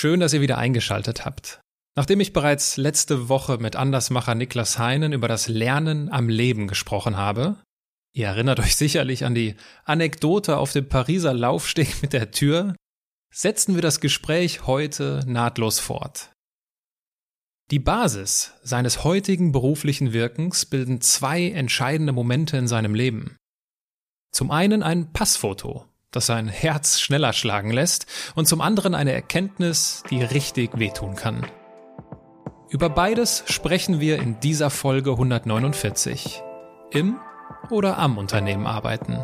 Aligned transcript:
schön, 0.00 0.18
dass 0.18 0.32
ihr 0.32 0.40
wieder 0.40 0.56
eingeschaltet 0.56 1.26
habt. 1.26 1.60
Nachdem 1.94 2.20
ich 2.20 2.32
bereits 2.32 2.78
letzte 2.78 3.28
Woche 3.28 3.58
mit 3.58 3.76
Andersmacher 3.76 4.34
Niklas 4.34 4.78
Heinen 4.78 5.12
über 5.12 5.28
das 5.28 5.46
Lernen 5.46 6.10
am 6.10 6.30
Leben 6.30 6.68
gesprochen 6.68 7.18
habe, 7.18 7.56
ihr 8.14 8.28
erinnert 8.28 8.60
euch 8.60 8.76
sicherlich 8.76 9.26
an 9.26 9.34
die 9.34 9.56
Anekdote 9.84 10.56
auf 10.56 10.72
dem 10.72 10.88
Pariser 10.88 11.34
Laufsteg 11.34 12.00
mit 12.00 12.14
der 12.14 12.30
Tür, 12.30 12.74
setzen 13.30 13.74
wir 13.74 13.82
das 13.82 14.00
Gespräch 14.00 14.66
heute 14.66 15.22
nahtlos 15.26 15.78
fort. 15.78 16.30
Die 17.70 17.78
Basis 17.78 18.54
seines 18.62 19.04
heutigen 19.04 19.52
beruflichen 19.52 20.14
Wirkens 20.14 20.64
bilden 20.64 21.02
zwei 21.02 21.50
entscheidende 21.50 22.14
Momente 22.14 22.56
in 22.56 22.68
seinem 22.68 22.94
Leben. 22.94 23.36
Zum 24.32 24.50
einen 24.50 24.82
ein 24.82 25.12
Passfoto, 25.12 25.89
das 26.10 26.26
sein 26.26 26.48
Herz 26.48 27.00
schneller 27.00 27.32
schlagen 27.32 27.70
lässt, 27.70 28.06
und 28.34 28.46
zum 28.46 28.60
anderen 28.60 28.94
eine 28.94 29.12
Erkenntnis, 29.12 30.02
die 30.10 30.22
richtig 30.22 30.78
wehtun 30.78 31.14
kann. 31.14 31.46
Über 32.68 32.88
beides 32.88 33.44
sprechen 33.46 34.00
wir 34.00 34.20
in 34.20 34.38
dieser 34.40 34.70
Folge 34.70 35.10
149. 35.10 36.42
Im 36.92 37.18
oder 37.70 37.98
am 37.98 38.18
Unternehmen 38.18 38.66
arbeiten. 38.66 39.18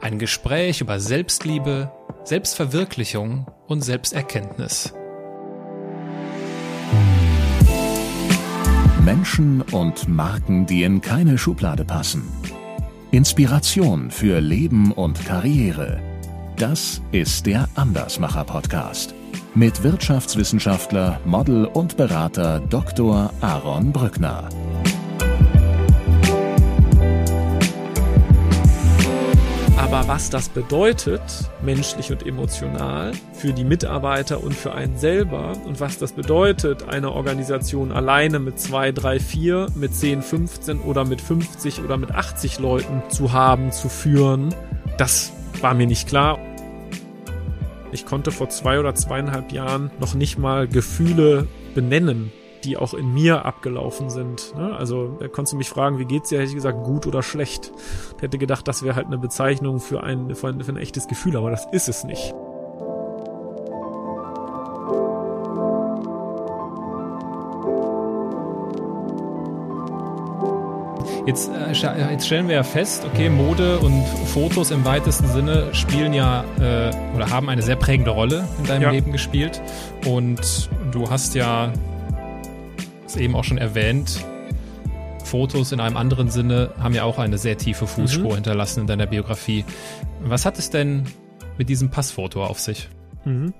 Ein 0.00 0.18
Gespräch 0.18 0.80
über 0.80 1.00
Selbstliebe, 1.00 1.92
Selbstverwirklichung 2.24 3.46
und 3.66 3.82
Selbsterkenntnis. 3.82 4.94
Menschen 9.04 9.62
und 9.62 10.08
Marken, 10.08 10.66
die 10.66 10.84
in 10.84 11.00
keine 11.00 11.38
Schublade 11.38 11.84
passen. 11.84 12.28
Inspiration 13.10 14.12
für 14.12 14.40
Leben 14.40 14.92
und 14.92 15.24
Karriere. 15.24 16.11
Das 16.62 17.02
ist 17.10 17.46
der 17.46 17.68
Andersmacher 17.74 18.44
Podcast 18.44 19.16
mit 19.56 19.82
Wirtschaftswissenschaftler, 19.82 21.18
Model 21.24 21.64
und 21.64 21.96
Berater 21.96 22.60
Dr. 22.60 23.32
Aaron 23.40 23.90
Brückner. 23.90 24.48
Aber 29.76 30.06
was 30.06 30.30
das 30.30 30.48
bedeutet, 30.50 31.20
menschlich 31.64 32.12
und 32.12 32.24
emotional, 32.24 33.10
für 33.32 33.52
die 33.52 33.64
Mitarbeiter 33.64 34.40
und 34.40 34.54
für 34.54 34.72
einen 34.72 34.96
selber 34.96 35.54
und 35.66 35.80
was 35.80 35.98
das 35.98 36.12
bedeutet, 36.12 36.88
eine 36.88 37.10
Organisation 37.10 37.90
alleine 37.90 38.38
mit 38.38 38.60
zwei, 38.60 38.92
drei, 38.92 39.18
vier, 39.18 39.66
mit 39.74 39.96
10, 39.96 40.22
15 40.22 40.78
oder 40.78 41.04
mit 41.04 41.20
50 41.20 41.80
oder 41.82 41.96
mit 41.96 42.12
80 42.12 42.60
Leuten 42.60 43.02
zu 43.08 43.32
haben, 43.32 43.72
zu 43.72 43.88
führen, 43.88 44.54
das 44.96 45.32
war 45.60 45.74
mir 45.74 45.88
nicht 45.88 46.06
klar. 46.06 46.38
Ich 47.92 48.06
konnte 48.06 48.30
vor 48.30 48.48
zwei 48.48 48.80
oder 48.80 48.94
zweieinhalb 48.94 49.52
Jahren 49.52 49.90
noch 50.00 50.14
nicht 50.14 50.38
mal 50.38 50.66
Gefühle 50.66 51.46
benennen, 51.74 52.32
die 52.64 52.78
auch 52.78 52.94
in 52.94 53.12
mir 53.12 53.44
abgelaufen 53.44 54.08
sind. 54.08 54.54
Ne? 54.56 54.74
Also 54.74 55.16
da 55.20 55.28
konntest 55.28 55.52
du 55.52 55.58
mich 55.58 55.68
fragen, 55.68 55.98
wie 55.98 56.06
geht's 56.06 56.30
dir? 56.30 56.38
Hätte 56.38 56.48
ich 56.48 56.54
gesagt, 56.54 56.84
gut 56.84 57.06
oder 57.06 57.22
schlecht. 57.22 57.70
Ich 58.16 58.22
hätte 58.22 58.38
gedacht, 58.38 58.66
das 58.66 58.82
wäre 58.82 58.96
halt 58.96 59.08
eine 59.08 59.18
Bezeichnung 59.18 59.78
für 59.78 60.02
ein, 60.02 60.34
für 60.34 60.48
ein, 60.48 60.62
für 60.62 60.72
ein 60.72 60.78
echtes 60.78 61.06
Gefühl, 61.06 61.36
aber 61.36 61.50
das 61.50 61.66
ist 61.70 61.90
es 61.90 62.04
nicht. 62.04 62.34
Jetzt, 71.26 71.50
äh, 71.50 72.10
jetzt 72.10 72.26
stellen 72.26 72.48
wir 72.48 72.56
ja 72.56 72.62
fest, 72.64 73.04
okay, 73.04 73.28
Mode 73.28 73.78
und 73.78 74.04
Fotos 74.26 74.72
im 74.72 74.84
weitesten 74.84 75.28
Sinne 75.28 75.72
spielen 75.72 76.12
ja 76.12 76.44
äh, 76.58 76.90
oder 77.14 77.30
haben 77.30 77.48
eine 77.48 77.62
sehr 77.62 77.76
prägende 77.76 78.10
Rolle 78.10 78.48
in 78.58 78.64
deinem 78.64 78.82
ja. 78.82 78.90
Leben 78.90 79.12
gespielt. 79.12 79.62
Und 80.04 80.68
du 80.90 81.08
hast 81.08 81.36
ja 81.36 81.72
es 83.06 83.16
eben 83.16 83.36
auch 83.36 83.44
schon 83.44 83.58
erwähnt, 83.58 84.24
Fotos 85.24 85.70
in 85.70 85.80
einem 85.80 85.96
anderen 85.96 86.28
Sinne 86.28 86.74
haben 86.80 86.94
ja 86.94 87.04
auch 87.04 87.18
eine 87.18 87.38
sehr 87.38 87.56
tiefe 87.56 87.86
Fußspur 87.86 88.32
mhm. 88.32 88.34
hinterlassen 88.34 88.80
in 88.80 88.86
deiner 88.88 89.06
Biografie. 89.06 89.64
Was 90.20 90.44
hat 90.44 90.58
es 90.58 90.70
denn 90.70 91.04
mit 91.56 91.68
diesem 91.68 91.90
Passfoto 91.90 92.44
auf 92.44 92.58
sich? 92.58 92.88
Mhm. 93.24 93.54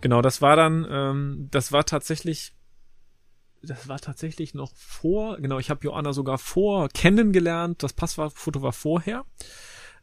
Genau, 0.00 0.22
das 0.22 0.40
war 0.40 0.56
dann, 0.56 0.86
ähm, 0.90 1.48
das 1.50 1.70
war 1.70 1.84
tatsächlich 1.84 2.52
das 3.62 3.88
war 3.88 3.98
tatsächlich 3.98 4.54
noch 4.54 4.72
vor, 4.74 5.38
genau, 5.38 5.58
ich 5.58 5.70
habe 5.70 5.84
Joanna 5.84 6.12
sogar 6.12 6.38
vor 6.38 6.88
kennengelernt, 6.88 7.82
das 7.82 7.92
Passfoto 7.92 8.62
war 8.62 8.72
vorher. 8.72 9.24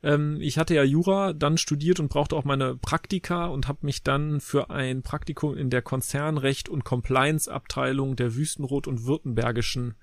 Ähm, 0.03 0.37
ich 0.41 0.57
hatte 0.57 0.75
ja 0.75 0.83
Jura 0.83 1.33
dann 1.33 1.57
studiert 1.57 1.99
und 1.99 2.09
brauchte 2.09 2.35
auch 2.35 2.43
meine 2.43 2.75
Praktika 2.75 3.47
und 3.47 3.67
habe 3.67 3.79
mich 3.81 4.03
dann 4.03 4.39
für 4.39 4.69
ein 4.69 5.01
Praktikum 5.01 5.57
in 5.57 5.69
der 5.69 5.81
Konzernrecht 5.81 6.69
und 6.69 6.83
Compliance 6.83 7.51
Abteilung 7.51 8.15
der 8.15 8.35
Wüstenrot 8.35 8.87
und 8.87 9.05
Württembergischen 9.05 9.95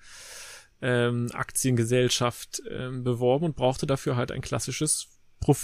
ähm, 0.81 1.29
Aktiengesellschaft 1.33 2.63
ähm, 2.69 3.05
beworben 3.05 3.47
und 3.47 3.57
brauchte 3.57 3.87
dafür 3.87 4.17
halt 4.17 4.33
ein 4.33 4.41
klassisches 4.41 5.12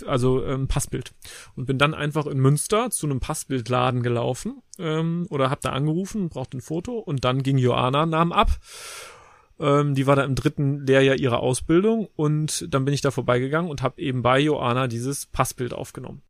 also 0.07 0.45
ähm, 0.45 0.69
Passbild. 0.69 1.13
Und 1.57 1.67
bin 1.67 1.79
dann 1.79 1.95
einfach 1.95 2.27
in 2.27 2.39
Münster 2.39 2.91
zu 2.91 3.07
einem 3.07 3.21
Passbildladen 3.21 4.03
gelaufen 4.03 4.63
ähm, 4.79 5.27
oder 5.31 5.51
hab 5.51 5.61
da 5.61 5.71
angerufen, 5.71 6.29
brauchte 6.29 6.59
ein 6.59 6.63
Foto 6.63 6.99
und 6.99 7.25
dann 7.25 7.43
ging 7.43 7.59
Joanna, 7.59 8.07
nahm 8.07 8.33
ab. 8.33 8.59
Ähm, 9.61 9.95
die 9.95 10.07
war 10.07 10.17
da 10.17 10.25
im 10.25 10.35
dritten 10.35 10.87
Lehrjahr 10.87 11.17
ihrer 11.17 11.41
Ausbildung 11.41 12.09
und 12.17 12.73
dann 12.73 12.85
bin 12.85 12.95
ich 12.95 13.01
da 13.01 13.11
vorbeigegangen 13.11 13.71
und 13.71 13.83
habe 13.83 14.01
eben 14.01 14.23
bei 14.23 14.39
Joanna 14.39 14.87
dieses 14.87 15.27
Passbild 15.27 15.75
aufgenommen. 15.75 16.23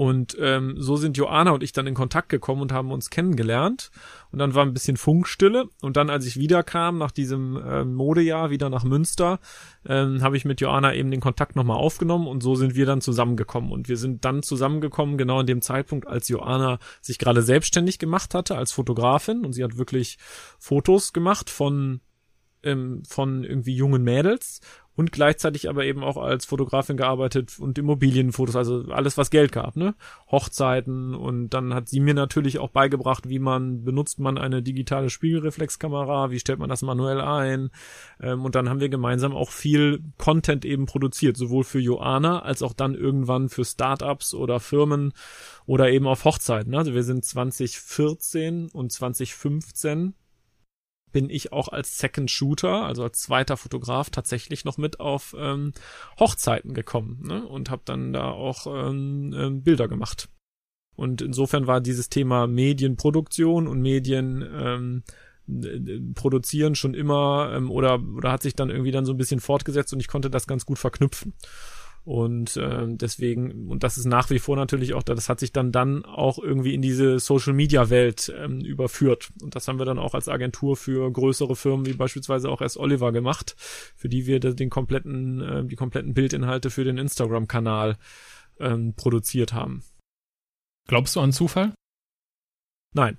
Und 0.00 0.34
ähm, 0.40 0.76
so 0.78 0.96
sind 0.96 1.18
Joanna 1.18 1.50
und 1.50 1.62
ich 1.62 1.72
dann 1.72 1.86
in 1.86 1.92
Kontakt 1.92 2.30
gekommen 2.30 2.62
und 2.62 2.72
haben 2.72 2.90
uns 2.90 3.10
kennengelernt. 3.10 3.90
Und 4.32 4.38
dann 4.38 4.54
war 4.54 4.64
ein 4.64 4.72
bisschen 4.72 4.96
Funkstille. 4.96 5.66
Und 5.82 5.98
dann, 5.98 6.08
als 6.08 6.24
ich 6.24 6.38
wiederkam, 6.38 6.96
nach 6.96 7.10
diesem 7.10 7.58
äh, 7.58 7.84
Modejahr, 7.84 8.48
wieder 8.48 8.70
nach 8.70 8.82
Münster, 8.82 9.40
ähm, 9.86 10.22
habe 10.22 10.38
ich 10.38 10.46
mit 10.46 10.62
Joanna 10.62 10.94
eben 10.94 11.10
den 11.10 11.20
Kontakt 11.20 11.54
nochmal 11.54 11.76
aufgenommen 11.76 12.28
und 12.28 12.42
so 12.42 12.54
sind 12.54 12.74
wir 12.74 12.86
dann 12.86 13.02
zusammengekommen. 13.02 13.70
Und 13.70 13.90
wir 13.90 13.98
sind 13.98 14.24
dann 14.24 14.42
zusammengekommen, 14.42 15.18
genau 15.18 15.40
in 15.40 15.46
dem 15.46 15.60
Zeitpunkt, 15.60 16.06
als 16.06 16.28
Joanna 16.28 16.78
sich 17.02 17.18
gerade 17.18 17.42
selbstständig 17.42 17.98
gemacht 17.98 18.32
hatte 18.32 18.56
als 18.56 18.72
Fotografin. 18.72 19.44
Und 19.44 19.52
sie 19.52 19.62
hat 19.62 19.76
wirklich 19.76 20.16
Fotos 20.58 21.12
gemacht 21.12 21.50
von 21.50 22.00
ähm, 22.62 23.02
von 23.06 23.44
irgendwie 23.44 23.74
jungen 23.74 24.02
Mädels 24.02 24.60
und 25.00 25.12
gleichzeitig 25.12 25.70
aber 25.70 25.86
eben 25.86 26.04
auch 26.04 26.18
als 26.18 26.44
Fotografin 26.44 26.98
gearbeitet 26.98 27.58
und 27.58 27.78
Immobilienfotos, 27.78 28.54
also 28.54 28.84
alles, 28.90 29.16
was 29.16 29.30
Geld 29.30 29.50
gab, 29.50 29.74
ne? 29.74 29.94
Hochzeiten 30.30 31.14
und 31.14 31.48
dann 31.54 31.72
hat 31.72 31.88
sie 31.88 32.00
mir 32.00 32.12
natürlich 32.12 32.58
auch 32.58 32.68
beigebracht, 32.68 33.30
wie 33.30 33.38
man 33.38 33.82
benutzt 33.82 34.18
man 34.18 34.36
eine 34.36 34.62
digitale 34.62 35.08
Spiegelreflexkamera, 35.08 36.30
wie 36.30 36.38
stellt 36.38 36.58
man 36.58 36.68
das 36.68 36.82
manuell 36.82 37.22
ein 37.22 37.70
ähm, 38.20 38.44
und 38.44 38.54
dann 38.54 38.68
haben 38.68 38.80
wir 38.80 38.90
gemeinsam 38.90 39.34
auch 39.34 39.50
viel 39.50 40.00
Content 40.18 40.66
eben 40.66 40.84
produziert, 40.84 41.38
sowohl 41.38 41.64
für 41.64 41.80
Joana 41.80 42.42
als 42.42 42.62
auch 42.62 42.74
dann 42.74 42.94
irgendwann 42.94 43.48
für 43.48 43.64
Startups 43.64 44.34
oder 44.34 44.60
Firmen 44.60 45.14
oder 45.64 45.90
eben 45.90 46.06
auf 46.06 46.26
Hochzeiten. 46.26 46.74
Also 46.74 46.92
wir 46.92 47.04
sind 47.04 47.24
2014 47.24 48.68
und 48.70 48.92
2015 48.92 50.12
bin 51.12 51.30
ich 51.30 51.52
auch 51.52 51.68
als 51.68 51.98
Second 51.98 52.30
Shooter, 52.30 52.84
also 52.84 53.02
als 53.02 53.20
zweiter 53.20 53.56
Fotograf, 53.56 54.10
tatsächlich 54.10 54.64
noch 54.64 54.78
mit 54.78 55.00
auf 55.00 55.34
ähm, 55.38 55.72
Hochzeiten 56.18 56.74
gekommen 56.74 57.20
ne? 57.22 57.46
und 57.46 57.70
habe 57.70 57.82
dann 57.84 58.12
da 58.12 58.30
auch 58.30 58.66
ähm, 58.66 59.34
ähm, 59.36 59.62
Bilder 59.62 59.88
gemacht. 59.88 60.28
Und 60.96 61.22
insofern 61.22 61.66
war 61.66 61.80
dieses 61.80 62.08
Thema 62.08 62.46
Medienproduktion 62.46 63.66
und 63.66 63.80
Medien 63.80 64.46
ähm, 64.52 65.02
produzieren 66.14 66.74
schon 66.74 66.94
immer 66.94 67.52
ähm, 67.54 67.70
oder 67.70 68.00
oder 68.16 68.30
hat 68.30 68.42
sich 68.42 68.54
dann 68.54 68.70
irgendwie 68.70 68.92
dann 68.92 69.04
so 69.04 69.12
ein 69.12 69.16
bisschen 69.16 69.40
fortgesetzt 69.40 69.92
und 69.92 70.00
ich 70.00 70.08
konnte 70.08 70.30
das 70.30 70.46
ganz 70.46 70.66
gut 70.66 70.78
verknüpfen. 70.78 71.34
Und 72.10 72.56
äh, 72.56 72.86
deswegen, 72.88 73.68
und 73.68 73.84
das 73.84 73.96
ist 73.96 74.04
nach 74.04 74.30
wie 74.30 74.40
vor 74.40 74.56
natürlich 74.56 74.94
auch, 74.94 75.04
das 75.04 75.28
hat 75.28 75.38
sich 75.38 75.52
dann 75.52 75.70
dann 75.70 76.04
auch 76.04 76.40
irgendwie 76.40 76.74
in 76.74 76.82
diese 76.82 77.20
Social 77.20 77.52
Media 77.52 77.88
Welt 77.88 78.34
ähm, 78.36 78.62
überführt. 78.62 79.30
Und 79.40 79.54
das 79.54 79.68
haben 79.68 79.78
wir 79.78 79.86
dann 79.86 80.00
auch 80.00 80.14
als 80.14 80.28
Agentur 80.28 80.76
für 80.76 81.08
größere 81.12 81.54
Firmen 81.54 81.86
wie 81.86 81.92
beispielsweise 81.92 82.50
auch 82.50 82.62
S. 82.62 82.76
Oliver 82.76 83.12
gemacht, 83.12 83.54
für 83.94 84.08
die 84.08 84.26
wir 84.26 84.40
den 84.40 84.70
kompletten, 84.70 85.40
äh, 85.40 85.64
die 85.64 85.76
kompletten 85.76 86.12
Bildinhalte 86.12 86.70
für 86.70 86.82
den 86.82 86.98
Instagram-Kanal 86.98 87.96
ähm, 88.58 88.94
produziert 88.96 89.52
haben. 89.52 89.84
Glaubst 90.88 91.14
du 91.14 91.20
an 91.20 91.30
Zufall? 91.30 91.74
Nein. 92.92 93.18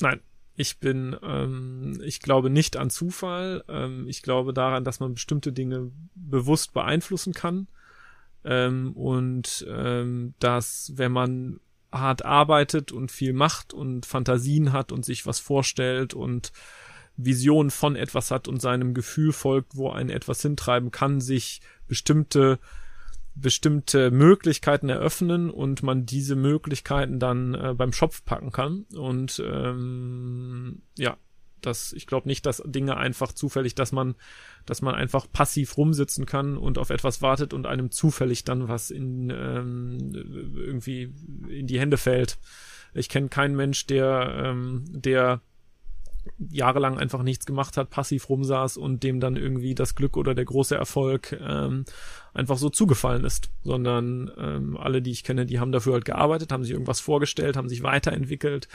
Nein. 0.00 0.20
Ich 0.60 0.78
bin, 0.78 1.16
ähm, 1.22 2.02
ich 2.04 2.20
glaube 2.20 2.50
nicht 2.50 2.76
an 2.76 2.90
Zufall. 2.90 3.64
Ähm, 3.66 4.06
ich 4.06 4.20
glaube 4.20 4.52
daran, 4.52 4.84
dass 4.84 5.00
man 5.00 5.14
bestimmte 5.14 5.54
Dinge 5.54 5.90
bewusst 6.14 6.74
beeinflussen 6.74 7.32
kann. 7.32 7.66
Ähm, 8.44 8.92
und 8.92 9.66
ähm, 9.70 10.34
dass, 10.38 10.92
wenn 10.96 11.12
man 11.12 11.60
hart 11.90 12.26
arbeitet 12.26 12.92
und 12.92 13.10
viel 13.10 13.32
macht 13.32 13.72
und 13.72 14.04
Fantasien 14.04 14.74
hat 14.74 14.92
und 14.92 15.02
sich 15.02 15.24
was 15.24 15.40
vorstellt 15.40 16.12
und 16.12 16.52
Visionen 17.16 17.70
von 17.70 17.96
etwas 17.96 18.30
hat 18.30 18.46
und 18.46 18.60
seinem 18.60 18.92
Gefühl 18.92 19.32
folgt, 19.32 19.78
wo 19.78 19.88
ein 19.88 20.10
etwas 20.10 20.42
hintreiben 20.42 20.90
kann, 20.90 21.22
sich 21.22 21.62
bestimmte 21.88 22.58
bestimmte 23.40 24.10
Möglichkeiten 24.10 24.88
eröffnen 24.88 25.50
und 25.50 25.82
man 25.82 26.06
diese 26.06 26.36
Möglichkeiten 26.36 27.18
dann 27.18 27.54
äh, 27.54 27.74
beim 27.74 27.92
Schopf 27.92 28.24
packen 28.24 28.52
kann. 28.52 28.86
Und 28.94 29.42
ähm, 29.44 30.82
ja, 30.96 31.16
das, 31.60 31.92
ich 31.92 32.06
glaube 32.06 32.28
nicht, 32.28 32.46
dass 32.46 32.62
Dinge 32.64 32.96
einfach 32.96 33.32
zufällig, 33.32 33.74
dass 33.74 33.92
man, 33.92 34.14
dass 34.66 34.82
man 34.82 34.94
einfach 34.94 35.26
passiv 35.30 35.76
rumsitzen 35.76 36.26
kann 36.26 36.56
und 36.56 36.78
auf 36.78 36.90
etwas 36.90 37.22
wartet 37.22 37.52
und 37.52 37.66
einem 37.66 37.90
zufällig 37.90 38.44
dann 38.44 38.68
was 38.68 38.90
in 38.90 39.30
ähm, 39.30 40.12
irgendwie 40.56 41.12
in 41.48 41.66
die 41.66 41.80
Hände 41.80 41.96
fällt. 41.96 42.38
Ich 42.94 43.08
kenne 43.08 43.28
keinen 43.28 43.56
Mensch, 43.56 43.86
der, 43.86 44.42
ähm, 44.44 44.84
der 44.88 45.42
jahrelang 46.38 46.98
einfach 46.98 47.22
nichts 47.22 47.46
gemacht 47.46 47.76
hat, 47.76 47.90
passiv 47.90 48.28
rumsaß 48.28 48.76
und 48.76 49.02
dem 49.02 49.20
dann 49.20 49.36
irgendwie 49.36 49.74
das 49.74 49.94
Glück 49.94 50.16
oder 50.16 50.34
der 50.34 50.44
große 50.44 50.74
Erfolg 50.74 51.38
ähm, 51.40 51.84
einfach 52.34 52.58
so 52.58 52.70
zugefallen 52.70 53.24
ist, 53.24 53.50
sondern 53.64 54.30
ähm, 54.38 54.76
alle, 54.76 55.02
die 55.02 55.10
ich 55.10 55.24
kenne, 55.24 55.46
die 55.46 55.58
haben 55.58 55.72
dafür 55.72 55.94
halt 55.94 56.04
gearbeitet, 56.04 56.52
haben 56.52 56.62
sich 56.62 56.72
irgendwas 56.72 57.00
vorgestellt, 57.00 57.56
haben 57.56 57.68
sich 57.68 57.82
weiterentwickelt, 57.82 58.68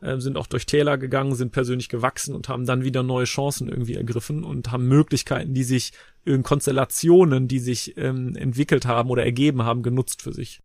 äh, 0.00 0.18
sind 0.18 0.36
auch 0.36 0.46
durch 0.46 0.66
Täler 0.66 0.98
gegangen, 0.98 1.34
sind 1.34 1.52
persönlich 1.52 1.88
gewachsen 1.88 2.34
und 2.34 2.48
haben 2.48 2.66
dann 2.66 2.84
wieder 2.84 3.02
neue 3.02 3.24
Chancen 3.24 3.68
irgendwie 3.68 3.94
ergriffen 3.94 4.44
und 4.44 4.70
haben 4.70 4.86
Möglichkeiten, 4.86 5.54
die 5.54 5.64
sich 5.64 5.92
in 6.24 6.42
Konstellationen, 6.42 7.48
die 7.48 7.60
sich 7.60 7.96
ähm, 7.96 8.36
entwickelt 8.36 8.86
haben 8.86 9.10
oder 9.10 9.24
ergeben 9.24 9.62
haben, 9.62 9.82
genutzt 9.82 10.22
für 10.22 10.32
sich. 10.32 10.60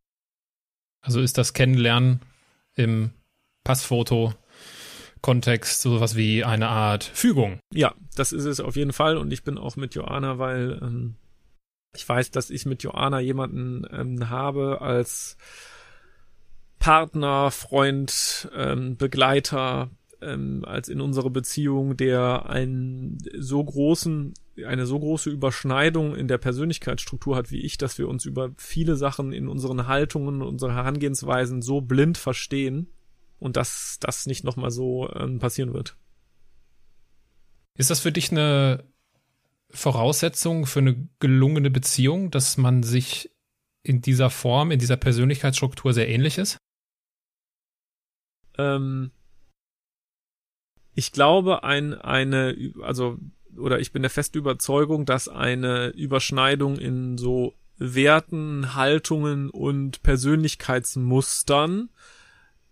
Also 1.02 1.22
ist 1.22 1.38
das 1.38 1.54
Kennenlernen 1.54 2.22
im 2.76 3.12
Passfoto 3.64 4.34
Kontext 5.24 5.82
sowas 5.82 6.16
wie 6.18 6.44
eine 6.44 6.68
Art 6.68 7.06
Fügung. 7.06 7.60
Ja, 7.74 7.96
das 8.16 8.34
ist 8.34 8.44
es 8.44 8.60
auf 8.60 8.76
jeden 8.76 8.92
Fall 8.92 9.18
und 9.18 9.32
ich 9.32 9.44
bin 9.44 9.58
auch 9.58 9.78
mit 9.78 9.96
Joanna, 9.96 10.38
weil 10.38 10.80
ähm, 10.82 11.16
ich 11.96 12.08
weiß, 12.08 12.30
dass 12.32 12.50
ich 12.50 12.66
mit 12.66 12.84
Joanna 12.84 13.22
jemanden 13.22 13.88
ähm, 13.90 14.30
habe 14.30 14.82
als 14.82 15.38
Partner, 16.78 17.52
Freund, 17.52 18.52
ähm, 18.54 18.98
Begleiter, 18.98 19.92
ähm, 20.22 20.66
als 20.66 20.90
in 20.90 21.00
unserer 21.00 21.30
Beziehung, 21.30 21.96
der 21.96 22.50
einen 22.50 23.18
so 23.40 23.64
großen, 23.64 24.34
eine 24.66 24.86
so 24.86 25.00
große 25.00 25.30
Überschneidung 25.30 26.18
in 26.18 26.28
der 26.28 26.38
Persönlichkeitsstruktur 26.38 27.38
hat 27.38 27.50
wie 27.50 27.62
ich, 27.62 27.78
dass 27.78 27.98
wir 27.98 28.10
uns 28.10 28.26
über 28.26 28.52
viele 28.58 28.98
Sachen 28.98 29.32
in 29.32 29.48
unseren 29.48 29.88
Haltungen, 29.88 30.42
unsere 30.42 30.74
Herangehensweisen 30.74 31.62
so 31.62 31.80
blind 31.80 32.18
verstehen, 32.18 32.88
und 33.44 33.58
dass 33.58 33.98
das 34.00 34.26
nicht 34.26 34.46
nochmal 34.46 34.72
so 34.72 35.14
ähm, 35.14 35.40
passieren 35.40 35.74
wird. 35.74 35.98
Ist 37.78 37.90
das 37.90 38.00
für 38.00 38.14
dich 38.14 38.32
eine 38.32 38.88
Voraussetzung 39.70 40.66
für 40.66 40.80
eine 40.80 41.10
gelungene 41.20 41.70
Beziehung, 41.70 42.32
dass 42.32 42.56
man 42.56 42.84
sich 42.84 43.32
in 43.84 44.02
dieser 44.02 44.30
Form, 44.30 44.72
in 44.72 44.80
dieser 44.80 44.96
Persönlichkeitsstruktur 44.96 45.94
sehr 45.94 46.08
ähnlich 46.08 46.38
ist? 46.38 46.58
Ähm, 48.58 49.12
ich 50.96 51.12
glaube, 51.12 51.66
ein, 51.66 51.96
eine, 51.96 52.56
also, 52.82 53.18
oder 53.58 53.80
ich 53.80 53.92
bin 53.92 54.04
der 54.04 54.12
festen 54.12 54.38
Überzeugung, 54.38 55.06
dass 55.06 55.28
eine 55.28 55.90
Überschneidung 55.90 56.78
in 56.78 57.18
so 57.18 57.56
Werten, 57.78 58.74
Haltungen 58.74 59.50
und 59.50 60.02
Persönlichkeitsmustern 60.02 61.90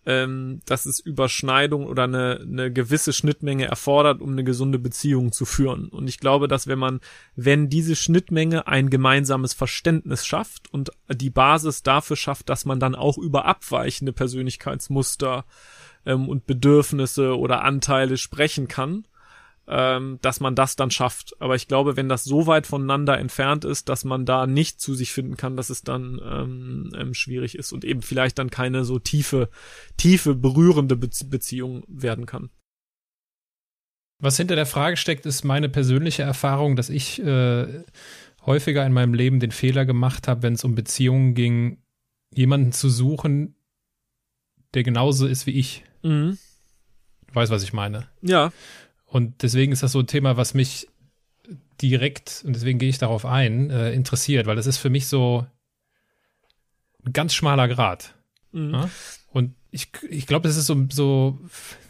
ähm, 0.06 0.62
dass 0.66 0.86
es 0.86 1.00
Überschneidung 1.00 1.86
oder 1.86 2.04
eine, 2.04 2.40
eine 2.42 2.72
gewisse 2.72 3.14
Schnittmenge 3.14 3.66
erfordert, 3.66 4.22
um 4.22 4.32
eine 4.32 4.44
gesunde 4.44 4.80
Beziehung 4.80 5.32
zu 5.32 5.46
führen. 5.46 5.90
Und 5.90 6.08
ich 6.08 6.20
glaube, 6.20 6.48
dass 6.48 6.68
wenn 6.68 6.80
man, 6.80 7.02
wenn 7.36 7.70
diese 7.70 7.96
Schnittmenge 7.96 8.68
ein 8.68 8.90
gemeinsames 8.90 9.54
Verständnis 9.54 10.26
schafft 10.26 10.74
und 10.74 10.92
die 11.10 11.30
Basis 11.30 11.84
dafür 11.84 12.16
schafft, 12.16 12.50
dass 12.50 12.66
man 12.66 12.80
dann 12.80 12.96
auch 12.96 13.18
über 13.18 13.46
abweichende 13.46 14.14
Persönlichkeitsmuster 14.14 15.46
ähm, 16.06 16.28
und 16.28 16.48
Bedürfnisse 16.48 17.38
oder 17.38 17.64
Anteile 17.64 18.18
sprechen 18.18 18.68
kann, 18.68 19.06
ähm, 19.74 20.20
dass 20.22 20.42
man 20.42 20.54
das 20.54 20.76
dann 20.76 20.92
schafft. 20.92 21.34
Aber 21.40 21.56
ich 21.56 21.70
glaube, 21.70 21.96
wenn 21.96 22.10
das 22.10 22.26
so 22.26 22.46
weit 22.46 22.68
voneinander 22.68 23.18
entfernt 23.18 23.64
ist, 23.64 23.88
dass 23.88 24.04
man 24.04 24.26
da 24.26 24.46
nicht 24.46 24.82
zu 24.82 24.94
sich 24.94 25.14
finden 25.14 25.38
kann, 25.38 25.56
dass 25.56 25.70
es 25.70 25.82
dann 25.82 26.20
ähm, 26.24 26.92
ähm, 26.94 27.14
schwierig 27.14 27.58
ist 27.58 27.72
und 27.72 27.86
eben 27.86 28.02
vielleicht 28.02 28.38
dann 28.38 28.50
keine 28.50 28.84
so 28.84 29.00
tiefe, 29.00 29.50
tiefe, 29.96 30.36
berührende 30.36 30.98
Be 30.98 31.10
Beziehung 31.26 31.84
werden 31.88 32.26
kann. 32.26 32.50
Was 34.20 34.38
hinter 34.38 34.56
der 34.56 34.66
Frage 34.66 34.98
steckt, 34.98 35.26
ist 35.26 35.44
meine 35.46 35.70
persönliche 35.70 36.24
Erfahrung, 36.24 36.76
dass 36.76 36.90
ich 36.90 37.22
äh, 37.24 37.84
häufiger 38.46 38.86
in 38.86 38.94
meinem 38.94 39.14
Leben 39.14 39.40
den 39.40 39.52
Fehler 39.52 39.86
gemacht 39.86 40.28
habe, 40.28 40.44
wenn 40.44 40.54
es 40.54 40.64
um 40.66 40.76
Beziehungen 40.76 41.34
ging, 41.34 41.78
jemanden 42.34 42.74
zu 42.74 42.90
suchen, 42.90 43.56
der 44.74 44.84
genauso 44.84 45.28
ist 45.28 45.48
wie 45.48 45.52
ich. 45.52 45.84
Mhm. 46.04 46.38
Du 47.28 47.36
weißt, 47.36 47.52
was 47.52 47.64
ich 47.64 47.72
meine. 47.72 48.10
Ja. 48.22 48.52
Und 49.12 49.44
deswegen 49.44 49.74
ist 49.74 49.84
das 49.84 49.92
so 49.92 50.00
ein 50.00 50.08
Thema, 50.08 50.38
was 50.38 50.54
mich 50.54 50.88
direkt, 51.82 52.44
und 52.46 52.54
deswegen 52.54 52.80
gehe 52.80 52.88
ich 52.88 52.98
darauf 52.98 53.26
ein, 53.26 53.70
äh, 53.70 53.92
interessiert, 53.92 54.48
weil 54.48 54.56
das 54.56 54.68
ist 54.68 54.78
für 54.78 54.90
mich 54.90 55.08
so 55.08 55.46
ein 57.06 57.12
ganz 57.12 57.34
schmaler 57.34 57.68
Grad. 57.68 58.16
Mhm. 58.54 58.74
Ja? 58.74 58.90
Und 59.34 59.54
ich, 59.70 59.90
ich 60.10 60.28
glaube, 60.28 60.48
das 60.48 60.56
ist 60.56 60.66
so, 60.66 60.86
so, 60.90 61.40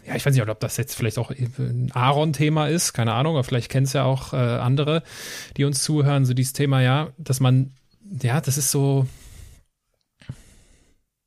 ja, 0.08 0.16
ich 0.16 0.26
weiß 0.26 0.34
nicht, 0.34 0.48
ob 0.48 0.60
das 0.60 0.78
jetzt 0.78 0.96
vielleicht 0.96 1.20
auch 1.20 1.30
ein 1.30 1.92
Aaron-Thema 1.94 2.68
ist, 2.70 2.94
keine 2.94 3.14
Ahnung, 3.14 3.36
aber 3.36 3.44
vielleicht 3.44 3.70
kennen 3.70 3.86
es 3.86 3.94
ja 3.94 4.04
auch 4.04 4.34
äh, 4.34 4.38
andere, 4.38 5.04
die 5.58 5.66
uns 5.66 5.84
zuhören, 5.84 6.26
so 6.26 6.34
dieses 6.34 6.54
Thema, 6.54 6.82
ja, 6.82 7.12
dass 7.20 7.40
man, 7.40 7.72
ja, 8.24 8.42
das 8.42 8.58
ist 8.58 8.72
so, 8.72 9.06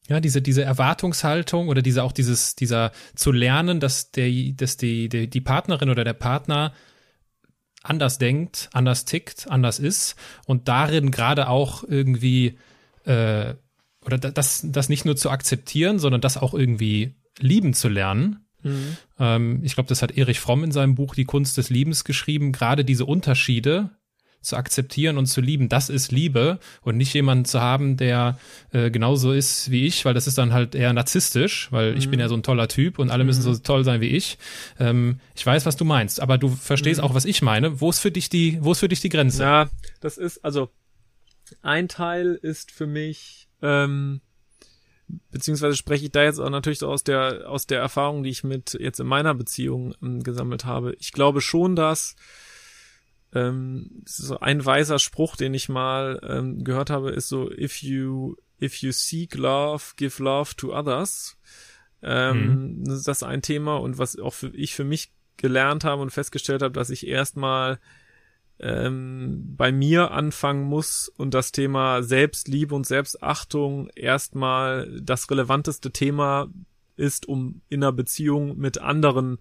ja, 0.09 0.21
diese, 0.21 0.43
diese 0.43 0.62
Erwartungshaltung 0.62 1.69
oder 1.69 1.83
diese 1.83 2.03
auch 2.03 2.12
dieses, 2.12 2.56
dieser 2.56 2.93
zu 3.15 3.33
lernen, 3.33 3.81
dass 3.81 4.11
der, 4.11 4.31
dass 4.53 4.77
die, 4.77 5.09
die, 5.09 5.29
die 5.29 5.41
Partnerin 5.41 5.91
oder 5.91 6.05
der 6.05 6.12
Partner 6.12 6.73
anders 7.83 8.19
denkt, 8.19 8.71
anders 8.73 9.05
tickt, 9.05 9.51
anders 9.51 9.79
ist 9.79 10.17
und 10.47 10.69
darin 10.69 11.11
gerade 11.11 11.49
auch 11.49 11.85
irgendwie 11.85 12.59
äh, 13.05 13.55
oder 14.05 14.19
das, 14.19 14.62
das 14.65 14.89
nicht 14.89 15.05
nur 15.05 15.17
zu 15.17 15.31
akzeptieren, 15.31 15.99
sondern 15.99 16.21
das 16.21 16.37
auch 16.37 16.53
irgendwie 16.53 17.15
lieben 17.39 17.73
zu 17.73 17.89
lernen. 17.89 18.45
Mhm. 18.62 18.97
Ähm, 19.19 19.61
ich 19.62 19.75
glaube, 19.75 19.89
das 19.89 20.03
hat 20.03 20.17
Erich 20.17 20.41
Fromm 20.41 20.65
in 20.65 20.73
seinem 20.73 20.95
Buch 20.95 21.15
Die 21.15 21.25
Kunst 21.25 21.57
des 21.57 21.71
Liebens 21.71 22.05
geschrieben, 22.05 22.53
gerade 22.53 22.85
diese 22.85 23.07
Unterschiede 23.07 23.91
zu 24.44 24.56
akzeptieren 24.56 25.19
und 25.19 25.26
zu 25.26 25.41
lieben, 25.41 25.69
das 25.69 25.88
ist 25.88 26.12
Liebe 26.12 26.58
und 26.82 26.96
nicht 26.96 27.12
jemanden 27.14 27.44
zu 27.44 27.61
haben, 27.61 27.96
der 27.96 28.38
äh, 28.73 28.91
genauso 28.91 29.32
ist 29.32 29.70
wie 29.70 29.87
ich, 29.87 30.05
weil 30.05 30.14
das 30.14 30.26
ist 30.26 30.38
dann 30.38 30.52
halt 30.52 30.75
eher 30.75 30.93
narzisstisch, 30.93 31.69
weil 31.70 31.93
mhm. 31.93 31.99
ich 31.99 32.11
bin 32.11 32.20
ja 32.20 32.29
so 32.29 32.35
ein 32.35 32.43
toller 32.43 32.69
Typ 32.69 32.99
und 32.99 33.11
alle 33.11 33.25
müssen 33.25 33.43
so 33.43 33.50
mhm. 33.50 33.62
toll 33.62 33.85
sein 33.85 34.00
wie 34.00 34.08
ich. 34.08 34.38
Ähm, 34.78 35.21
ich 35.35 35.45
weiß, 35.45 35.66
was 35.66 35.76
du 35.76 35.85
meinst, 35.85 36.21
aber 36.21 36.38
du 36.38 36.49
verstehst 36.49 37.00
mhm. 37.00 37.07
auch, 37.07 37.14
was 37.14 37.25
ich 37.25 37.42
meine. 37.42 37.80
Wo 37.80 37.90
ist 37.90 38.00
für 38.00 38.11
dich 38.11 38.28
die, 38.28 38.59
wo 38.61 38.73
ist 38.73 38.80
für 38.80 38.88
dich 38.88 39.00
die 39.00 39.09
Grenze? 39.09 39.42
Ja, 39.42 39.71
das 40.00 40.19
ist, 40.19 40.45
also 40.45 40.71
ein 41.62 41.88
Teil 41.88 42.38
ist 42.40 42.71
für 42.71 42.87
mich, 42.87 43.49
ähm, 43.62 44.21
beziehungsweise 45.30 45.76
spreche 45.76 46.07
ich 46.07 46.12
da 46.12 46.23
jetzt 46.23 46.38
auch 46.38 46.50
natürlich 46.50 46.78
so 46.78 46.88
aus 46.88 47.04
der 47.04 47.50
aus 47.50 47.66
der 47.66 47.80
Erfahrung, 47.80 48.23
die 48.23 48.30
ich 48.30 48.45
mit 48.45 48.76
jetzt 48.80 49.00
in 49.00 49.07
meiner 49.07 49.35
Beziehung 49.35 49.95
ähm, 50.02 50.23
gesammelt 50.23 50.64
habe. 50.64 50.95
Ich 50.99 51.12
glaube 51.12 51.40
schon, 51.40 51.76
dass 51.76 52.16
ähm, 53.35 54.03
so 54.05 54.38
ein 54.38 54.64
weiser 54.64 54.99
Spruch, 54.99 55.37
den 55.37 55.55
ich 55.55 55.69
mal 55.69 56.21
ähm, 56.23 56.64
gehört 56.64 56.91
habe, 56.91 57.11
ist 57.11 57.29
so, 57.29 57.50
if 57.50 57.83
you, 57.83 58.37
if 58.62 58.76
you 58.76 58.93
seek 58.93 59.35
love, 59.35 59.95
give 59.97 60.23
love 60.23 60.55
to 60.57 60.73
others. 60.75 61.37
Ähm, 62.03 62.79
mhm. 62.79 62.85
Das 62.85 63.09
ist 63.09 63.23
ein 63.23 63.43
Thema 63.43 63.76
und 63.76 63.99
was 63.99 64.19
auch 64.19 64.35
für, 64.35 64.55
ich 64.55 64.75
für 64.75 64.85
mich 64.85 65.12
gelernt 65.37 65.85
habe 65.85 66.03
und 66.03 66.11
festgestellt 66.11 66.62
habe, 66.62 66.73
dass 66.73 66.91
ich 66.91 67.07
erstmal 67.07 67.81
ähm, 68.61 69.57
bei 69.57 69.73
mir 69.73 70.12
anfangen 70.12 70.64
muss 70.64 71.09
und 71.09 71.35
das 71.35 71.50
Thema 71.50 72.03
Selbstliebe 72.03 72.75
und 72.75 72.87
Selbstachtung 72.87 73.88
erstmal 73.97 75.00
das 75.00 75.29
relevanteste 75.31 75.91
Thema 75.91 76.49
ist, 76.97 77.26
um 77.26 77.62
in 77.69 77.83
einer 77.83 77.93
Beziehung 77.93 78.57
mit 78.57 78.79
anderen 78.79 79.38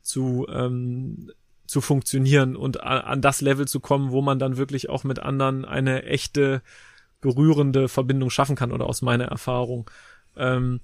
zu 0.00 0.46
ähm, 0.48 1.30
zu 1.66 1.80
funktionieren 1.80 2.56
und 2.56 2.82
an, 2.82 3.00
an 3.02 3.20
das 3.20 3.40
Level 3.40 3.66
zu 3.66 3.80
kommen, 3.80 4.10
wo 4.10 4.22
man 4.22 4.38
dann 4.38 4.56
wirklich 4.56 4.88
auch 4.88 5.04
mit 5.04 5.18
anderen 5.18 5.64
eine 5.64 6.04
echte 6.04 6.62
berührende 7.20 7.88
Verbindung 7.88 8.30
schaffen 8.30 8.56
kann 8.56 8.72
oder 8.72 8.86
aus 8.86 9.02
meiner 9.02 9.24
Erfahrung. 9.24 9.90
Ähm, 10.36 10.80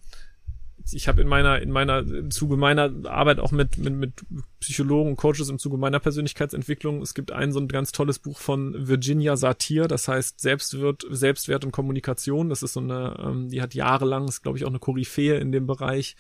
ich 0.93 1.09
habe 1.09 1.21
in 1.21 1.29
meiner, 1.29 1.61
in 1.61 1.71
meiner, 1.71 1.99
im 1.99 2.31
Zuge 2.31 2.57
meiner 2.57 2.91
Arbeit 3.05 3.39
auch 3.39 3.53
mit, 3.53 3.79
mit, 3.79 3.95
mit 3.95 4.13
Psychologen 4.61 5.11
und 5.11 5.17
Coaches 5.17 5.49
im 5.49 5.59
Zuge 5.59 5.77
meiner 5.77 6.01
Persönlichkeitsentwicklung. 6.01 7.03
Es 7.03 7.15
gibt 7.15 7.33
ein 7.33 7.53
so 7.53 7.61
ein 7.61 7.69
ganz 7.69 7.93
tolles 7.93 8.19
Buch 8.19 8.39
von 8.39 8.89
Virginia 8.89 9.37
Satir, 9.37 9.89
das 9.89 10.09
heißt 10.09 10.41
Selbstwert, 10.41 11.05
Selbstwert 11.11 11.65
und 11.65 11.73
Kommunikation. 11.73 12.49
Das 12.49 12.63
ist 12.63 12.75
so 12.75 12.81
eine, 12.81 13.17
ähm, 13.25 13.49
die 13.49 13.63
hat 13.63 13.75
jahrelang, 13.75 14.27
ist 14.29 14.43
glaube 14.43 14.59
ich 14.59 14.65
auch 14.65 14.71
eine 14.71 14.79
Koryphäe 14.79 15.39
in 15.39 15.53
dem 15.53 15.67
Bereich, 15.67 16.17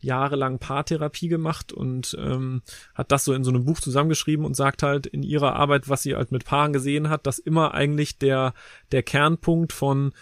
jahrelang 0.00 0.58
Paartherapie 0.58 1.28
gemacht 1.28 1.72
und 1.72 2.16
ähm, 2.20 2.62
hat 2.94 3.12
das 3.12 3.24
so 3.24 3.32
in 3.32 3.44
so 3.44 3.50
einem 3.50 3.64
Buch 3.64 3.80
zusammengeschrieben 3.80 4.44
und 4.44 4.54
sagt 4.54 4.82
halt 4.82 5.06
in 5.06 5.22
ihrer 5.22 5.56
Arbeit, 5.56 5.88
was 5.88 6.02
sie 6.02 6.14
halt 6.14 6.32
mit 6.32 6.44
Paaren 6.44 6.72
gesehen 6.72 7.08
hat, 7.08 7.26
dass 7.26 7.38
immer 7.38 7.74
eigentlich 7.74 8.18
der, 8.18 8.54
der 8.92 9.02
Kernpunkt 9.02 9.72
von 9.72 10.12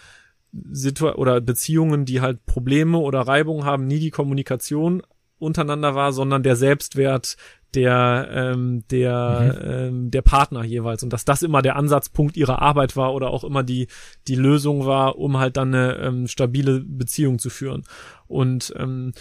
Situ 0.51 1.09
oder 1.09 1.41
Beziehungen, 1.41 2.05
die 2.05 2.21
halt 2.21 2.45
Probleme 2.45 2.97
oder 2.97 3.21
Reibungen 3.21 3.65
haben, 3.65 3.85
nie 3.85 3.99
die 3.99 4.11
Kommunikation 4.11 5.03
untereinander 5.37 5.95
war, 5.95 6.11
sondern 6.11 6.43
der 6.43 6.55
Selbstwert 6.55 7.37
der 7.75 8.27
ähm, 8.31 8.83
der 8.89 9.59
mhm. 9.61 9.71
ähm, 9.71 10.11
der 10.11 10.23
Partner 10.23 10.63
jeweils 10.63 11.03
und 11.03 11.13
dass 11.13 11.23
das 11.23 11.43
immer 11.43 11.61
der 11.61 11.75
Ansatzpunkt 11.75 12.35
ihrer 12.35 12.61
Arbeit 12.61 12.95
war 12.95 13.13
oder 13.13 13.29
auch 13.29 13.43
immer 13.43 13.61
die 13.63 13.87
die 14.27 14.35
Lösung 14.35 14.85
war, 14.87 15.17
um 15.19 15.37
halt 15.37 15.55
dann 15.55 15.73
eine 15.73 15.97
ähm, 15.97 16.27
stabile 16.27 16.79
Beziehung 16.79 17.37
zu 17.37 17.51
führen 17.51 17.83
und 18.27 18.73
ähm, 18.75 19.11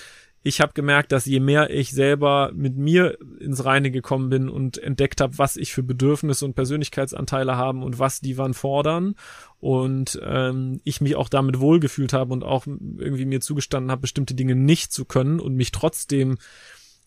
ich 0.43 0.61
habe 0.61 0.73
gemerkt, 0.73 1.13
dass 1.13 1.27
je 1.27 1.41
mehr 1.41 1.71
ich 1.71 1.91
selber 1.91 2.53
mit 2.55 2.77
mir 2.77 3.19
ins 3.41 3.65
Reine 3.65 3.91
gekommen 3.91 4.31
bin 4.31 4.49
und 4.49 4.79
entdeckt 4.79 5.21
habe, 5.21 5.37
was 5.39 5.57
ich 5.57 5.73
für 5.73 5.83
Bedürfnisse 5.83 6.45
und 6.45 6.55
Persönlichkeitsanteile 6.55 7.57
haben 7.57 7.83
und 7.83 7.99
was 7.99 8.21
die 8.21 8.39
wann 8.39 8.55
fordern 8.55 9.15
und 9.59 10.19
ähm, 10.25 10.81
ich 10.85 11.01
mich 11.01 11.17
auch 11.17 11.29
damit 11.29 11.61
wohlgefühlt 11.61 12.13
habe 12.13 12.33
und 12.33 12.45
auch 12.45 12.67
irgendwie 12.67 13.25
mir 13.25 13.41
zugestanden 13.41 13.91
habe, 13.91 14.03
bestimmte 14.03 14.35
Dinge 14.35 14.55
nicht 14.55 14.93
zu 14.93 15.05
können 15.05 15.41
und 15.41 15.55
mich 15.55 15.73
trotzdem 15.73 16.39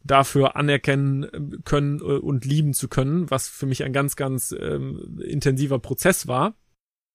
dafür 0.04 0.56
anerkennen 0.56 1.62
können 1.64 2.00
äh, 2.00 2.04
und 2.04 2.44
lieben 2.44 2.74
zu 2.74 2.90
können, 2.90 3.30
was 3.32 3.48
für 3.48 3.66
mich 3.66 3.84
ein 3.84 3.94
ganz, 3.94 4.16
ganz 4.16 4.54
ähm, 4.60 5.20
intensiver 5.24 5.80
Prozess 5.80 6.28
war 6.28 6.56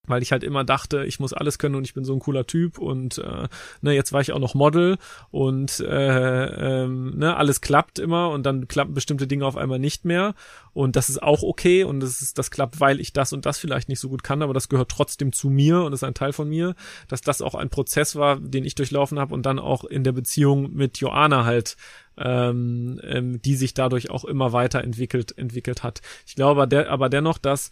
weil 0.07 0.21
ich 0.23 0.31
halt 0.31 0.43
immer 0.43 0.63
dachte, 0.63 1.05
ich 1.05 1.19
muss 1.19 1.33
alles 1.33 1.59
können 1.59 1.75
und 1.75 1.83
ich 1.83 1.93
bin 1.93 2.03
so 2.03 2.13
ein 2.13 2.19
cooler 2.19 2.47
Typ 2.47 2.77
und 2.79 3.17
äh, 3.19 3.47
ne, 3.81 3.93
jetzt 3.93 4.13
war 4.13 4.21
ich 4.21 4.31
auch 4.31 4.39
noch 4.39 4.55
Model 4.55 4.97
und 5.29 5.79
äh, 5.81 6.83
ähm, 6.83 7.17
ne, 7.17 7.35
alles 7.35 7.61
klappt 7.61 7.99
immer 7.99 8.29
und 8.31 8.45
dann 8.45 8.67
klappen 8.67 8.93
bestimmte 8.93 9.27
Dinge 9.27 9.45
auf 9.45 9.57
einmal 9.57 9.79
nicht 9.79 10.05
mehr 10.05 10.33
und 10.73 10.95
das 10.95 11.09
ist 11.09 11.21
auch 11.21 11.43
okay 11.43 11.83
und 11.83 11.99
das 11.99 12.21
ist 12.21 12.37
das 12.37 12.51
klappt, 12.51 12.79
weil 12.79 12.99
ich 12.99 13.13
das 13.13 13.33
und 13.33 13.45
das 13.45 13.57
vielleicht 13.57 13.89
nicht 13.89 13.99
so 13.99 14.09
gut 14.09 14.23
kann, 14.23 14.41
aber 14.41 14.53
das 14.53 14.69
gehört 14.69 14.89
trotzdem 14.89 15.33
zu 15.33 15.49
mir 15.49 15.83
und 15.83 15.93
ist 15.93 16.03
ein 16.03 16.13
Teil 16.13 16.33
von 16.33 16.49
mir, 16.49 16.75
dass 17.07 17.21
das 17.21 17.41
auch 17.41 17.55
ein 17.55 17.69
Prozess 17.69 18.15
war, 18.15 18.39
den 18.39 18.65
ich 18.65 18.75
durchlaufen 18.75 19.19
habe 19.19 19.33
und 19.33 19.45
dann 19.45 19.59
auch 19.59 19.83
in 19.83 20.03
der 20.03 20.13
Beziehung 20.13 20.73
mit 20.73 20.97
Joanna 20.99 21.45
halt 21.45 21.77
ähm, 22.17 22.99
ähm, 23.03 23.41
die 23.41 23.55
sich 23.55 23.73
dadurch 23.73 24.09
auch 24.09 24.25
immer 24.25 24.51
weiter 24.53 24.83
entwickelt 24.83 25.37
entwickelt 25.37 25.83
hat. 25.83 26.01
Ich 26.25 26.35
glaube 26.35 26.67
der, 26.67 26.89
aber 26.89 27.09
dennoch, 27.09 27.37
dass 27.37 27.71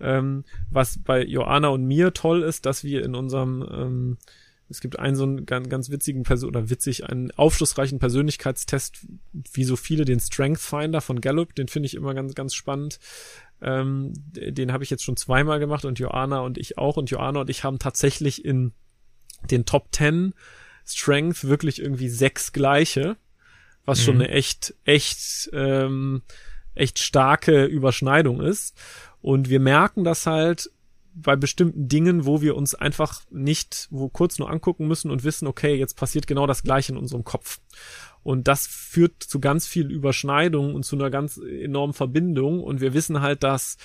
ähm, 0.00 0.44
was 0.70 0.98
bei 0.98 1.24
Joanna 1.24 1.68
und 1.68 1.84
mir 1.84 2.12
toll 2.12 2.42
ist, 2.42 2.66
dass 2.66 2.84
wir 2.84 3.04
in 3.04 3.14
unserem 3.14 3.66
ähm, 3.70 4.18
es 4.68 4.80
gibt 4.80 4.98
einen 4.98 5.16
so 5.16 5.24
einen 5.24 5.44
ganz, 5.44 5.68
ganz 5.68 5.90
witzigen 5.90 6.22
Person 6.22 6.48
oder 6.48 6.70
witzig 6.70 7.08
einen 7.08 7.30
aufschlussreichen 7.32 7.98
Persönlichkeitstest, 7.98 9.06
wie 9.52 9.64
so 9.64 9.76
viele 9.76 10.06
den 10.06 10.18
Strength 10.18 10.60
Finder 10.60 11.02
von 11.02 11.20
Gallup, 11.20 11.54
den 11.54 11.68
finde 11.68 11.86
ich 11.86 11.94
immer 11.94 12.14
ganz 12.14 12.34
ganz 12.34 12.54
spannend. 12.54 12.98
Ähm, 13.60 14.14
den 14.32 14.72
habe 14.72 14.82
ich 14.82 14.90
jetzt 14.90 15.04
schon 15.04 15.16
zweimal 15.16 15.58
gemacht 15.60 15.84
und 15.84 15.98
Joanna 15.98 16.40
und 16.40 16.56
ich 16.56 16.78
auch 16.78 16.96
und 16.96 17.10
Joanna 17.10 17.42
und 17.42 17.50
ich 17.50 17.64
haben 17.64 17.78
tatsächlich 17.78 18.44
in 18.44 18.72
den 19.50 19.66
Top 19.66 19.92
Ten 19.92 20.32
Strength 20.86 21.44
wirklich 21.44 21.80
irgendwie 21.80 22.08
sechs 22.08 22.52
gleiche 22.52 23.16
was 23.84 24.00
mhm. 24.00 24.04
schon 24.04 24.14
eine 24.16 24.28
echt, 24.28 24.74
echt, 24.84 25.50
ähm, 25.52 26.22
echt 26.74 26.98
starke 26.98 27.64
Überschneidung 27.64 28.40
ist. 28.40 28.76
Und 29.20 29.48
wir 29.48 29.60
merken 29.60 30.04
das 30.04 30.26
halt 30.26 30.70
bei 31.14 31.36
bestimmten 31.36 31.88
Dingen, 31.88 32.24
wo 32.24 32.40
wir 32.40 32.56
uns 32.56 32.74
einfach 32.74 33.20
nicht, 33.30 33.86
wo 33.90 34.08
kurz 34.08 34.38
nur 34.38 34.50
angucken 34.50 34.88
müssen 34.88 35.10
und 35.10 35.24
wissen, 35.24 35.46
okay, 35.46 35.74
jetzt 35.74 35.96
passiert 35.96 36.26
genau 36.26 36.46
das 36.46 36.62
Gleiche 36.62 36.92
in 36.92 36.98
unserem 36.98 37.24
Kopf. 37.24 37.60
Und 38.22 38.48
das 38.48 38.66
führt 38.66 39.22
zu 39.22 39.40
ganz 39.40 39.66
viel 39.66 39.90
Überschneidung 39.90 40.74
und 40.74 40.84
zu 40.84 40.96
einer 40.96 41.10
ganz 41.10 41.36
enormen 41.38 41.92
Verbindung. 41.92 42.62
Und 42.62 42.80
wir 42.80 42.94
wissen 42.94 43.20
halt, 43.20 43.42
dass 43.42 43.76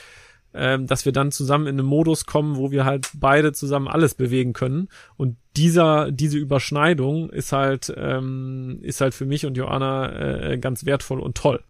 ähm, 0.57 0.87
dass 0.87 1.05
wir 1.05 1.11
dann 1.11 1.31
zusammen 1.31 1.67
in 1.67 1.79
einen 1.79 1.87
Modus 1.87 2.25
kommen, 2.25 2.57
wo 2.57 2.71
wir 2.71 2.83
halt 2.83 3.11
beide 3.15 3.53
zusammen 3.53 3.87
alles 3.87 4.15
bewegen 4.15 4.53
können. 4.53 4.89
Und 5.15 5.37
dieser, 5.55 6.11
diese 6.11 6.39
Überschneidung 6.39 7.29
ist 7.29 7.51
halt, 7.51 7.93
ähm, 7.95 8.79
ist 8.81 9.01
halt 9.01 9.13
für 9.13 9.25
mich 9.25 9.45
und 9.45 9.55
Joanna 9.55 10.51
äh, 10.51 10.57
ganz 10.57 10.85
wertvoll 10.85 11.19
und 11.19 11.37
toll. 11.37 11.63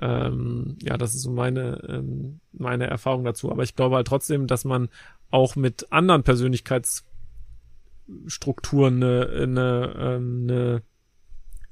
Ähm, 0.00 0.78
ja, 0.82 0.96
das 0.96 1.14
ist 1.14 1.22
so 1.22 1.30
meine, 1.30 1.82
ähm, 1.88 2.40
meine 2.52 2.86
Erfahrung 2.86 3.24
dazu. 3.24 3.52
Aber 3.52 3.62
ich 3.62 3.76
glaube 3.76 3.96
halt 3.96 4.06
trotzdem, 4.06 4.46
dass 4.46 4.64
man 4.64 4.88
auch 5.30 5.54
mit 5.54 5.92
anderen 5.92 6.22
Persönlichkeitsstrukturen 6.22 9.02
eine, 9.02 9.28
eine, 9.28 9.94
ähm, 9.98 10.46
eine 10.48 10.82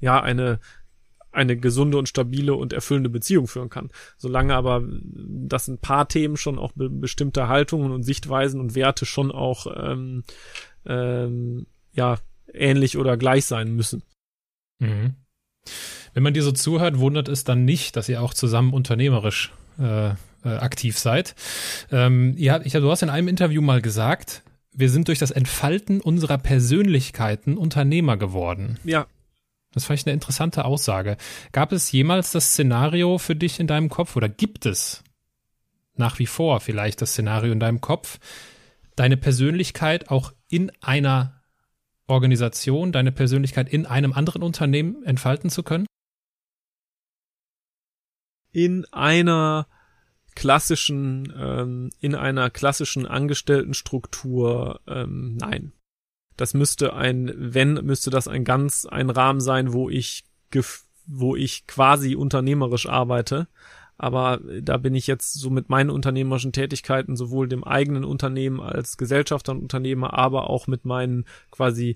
ja, 0.03 0.21
eine 0.21 0.59
eine 1.33 1.57
gesunde 1.57 1.97
und 1.97 2.07
stabile 2.07 2.53
und 2.53 2.73
erfüllende 2.73 3.09
Beziehung 3.09 3.47
führen 3.47 3.69
kann. 3.69 3.89
Solange 4.17 4.55
aber 4.55 4.83
das 5.03 5.67
ein 5.67 5.79
paar 5.79 6.07
Themen 6.07 6.37
schon 6.37 6.59
auch 6.59 6.71
be 6.73 6.89
bestimmte 6.89 7.47
Haltungen 7.47 7.91
und 7.91 8.03
Sichtweisen 8.03 8.59
und 8.59 8.75
Werte 8.75 9.05
schon 9.05 9.31
auch 9.31 9.67
ähm, 9.75 10.23
ähm, 10.85 11.67
ja 11.91 12.17
ähnlich 12.53 12.97
oder 12.97 13.17
gleich 13.17 13.45
sein 13.45 13.75
müssen. 13.75 14.03
Mhm. 14.79 15.15
Wenn 16.13 16.23
man 16.23 16.33
dir 16.33 16.43
so 16.43 16.51
zuhört, 16.51 16.99
wundert 16.99 17.27
es 17.27 17.43
dann 17.43 17.65
nicht, 17.65 17.95
dass 17.95 18.09
ihr 18.09 18.21
auch 18.21 18.33
zusammen 18.33 18.73
unternehmerisch 18.73 19.51
äh, 19.79 20.09
äh, 20.09 20.13
aktiv 20.43 20.99
seid. 20.99 21.35
Ähm, 21.91 22.35
ihr, 22.37 22.61
ich, 22.63 22.73
du 22.73 22.91
hast 22.91 23.01
in 23.01 23.09
einem 23.09 23.27
Interview 23.27 23.61
mal 23.61 23.81
gesagt, 23.81 24.43
wir 24.71 24.89
sind 24.89 25.07
durch 25.07 25.19
das 25.19 25.31
Entfalten 25.31 26.01
unserer 26.01 26.37
Persönlichkeiten 26.37 27.57
Unternehmer 27.57 28.17
geworden. 28.17 28.79
Ja, 28.83 29.07
das 29.73 29.85
fand 29.85 29.99
ich 29.99 30.05
eine 30.05 30.13
interessante 30.13 30.65
Aussage. 30.65 31.17
Gab 31.51 31.71
es 31.71 31.91
jemals 31.91 32.31
das 32.31 32.51
Szenario 32.51 33.17
für 33.17 33.35
dich 33.35 33.59
in 33.59 33.67
deinem 33.67 33.89
Kopf 33.89 34.15
oder 34.15 34.29
gibt 34.29 34.65
es 34.65 35.03
nach 35.95 36.19
wie 36.19 36.25
vor 36.25 36.59
vielleicht 36.59 37.01
das 37.01 37.11
Szenario 37.11 37.51
in 37.51 37.59
deinem 37.59 37.81
Kopf, 37.81 38.19
deine 38.95 39.17
Persönlichkeit 39.17 40.09
auch 40.09 40.33
in 40.47 40.71
einer 40.81 41.41
Organisation, 42.07 42.91
deine 42.91 43.11
Persönlichkeit 43.11 43.69
in 43.69 43.85
einem 43.85 44.13
anderen 44.13 44.43
Unternehmen 44.43 45.03
entfalten 45.03 45.49
zu 45.49 45.63
können? 45.63 45.85
In 48.51 48.85
einer 48.91 49.67
klassischen, 50.35 51.33
ähm, 51.35 51.89
in 51.99 52.15
einer 52.15 52.49
klassischen 52.49 53.07
Angestelltenstruktur, 53.07 54.81
ähm, 54.87 55.37
nein 55.37 55.73
das 56.37 56.53
müsste 56.53 56.93
ein, 56.93 57.31
wenn, 57.35 57.73
müsste 57.85 58.09
das 58.09 58.27
ein 58.27 58.43
ganz, 58.43 58.85
ein 58.85 59.09
Rahmen 59.09 59.41
sein, 59.41 59.73
wo 59.73 59.89
ich, 59.89 60.23
wo 61.05 61.35
ich 61.35 61.67
quasi 61.67 62.15
unternehmerisch 62.15 62.87
arbeite. 62.87 63.47
Aber 63.97 64.39
da 64.61 64.77
bin 64.77 64.95
ich 64.95 65.07
jetzt 65.07 65.33
so 65.33 65.49
mit 65.49 65.69
meinen 65.69 65.89
unternehmerischen 65.89 66.51
Tätigkeiten 66.51 67.15
sowohl 67.15 67.47
dem 67.47 67.63
eigenen 67.63 68.03
Unternehmen 68.03 68.59
als 68.59 68.97
Gesellschafter 68.97 69.51
und 69.51 69.61
Unternehmer, 69.61 70.13
aber 70.13 70.49
auch 70.49 70.67
mit 70.67 70.83
meinen 70.83 71.25
quasi 71.51 71.95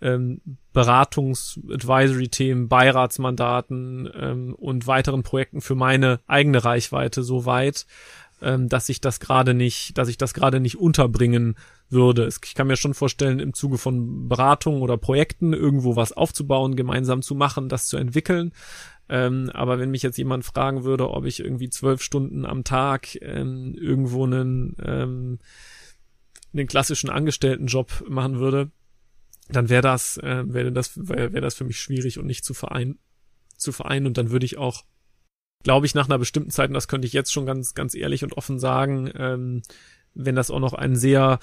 ähm, 0.00 0.40
Beratungs-, 0.72 1.58
Advisory-Themen, 1.72 2.68
Beiratsmandaten 2.68 4.10
ähm, 4.14 4.54
und 4.54 4.86
weiteren 4.86 5.22
Projekten 5.22 5.60
für 5.60 5.74
meine 5.74 6.20
eigene 6.26 6.64
Reichweite 6.64 7.22
so 7.22 7.46
weit, 7.46 7.86
ähm, 8.42 8.68
dass 8.68 8.88
ich 8.88 9.00
das 9.00 9.20
gerade 9.20 9.54
nicht, 9.54 9.96
dass 9.98 10.08
ich 10.08 10.18
das 10.18 10.34
gerade 10.34 10.60
nicht 10.60 10.78
unterbringen 10.78 11.56
würde. 11.88 12.28
Ich 12.28 12.54
kann 12.54 12.66
mir 12.66 12.76
schon 12.76 12.94
vorstellen, 12.94 13.40
im 13.40 13.54
Zuge 13.54 13.78
von 13.78 14.28
Beratungen 14.28 14.82
oder 14.82 14.96
Projekten 14.96 15.52
irgendwo 15.52 15.96
was 15.96 16.12
aufzubauen, 16.12 16.76
gemeinsam 16.76 17.22
zu 17.22 17.34
machen, 17.34 17.68
das 17.68 17.86
zu 17.86 17.96
entwickeln. 17.96 18.52
Ähm, 19.08 19.50
aber 19.52 19.78
wenn 19.78 19.90
mich 19.90 20.02
jetzt 20.02 20.16
jemand 20.16 20.44
fragen 20.44 20.84
würde, 20.84 21.10
ob 21.10 21.26
ich 21.26 21.40
irgendwie 21.40 21.68
zwölf 21.68 22.02
Stunden 22.02 22.46
am 22.46 22.64
Tag 22.64 23.20
ähm, 23.20 23.74
irgendwo 23.74 24.24
einen, 24.24 24.76
ähm, 24.82 25.38
einen 26.52 26.66
klassischen 26.66 27.10
Angestelltenjob 27.10 28.04
machen 28.08 28.38
würde, 28.38 28.70
dann 29.48 29.68
wäre 29.68 29.82
das, 29.82 30.16
äh, 30.18 30.44
wäre 30.46 30.72
das, 30.72 30.96
wäre 30.96 31.32
wär 31.32 31.40
das 31.40 31.54
für 31.54 31.64
mich 31.64 31.78
schwierig 31.78 32.18
und 32.18 32.26
nicht 32.26 32.44
zu 32.44 32.54
vereinen, 32.54 32.98
zu 33.56 33.72
vereinen. 33.72 34.06
Und 34.06 34.16
dann 34.16 34.30
würde 34.30 34.46
ich 34.46 34.56
auch, 34.56 34.84
glaube 35.64 35.86
ich, 35.86 35.94
nach 35.94 36.06
einer 36.06 36.18
bestimmten 36.18 36.50
Zeit, 36.50 36.68
und 36.68 36.74
das 36.74 36.86
könnte 36.86 37.06
ich 37.08 37.12
jetzt 37.12 37.32
schon 37.32 37.46
ganz, 37.46 37.74
ganz 37.74 37.94
ehrlich 37.96 38.22
und 38.22 38.34
offen 38.34 38.60
sagen, 38.60 39.10
ähm, 39.16 39.62
wenn 40.14 40.36
das 40.36 40.50
auch 40.50 40.60
noch 40.60 40.74
ein 40.74 40.94
sehr 40.94 41.40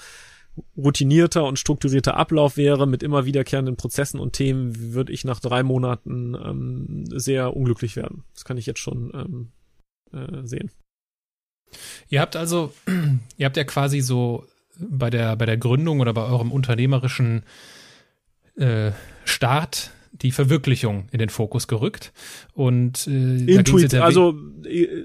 routinierter 0.76 1.44
und 1.44 1.58
strukturierter 1.58 2.16
Ablauf 2.16 2.56
wäre 2.56 2.86
mit 2.86 3.02
immer 3.02 3.24
wiederkehrenden 3.24 3.76
Prozessen 3.76 4.20
und 4.20 4.32
Themen, 4.32 4.94
würde 4.94 5.12
ich 5.12 5.24
nach 5.24 5.40
drei 5.40 5.62
Monaten 5.62 6.34
ähm, 6.34 7.04
sehr 7.06 7.56
unglücklich 7.56 7.96
werden. 7.96 8.24
Das 8.34 8.44
kann 8.44 8.58
ich 8.58 8.66
jetzt 8.66 8.80
schon 8.80 9.12
ähm, 9.14 9.52
äh, 10.12 10.46
sehen. 10.46 10.70
Ihr 12.08 12.20
habt 12.20 12.36
also, 12.36 12.72
ihr 13.36 13.46
habt 13.46 13.56
ja 13.56 13.64
quasi 13.64 14.00
so 14.00 14.46
bei 14.78 15.10
der 15.10 15.36
bei 15.36 15.46
der 15.46 15.56
Gründung 15.56 16.00
oder 16.00 16.12
bei 16.12 16.24
eurem 16.24 16.52
unternehmerischen 16.52 17.44
äh, 18.56 18.92
Start 19.24 19.90
die 20.12 20.30
Verwirklichung 20.30 21.08
in 21.10 21.18
den 21.18 21.28
Fokus 21.30 21.66
gerückt. 21.66 22.12
Und 22.52 23.06
äh, 23.06 23.44
Intuit, 23.44 23.94
also 23.94 24.38
äh, 24.64 25.04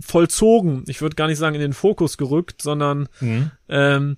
vollzogen, 0.00 0.84
ich 0.86 1.00
würde 1.00 1.16
gar 1.16 1.26
nicht 1.26 1.38
sagen 1.38 1.54
in 1.54 1.60
den 1.60 1.72
Fokus 1.72 2.18
gerückt, 2.18 2.62
sondern 2.62 3.08
mhm. 3.20 3.50
ähm, 3.68 4.16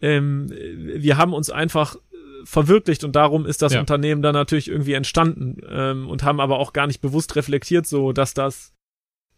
ähm, 0.00 0.50
wir 0.50 1.16
haben 1.16 1.32
uns 1.32 1.48
einfach 1.48 1.96
verwirklicht 2.44 3.04
und 3.04 3.14
darum 3.14 3.46
ist 3.46 3.62
das 3.62 3.74
ja. 3.74 3.80
Unternehmen 3.80 4.20
dann 4.20 4.34
natürlich 4.34 4.68
irgendwie 4.68 4.94
entstanden 4.94 5.58
ähm, 5.70 6.08
und 6.08 6.24
haben 6.24 6.40
aber 6.40 6.58
auch 6.58 6.72
gar 6.72 6.88
nicht 6.88 7.00
bewusst 7.00 7.36
reflektiert, 7.36 7.86
so 7.86 8.12
dass 8.12 8.34
das 8.34 8.72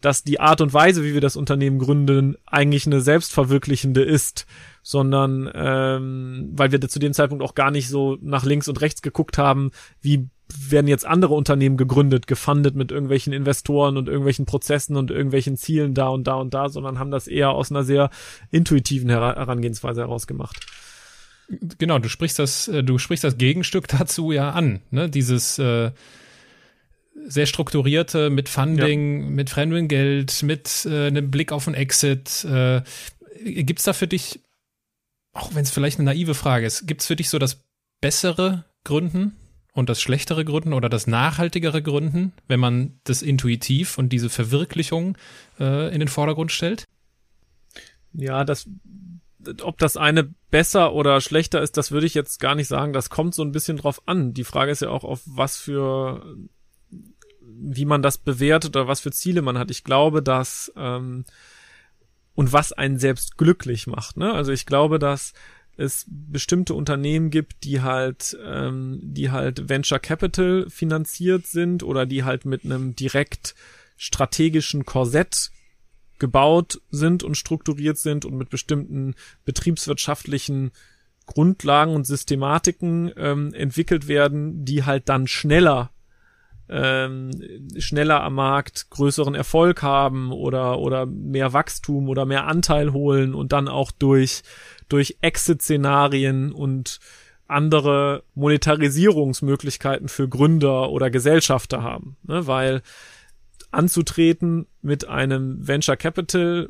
dass 0.04 0.22
die 0.22 0.38
Art 0.38 0.60
und 0.60 0.74
Weise, 0.74 1.02
wie 1.02 1.14
wir 1.14 1.20
das 1.22 1.36
Unternehmen 1.36 1.78
gründen, 1.78 2.36
eigentlich 2.44 2.86
eine 2.86 3.00
selbstverwirklichende 3.00 4.02
ist, 4.02 4.46
sondern 4.82 5.50
ähm, 5.54 6.50
weil 6.52 6.72
wir 6.72 6.80
zu 6.82 6.98
dem 6.98 7.14
Zeitpunkt 7.14 7.42
auch 7.42 7.54
gar 7.54 7.70
nicht 7.70 7.88
so 7.88 8.18
nach 8.20 8.44
links 8.44 8.68
und 8.68 8.80
rechts 8.82 9.00
geguckt 9.00 9.38
haben, 9.38 9.70
wie 10.02 10.28
werden 10.68 10.88
jetzt 10.88 11.06
andere 11.06 11.32
Unternehmen 11.32 11.78
gegründet, 11.78 12.26
gefundet 12.26 12.76
mit 12.76 12.92
irgendwelchen 12.92 13.32
Investoren 13.32 13.96
und 13.96 14.08
irgendwelchen 14.08 14.44
Prozessen 14.44 14.96
und 14.96 15.10
irgendwelchen 15.10 15.56
Zielen 15.56 15.94
da 15.94 16.08
und 16.08 16.26
da 16.26 16.34
und 16.34 16.52
da, 16.52 16.68
sondern 16.68 16.98
haben 16.98 17.10
das 17.10 17.26
eher 17.26 17.50
aus 17.50 17.70
einer 17.70 17.82
sehr 17.82 18.10
intuitiven 18.50 19.08
Herangehensweise 19.08 20.02
heraus 20.02 20.26
gemacht. 20.26 20.60
Genau, 21.78 21.98
du 21.98 22.10
sprichst 22.10 22.38
das, 22.38 22.68
äh, 22.68 22.84
du 22.84 22.98
sprichst 22.98 23.24
das 23.24 23.38
Gegenstück 23.38 23.88
dazu 23.98 24.32
ja 24.32 24.50
an, 24.50 24.80
ne? 24.90 25.08
Dieses 25.08 25.58
äh, 25.58 25.92
sehr 27.26 27.46
strukturierte 27.46 28.30
mit 28.30 28.48
Funding, 28.48 29.22
ja. 29.22 29.30
mit 29.30 29.50
fremdem 29.50 29.88
Geld, 29.88 30.42
mit 30.42 30.86
äh, 30.86 31.06
einem 31.06 31.30
Blick 31.30 31.52
auf 31.52 31.66
einen 31.66 31.74
Exit. 31.74 32.44
Äh, 32.44 32.82
gibt's 33.44 33.84
da 33.84 33.92
für 33.92 34.08
dich, 34.08 34.40
auch 35.32 35.54
wenn 35.54 35.62
es 35.62 35.70
vielleicht 35.70 35.98
eine 35.98 36.06
naive 36.06 36.34
Frage 36.34 36.66
ist, 36.66 36.86
gibt's 36.86 37.06
für 37.06 37.16
dich 37.16 37.28
so 37.28 37.38
das 37.38 37.64
bessere 38.00 38.64
Gründen 38.84 39.36
und 39.72 39.88
das 39.88 40.00
schlechtere 40.00 40.44
Gründen 40.44 40.72
oder 40.72 40.88
das 40.88 41.06
nachhaltigere 41.06 41.82
Gründen, 41.82 42.32
wenn 42.46 42.60
man 42.60 43.00
das 43.04 43.22
intuitiv 43.22 43.98
und 43.98 44.10
diese 44.10 44.30
Verwirklichung 44.30 45.16
äh, 45.58 45.92
in 45.92 46.00
den 46.00 46.08
Vordergrund 46.08 46.52
stellt? 46.52 46.84
Ja, 48.12 48.44
das 48.44 48.68
ob 49.62 49.78
das 49.78 49.96
eine 49.98 50.34
besser 50.50 50.94
oder 50.94 51.20
schlechter 51.20 51.60
ist, 51.60 51.76
das 51.76 51.90
würde 51.90 52.06
ich 52.06 52.14
jetzt 52.14 52.40
gar 52.40 52.54
nicht 52.54 52.68
sagen. 52.68 52.92
Das 52.92 53.10
kommt 53.10 53.34
so 53.34 53.42
ein 53.42 53.52
bisschen 53.52 53.76
drauf 53.76 54.00
an. 54.06 54.32
Die 54.32 54.44
Frage 54.44 54.70
ist 54.70 54.80
ja 54.80 54.88
auch, 54.88 55.04
auf 55.04 55.20
was 55.26 55.56
für 55.56 56.24
wie 57.46 57.84
man 57.84 58.02
das 58.02 58.18
bewertet 58.18 58.76
oder 58.76 58.88
was 58.88 59.00
für 59.00 59.12
Ziele 59.12 59.42
man 59.42 59.58
hat. 59.58 59.70
Ich 59.70 59.84
glaube, 59.84 60.22
dass 60.22 60.72
ähm, 60.76 61.24
und 62.34 62.52
was 62.52 62.72
einen 62.72 62.98
selbst 62.98 63.36
glücklich 63.38 63.86
macht. 63.86 64.16
Ne? 64.16 64.32
Also 64.32 64.52
ich 64.52 64.66
glaube, 64.66 64.98
dass 64.98 65.32
es 65.76 66.04
bestimmte 66.08 66.74
Unternehmen 66.74 67.30
gibt, 67.30 67.64
die 67.64 67.82
halt, 67.82 68.36
ähm, 68.44 69.00
die 69.02 69.30
halt 69.30 69.68
Venture 69.68 69.98
Capital 69.98 70.66
finanziert 70.68 71.46
sind 71.46 71.82
oder 71.82 72.06
die 72.06 72.24
halt 72.24 72.44
mit 72.44 72.64
einem 72.64 72.94
direkt 72.94 73.54
strategischen 73.96 74.84
Korsett 74.84 75.50
gebaut 76.18 76.80
sind 76.90 77.22
und 77.22 77.36
strukturiert 77.36 77.98
sind 77.98 78.24
und 78.24 78.36
mit 78.36 78.50
bestimmten 78.50 79.14
betriebswirtschaftlichen 79.44 80.70
Grundlagen 81.26 81.94
und 81.94 82.06
Systematiken 82.06 83.12
ähm, 83.16 83.52
entwickelt 83.54 84.06
werden, 84.06 84.64
die 84.64 84.84
halt 84.84 85.08
dann 85.08 85.26
schneller 85.26 85.90
ähm, 86.68 87.30
schneller 87.78 88.22
am 88.22 88.34
Markt 88.34 88.90
größeren 88.90 89.34
Erfolg 89.34 89.82
haben 89.82 90.32
oder 90.32 90.78
oder 90.78 91.06
mehr 91.06 91.52
Wachstum 91.52 92.08
oder 92.08 92.24
mehr 92.24 92.46
Anteil 92.46 92.92
holen 92.92 93.34
und 93.34 93.52
dann 93.52 93.68
auch 93.68 93.90
durch 93.90 94.42
durch 94.88 95.18
Exit-Szenarien 95.20 96.52
und 96.52 97.00
andere 97.46 98.22
Monetarisierungsmöglichkeiten 98.34 100.08
für 100.08 100.28
Gründer 100.28 100.90
oder 100.90 101.10
Gesellschafter 101.10 101.82
haben, 101.82 102.16
ne? 102.22 102.46
weil 102.46 102.82
anzutreten 103.70 104.66
mit 104.82 105.06
einem 105.06 105.66
Venture 105.66 105.96
Capital 105.96 106.68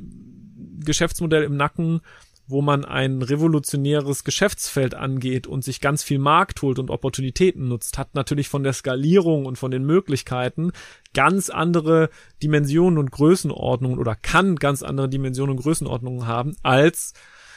Geschäftsmodell 0.81 1.45
im 1.45 1.57
Nacken 1.57 2.01
wo 2.47 2.61
man 2.61 2.85
ein 2.85 3.23
revolutionäres 3.23 4.25
Geschäftsfeld 4.25 4.95
angeht 4.95 5.47
und 5.47 5.65
sich 5.65 5.81
ganz 5.81 6.03
viel 6.03 6.19
Markt 6.19 6.61
holt 6.63 6.79
und 6.79 6.91
Opportunitäten 6.91 7.69
nutzt, 7.69 7.97
hat 7.99 8.15
natürlich 8.15 8.49
von 8.49 8.63
der 8.63 8.73
Skalierung 8.73 9.47
und 9.47 9.57
von 9.57 9.71
den 9.71 9.85
Möglichkeiten 9.85 10.73
ganz 11.15 11.49
andere 11.49 12.11
Dimensionen 12.43 12.99
und 12.99 13.11
Größenordnungen 13.11 13.99
oder 13.99 14.15
kann 14.15 14.57
ganz 14.57 14.83
andere 14.83 15.09
Dimensionen 15.09 15.57
und 15.57 15.63
Größenordnungen 15.63 16.27
haben 16.27 16.57
als 16.63 17.15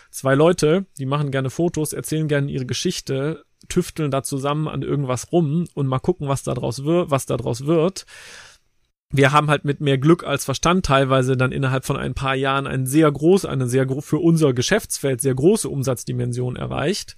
zwei 0.10 0.36
Leute, 0.36 0.86
die 0.98 1.06
machen 1.06 1.32
gerne 1.32 1.50
Fotos, 1.50 1.94
erzählen 1.94 2.27
gerne 2.27 2.50
ihre 2.50 2.65
Geschichte, 2.65 3.44
tüfteln 3.67 4.12
da 4.12 4.24
zusammen 4.24 4.67
an 4.67 4.84
irgendwas 4.84 5.32
rum 5.32 5.67
und 5.74 5.88
mal 5.88 6.00
gucken, 6.00 6.27
was 6.27 6.44
da 6.44 6.53
draus 6.53 6.86
wird, 6.86 7.12
was 7.12 7.25
da 7.25 7.38
draus 7.38 7.65
wird 7.65 8.06
wir 9.10 9.32
haben 9.32 9.50
halt 9.50 9.64
mit 9.64 9.80
mehr 9.80 9.98
Glück 9.98 10.26
als 10.26 10.44
Verstand 10.44 10.86
teilweise 10.86 11.38
dann 11.38 11.53
innerhalb 11.53 11.86
von 11.86 11.96
ein 11.96 12.14
paar 12.14 12.36
Jahren 12.36 12.68
ein 12.68 12.86
sehr 12.86 13.10
groß, 13.10 13.46
eine 13.46 13.68
sehr 13.68 13.88
für 14.01 14.18
unser 14.18 14.53
Geschäftsfeld 14.53 15.22
sehr 15.22 15.34
große 15.34 15.70
Umsatzdimension 15.70 16.58
erreicht. 16.58 17.16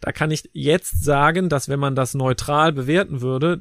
Da 0.00 0.12
kann 0.12 0.30
ich 0.30 0.48
jetzt 0.52 1.02
sagen, 1.02 1.48
dass 1.48 1.68
wenn 1.68 1.80
man 1.80 1.96
das 1.96 2.14
neutral 2.14 2.72
bewerten 2.72 3.22
würde, 3.22 3.60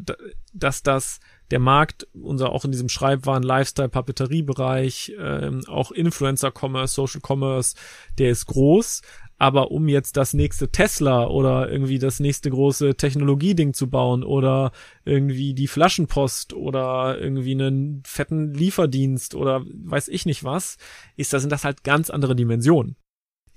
dass 0.53 0.83
das 0.83 1.19
der 1.49 1.59
Markt, 1.59 2.07
unser 2.13 2.51
auch 2.51 2.65
in 2.65 2.71
diesem 2.71 2.87
Schreibwaren, 2.87 3.43
Lifestyle, 3.43 3.89
Papeteriebereich, 3.89 5.13
ähm, 5.19 5.61
auch 5.67 5.91
Influencer 5.91 6.51
Commerce, 6.51 6.93
Social 6.93 7.21
Commerce, 7.25 7.75
der 8.17 8.31
ist 8.31 8.45
groß. 8.45 9.01
Aber 9.41 9.71
um 9.71 9.87
jetzt 9.87 10.17
das 10.17 10.35
nächste 10.35 10.69
Tesla 10.69 11.25
oder 11.25 11.67
irgendwie 11.67 11.97
das 11.97 12.19
nächste 12.19 12.51
große 12.51 12.93
Technologieding 12.93 13.73
zu 13.73 13.89
bauen 13.89 14.23
oder 14.23 14.71
irgendwie 15.03 15.55
die 15.55 15.65
Flaschenpost 15.65 16.53
oder 16.53 17.19
irgendwie 17.19 17.53
einen 17.53 18.03
fetten 18.05 18.53
Lieferdienst 18.53 19.33
oder 19.33 19.65
weiß 19.65 20.09
ich 20.09 20.27
nicht 20.27 20.43
was, 20.43 20.77
ist 21.17 21.33
das 21.33 21.41
sind 21.41 21.49
das 21.49 21.63
halt 21.63 21.83
ganz 21.83 22.11
andere 22.11 22.35
Dimensionen. 22.35 22.97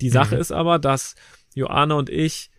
Die 0.00 0.08
Sache 0.08 0.36
mhm. 0.36 0.40
ist 0.40 0.52
aber, 0.52 0.78
dass 0.78 1.16
Joanna 1.54 1.96
und 1.96 2.08
ich 2.08 2.50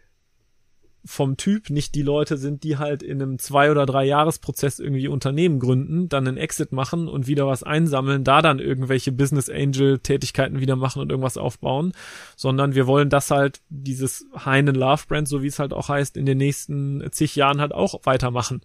vom 1.05 1.37
Typ 1.37 1.69
nicht 1.69 1.95
die 1.95 2.01
Leute 2.01 2.37
sind, 2.37 2.63
die 2.63 2.77
halt 2.77 3.03
in 3.03 3.21
einem 3.21 3.39
zwei 3.39 3.71
oder 3.71 3.85
drei 3.85 4.05
Jahresprozess 4.05 4.79
irgendwie 4.79 5.07
Unternehmen 5.07 5.59
gründen, 5.59 6.09
dann 6.09 6.27
einen 6.27 6.37
Exit 6.37 6.71
machen 6.71 7.07
und 7.07 7.27
wieder 7.27 7.47
was 7.47 7.63
einsammeln, 7.63 8.23
da 8.23 8.41
dann 8.41 8.59
irgendwelche 8.59 9.11
Business 9.11 9.49
Angel 9.49 9.99
Tätigkeiten 9.99 10.59
wieder 10.59 10.75
machen 10.75 11.01
und 11.01 11.11
irgendwas 11.11 11.37
aufbauen, 11.37 11.93
sondern 12.35 12.75
wir 12.75 12.87
wollen 12.87 13.09
das 13.09 13.31
halt 13.31 13.61
dieses 13.69 14.25
Heine 14.43 14.71
Love 14.71 15.03
Brand, 15.07 15.27
so 15.27 15.43
wie 15.43 15.47
es 15.47 15.59
halt 15.59 15.73
auch 15.73 15.89
heißt, 15.89 16.17
in 16.17 16.25
den 16.25 16.39
nächsten 16.39 17.03
zig 17.11 17.35
Jahren 17.35 17.61
halt 17.61 17.73
auch 17.73 18.01
weitermachen. 18.03 18.61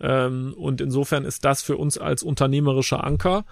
Ähm, 0.00 0.54
und 0.56 0.80
insofern 0.80 1.24
ist 1.24 1.44
das 1.44 1.62
für 1.62 1.76
uns 1.76 1.98
als 1.98 2.22
unternehmerischer 2.22 3.04
Anker 3.04 3.44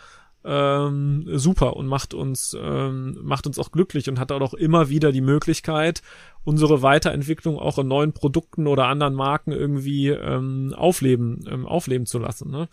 ähm, 0.44 1.24
super 1.32 1.76
und 1.76 1.86
macht 1.86 2.14
uns 2.14 2.56
ähm, 2.60 3.18
macht 3.22 3.46
uns 3.46 3.58
auch 3.58 3.72
glücklich 3.72 4.08
und 4.08 4.18
hat 4.18 4.32
auch 4.32 4.54
immer 4.54 4.88
wieder 4.88 5.12
die 5.12 5.20
Möglichkeit 5.20 6.02
unsere 6.44 6.82
Weiterentwicklung 6.82 7.58
auch 7.58 7.78
in 7.78 7.88
neuen 7.88 8.12
Produkten 8.12 8.66
oder 8.66 8.86
anderen 8.86 9.14
Marken 9.14 9.52
irgendwie 9.52 10.08
ähm, 10.08 10.74
aufleben 10.76 11.44
ähm, 11.50 11.66
aufleben 11.66 12.06
zu 12.06 12.18
lassen 12.18 12.50
ne? 12.50 12.68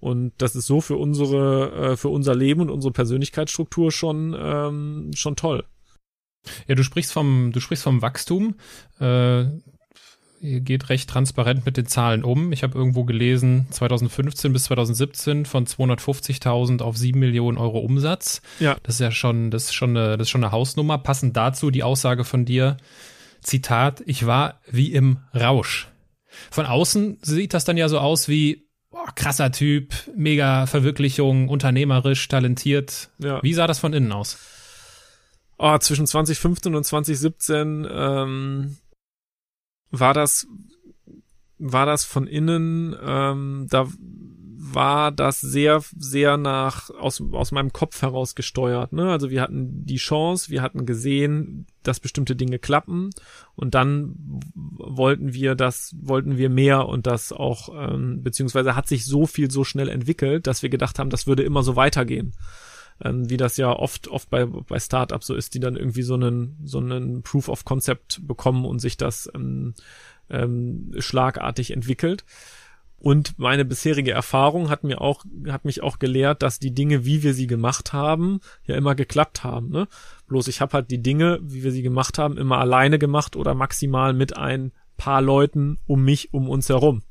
und 0.00 0.32
das 0.38 0.54
ist 0.54 0.66
so 0.66 0.80
für 0.80 0.96
unsere 0.96 1.72
äh, 1.72 1.96
für 1.96 2.08
unser 2.08 2.34
Leben 2.34 2.60
und 2.60 2.70
unsere 2.70 2.92
Persönlichkeitsstruktur 2.92 3.90
schon 3.90 4.36
ähm, 4.38 5.10
schon 5.14 5.36
toll 5.36 5.64
ja, 6.66 6.74
du 6.74 6.82
sprichst 6.82 7.12
vom, 7.12 7.52
du 7.52 7.60
sprichst 7.60 7.84
vom 7.84 8.02
Wachstum. 8.02 8.54
Äh, 9.00 9.46
ihr 10.40 10.60
geht 10.60 10.88
recht 10.88 11.08
transparent 11.10 11.66
mit 11.66 11.76
den 11.76 11.86
Zahlen 11.86 12.24
um. 12.24 12.52
Ich 12.52 12.62
habe 12.62 12.78
irgendwo 12.78 13.04
gelesen, 13.04 13.66
2015 13.70 14.52
bis 14.52 14.64
2017 14.64 15.46
von 15.46 15.66
250.000 15.66 16.82
auf 16.82 16.96
7 16.96 17.18
Millionen 17.18 17.58
Euro 17.58 17.78
Umsatz. 17.78 18.42
Ja. 18.60 18.76
Das 18.82 18.96
ist 18.96 19.00
ja 19.00 19.10
schon, 19.10 19.50
das 19.50 19.64
ist 19.64 19.74
schon 19.74 19.96
eine, 19.96 20.16
das 20.16 20.26
ist 20.26 20.30
schon 20.30 20.44
eine 20.44 20.52
Hausnummer. 20.52 20.98
Passend 20.98 21.36
dazu 21.36 21.70
die 21.70 21.82
Aussage 21.82 22.24
von 22.24 22.44
dir, 22.44 22.76
Zitat, 23.40 24.02
ich 24.06 24.26
war 24.26 24.60
wie 24.70 24.92
im 24.92 25.18
Rausch. 25.34 25.88
Von 26.50 26.66
außen 26.66 27.18
sieht 27.22 27.54
das 27.54 27.64
dann 27.64 27.76
ja 27.76 27.88
so 27.88 27.98
aus 27.98 28.28
wie, 28.28 28.68
boah, 28.90 29.06
krasser 29.14 29.52
Typ, 29.52 29.94
mega 30.16 30.66
Verwirklichung, 30.66 31.48
unternehmerisch, 31.48 32.28
talentiert. 32.28 33.10
Ja. 33.18 33.42
Wie 33.42 33.54
sah 33.54 33.66
das 33.66 33.78
von 33.78 33.92
innen 33.92 34.12
aus? 34.12 34.38
Oh, 35.58 35.76
zwischen 35.78 36.06
2015 36.06 36.74
und 36.74 36.84
2017, 36.84 37.88
ähm, 37.90 38.76
war 39.90 40.14
das 40.14 40.46
war 41.58 41.86
das 41.86 42.04
von 42.04 42.26
innen, 42.26 42.96
ähm, 43.04 43.66
da 43.68 43.88
war 44.60 45.12
das 45.12 45.40
sehr, 45.40 45.82
sehr 45.96 46.36
nach 46.36 46.90
aus, 46.90 47.22
aus 47.32 47.52
meinem 47.52 47.72
Kopf 47.72 48.02
heraus 48.02 48.34
gesteuert. 48.34 48.92
Ne? 48.92 49.10
Also 49.10 49.30
wir 49.30 49.40
hatten 49.40 49.84
die 49.86 49.96
Chance, 49.96 50.50
wir 50.50 50.62
hatten 50.62 50.84
gesehen, 50.84 51.66
dass 51.82 52.00
bestimmte 52.00 52.36
Dinge 52.36 52.58
klappen 52.58 53.10
und 53.54 53.74
dann 53.74 54.14
wollten 54.54 55.32
wir 55.32 55.54
das, 55.54 55.94
wollten 56.00 56.36
wir 56.36 56.50
mehr 56.50 56.86
und 56.86 57.06
das 57.06 57.32
auch, 57.32 57.70
ähm, 57.74 58.22
beziehungsweise 58.22 58.76
hat 58.76 58.88
sich 58.88 59.04
so 59.04 59.26
viel 59.26 59.50
so 59.50 59.64
schnell 59.64 59.88
entwickelt, 59.88 60.46
dass 60.46 60.62
wir 60.62 60.68
gedacht 60.68 60.98
haben, 60.98 61.10
das 61.10 61.26
würde 61.26 61.44
immer 61.44 61.62
so 61.62 61.76
weitergehen 61.76 62.34
ähm, 63.02 63.30
wie 63.30 63.36
das 63.36 63.56
ja 63.56 63.72
oft 63.72 64.08
oft 64.08 64.30
bei 64.30 64.46
bei 64.46 64.78
Startups 64.78 65.26
so 65.26 65.34
ist, 65.34 65.54
die 65.54 65.60
dann 65.60 65.76
irgendwie 65.76 66.02
so 66.02 66.14
einen 66.14 66.58
so 66.64 66.78
einen 66.78 67.22
Proof 67.22 67.48
of 67.48 67.64
Concept 67.64 68.26
bekommen 68.26 68.64
und 68.64 68.80
sich 68.80 68.96
das 68.96 69.30
ähm, 69.34 69.74
ähm, 70.30 70.92
schlagartig 70.98 71.72
entwickelt. 71.72 72.24
Und 73.00 73.38
meine 73.38 73.64
bisherige 73.64 74.10
Erfahrung 74.10 74.70
hat 74.70 74.82
mir 74.82 75.00
auch, 75.00 75.24
hat 75.46 75.64
mich 75.64 75.82
auch 75.84 76.00
gelehrt, 76.00 76.42
dass 76.42 76.58
die 76.58 76.74
Dinge, 76.74 77.04
wie 77.04 77.22
wir 77.22 77.32
sie 77.32 77.46
gemacht 77.46 77.92
haben, 77.92 78.40
ja 78.64 78.74
immer 78.74 78.96
geklappt 78.96 79.44
haben. 79.44 79.70
Ne? 79.70 79.86
Bloß 80.26 80.48
ich 80.48 80.60
habe 80.60 80.72
halt 80.72 80.90
die 80.90 81.00
Dinge, 81.00 81.38
wie 81.42 81.62
wir 81.62 81.70
sie 81.70 81.82
gemacht 81.82 82.18
haben, 82.18 82.36
immer 82.36 82.58
alleine 82.58 82.98
gemacht 82.98 83.36
oder 83.36 83.54
maximal 83.54 84.14
mit 84.14 84.36
ein 84.36 84.72
paar 84.96 85.22
Leuten 85.22 85.78
um 85.86 86.04
mich, 86.04 86.34
um 86.34 86.48
uns 86.48 86.68
herum. 86.68 87.02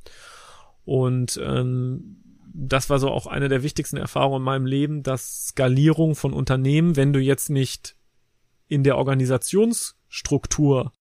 Und 0.83 1.39
ähm, 1.41 2.17
das 2.59 2.89
war 2.89 2.97
so 2.99 3.09
auch 3.09 3.27
eine 3.27 3.49
der 3.49 3.61
wichtigsten 3.63 3.97
Erfahrungen 3.97 4.41
in 4.41 4.45
meinem 4.45 4.65
Leben, 4.65 5.03
dass 5.03 5.47
Skalierung 5.49 6.15
von 6.15 6.33
Unternehmen, 6.33 6.95
wenn 6.95 7.13
du 7.13 7.19
jetzt 7.19 7.49
nicht 7.49 7.95
in 8.67 8.83
der 8.83 8.97
Organisationsstruktur 8.97 10.91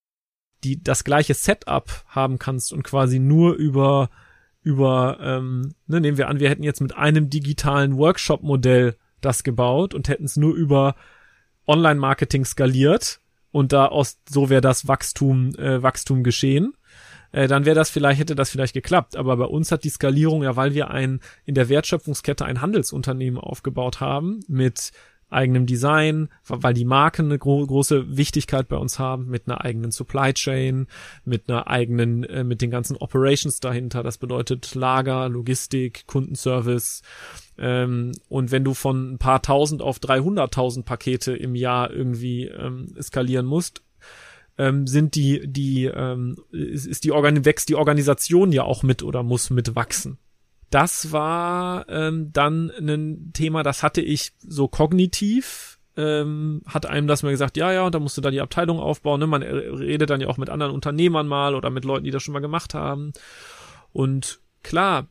die 0.64 0.82
das 0.82 1.04
gleiche 1.04 1.34
Setup 1.34 2.04
haben 2.06 2.38
kannst 2.38 2.72
und 2.72 2.82
quasi 2.82 3.18
nur 3.18 3.54
über 3.54 4.10
über, 4.62 5.18
ähm, 5.20 5.74
ne, 5.86 6.00
nehmen 6.00 6.18
wir 6.18 6.28
an, 6.28 6.40
wir 6.40 6.50
hätten 6.50 6.64
jetzt 6.64 6.80
mit 6.80 6.96
einem 6.96 7.30
digitalen 7.30 7.96
Workshop-Modell 7.96 8.96
das 9.20 9.44
gebaut 9.44 9.94
und 9.94 10.08
hätten 10.08 10.24
es 10.24 10.36
nur 10.36 10.56
über 10.56 10.96
Online-Marketing 11.68 12.44
skaliert 12.44 13.20
und 13.52 13.72
da 13.72 13.86
aus 13.86 14.18
so 14.28 14.50
wäre 14.50 14.60
das 14.60 14.88
Wachstum 14.88 15.54
äh, 15.54 15.82
Wachstum 15.84 16.24
geschehen 16.24 16.74
äh, 17.32 17.48
dann 17.48 17.64
wäre 17.64 17.76
das 17.76 17.90
vielleicht 17.90 18.20
hätte 18.20 18.34
das 18.34 18.50
vielleicht 18.50 18.74
geklappt 18.74 19.16
aber 19.16 19.36
bei 19.36 19.44
uns 19.44 19.72
hat 19.72 19.84
die 19.84 19.90
Skalierung 19.90 20.42
ja 20.42 20.56
weil 20.56 20.74
wir 20.74 20.90
ein 20.90 21.20
in 21.44 21.54
der 21.54 21.68
Wertschöpfungskette 21.68 22.44
ein 22.44 22.60
Handelsunternehmen 22.60 23.40
aufgebaut 23.40 24.00
haben 24.00 24.40
mit 24.48 24.92
eigenem 25.28 25.66
Design, 25.66 26.28
weil 26.46 26.74
die 26.74 26.84
Marken 26.84 27.26
eine 27.26 27.38
gro 27.38 27.66
große 27.66 28.16
Wichtigkeit 28.16 28.68
bei 28.68 28.76
uns 28.76 28.98
haben, 28.98 29.26
mit 29.26 29.46
einer 29.46 29.64
eigenen 29.64 29.90
Supply 29.90 30.32
Chain, 30.32 30.86
mit 31.24 31.48
einer 31.48 31.66
eigenen, 31.66 32.24
äh, 32.24 32.44
mit 32.44 32.62
den 32.62 32.70
ganzen 32.70 32.96
Operations 32.96 33.58
dahinter. 33.60 34.02
Das 34.02 34.18
bedeutet 34.18 34.74
Lager, 34.74 35.28
Logistik, 35.28 36.06
Kundenservice. 36.06 37.02
Ähm, 37.58 38.12
und 38.28 38.52
wenn 38.52 38.64
du 38.64 38.74
von 38.74 39.14
ein 39.14 39.18
paar 39.18 39.42
tausend 39.42 39.82
auf 39.82 39.98
300.000 39.98 40.84
Pakete 40.84 41.34
im 41.34 41.54
Jahr 41.54 41.90
irgendwie 41.90 42.46
ähm, 42.46 42.94
skalieren 43.00 43.46
musst, 43.46 43.82
ähm, 44.58 44.86
sind 44.86 45.14
die, 45.14 45.46
die, 45.46 45.84
ähm, 45.84 46.36
ist, 46.50 46.86
ist 46.86 47.04
die 47.04 47.12
Organ 47.12 47.44
wächst 47.44 47.68
die 47.68 47.76
Organisation 47.76 48.52
ja 48.52 48.62
auch 48.64 48.82
mit 48.82 49.02
oder 49.02 49.22
muss 49.22 49.50
mitwachsen 49.50 50.18
das 50.70 51.12
war 51.12 51.88
ähm, 51.88 52.32
dann 52.32 52.70
ein 52.70 53.30
Thema, 53.32 53.62
das 53.62 53.82
hatte 53.82 54.00
ich 54.00 54.32
so 54.40 54.68
kognitiv, 54.68 55.78
ähm, 55.96 56.62
hat 56.66 56.86
einem 56.86 57.06
das 57.06 57.22
mal 57.22 57.30
gesagt, 57.30 57.56
ja, 57.56 57.72
ja, 57.72 57.84
und 57.84 57.94
da 57.94 58.00
musst 58.00 58.16
du 58.16 58.20
da 58.20 58.30
die 58.30 58.40
Abteilung 58.40 58.80
aufbauen. 58.80 59.20
Ne? 59.20 59.26
Man 59.26 59.42
redet 59.42 60.10
dann 60.10 60.20
ja 60.20 60.28
auch 60.28 60.36
mit 60.36 60.50
anderen 60.50 60.72
Unternehmern 60.72 61.28
mal 61.28 61.54
oder 61.54 61.70
mit 61.70 61.84
Leuten, 61.84 62.04
die 62.04 62.10
das 62.10 62.22
schon 62.22 62.34
mal 62.34 62.40
gemacht 62.40 62.74
haben. 62.74 63.12
Und 63.92 64.40
klar, 64.62 65.06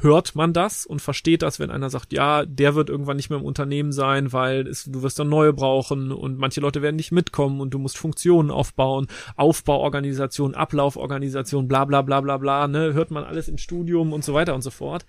hört 0.00 0.34
man 0.34 0.52
das 0.52 0.84
und 0.86 1.00
versteht 1.00 1.42
das, 1.42 1.58
wenn 1.58 1.70
einer 1.70 1.88
sagt, 1.88 2.12
ja, 2.12 2.44
der 2.44 2.74
wird 2.74 2.90
irgendwann 2.90 3.16
nicht 3.16 3.30
mehr 3.30 3.38
im 3.38 3.44
Unternehmen 3.44 3.92
sein, 3.92 4.32
weil 4.32 4.66
es, 4.66 4.84
du 4.84 5.02
wirst 5.02 5.18
dann 5.18 5.28
neue 5.28 5.52
brauchen 5.52 6.12
und 6.12 6.38
manche 6.38 6.60
Leute 6.60 6.82
werden 6.82 6.96
nicht 6.96 7.12
mitkommen 7.12 7.60
und 7.60 7.70
du 7.70 7.78
musst 7.78 7.96
Funktionen 7.96 8.50
aufbauen, 8.50 9.06
Aufbauorganisation, 9.36 10.54
Ablauforganisation, 10.54 11.68
bla 11.68 11.84
bla 11.84 12.02
bla 12.02 12.20
bla 12.20 12.36
bla, 12.36 12.68
ne, 12.68 12.92
hört 12.92 13.10
man 13.10 13.24
alles 13.24 13.48
im 13.48 13.58
Studium 13.58 14.12
und 14.12 14.24
so 14.24 14.34
weiter 14.34 14.54
und 14.54 14.62
so 14.62 14.70
fort. 14.70 15.06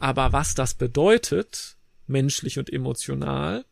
Aber 0.00 0.32
was 0.32 0.54
das 0.54 0.74
bedeutet, 0.74 1.76
menschlich 2.06 2.58
und 2.58 2.72
emotional, 2.72 3.64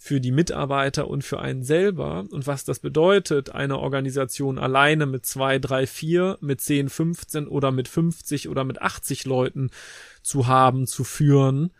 für 0.00 0.20
die 0.20 0.30
Mitarbeiter 0.30 1.08
und 1.08 1.24
für 1.24 1.40
einen 1.40 1.64
selber. 1.64 2.24
Und 2.30 2.46
was 2.46 2.64
das 2.64 2.78
bedeutet, 2.78 3.50
eine 3.50 3.78
Organisation 3.78 4.58
alleine 4.58 5.06
mit 5.06 5.26
zwei, 5.26 5.58
drei, 5.58 5.88
vier, 5.88 6.38
mit 6.40 6.60
zehn, 6.60 6.88
15 6.88 7.48
oder 7.48 7.72
mit 7.72 7.88
50 7.88 8.48
oder 8.48 8.62
mit 8.62 8.80
80 8.80 9.24
Leuten 9.26 9.70
zu 10.22 10.46
haben, 10.46 10.86
zu 10.86 11.02
führen, 11.02 11.72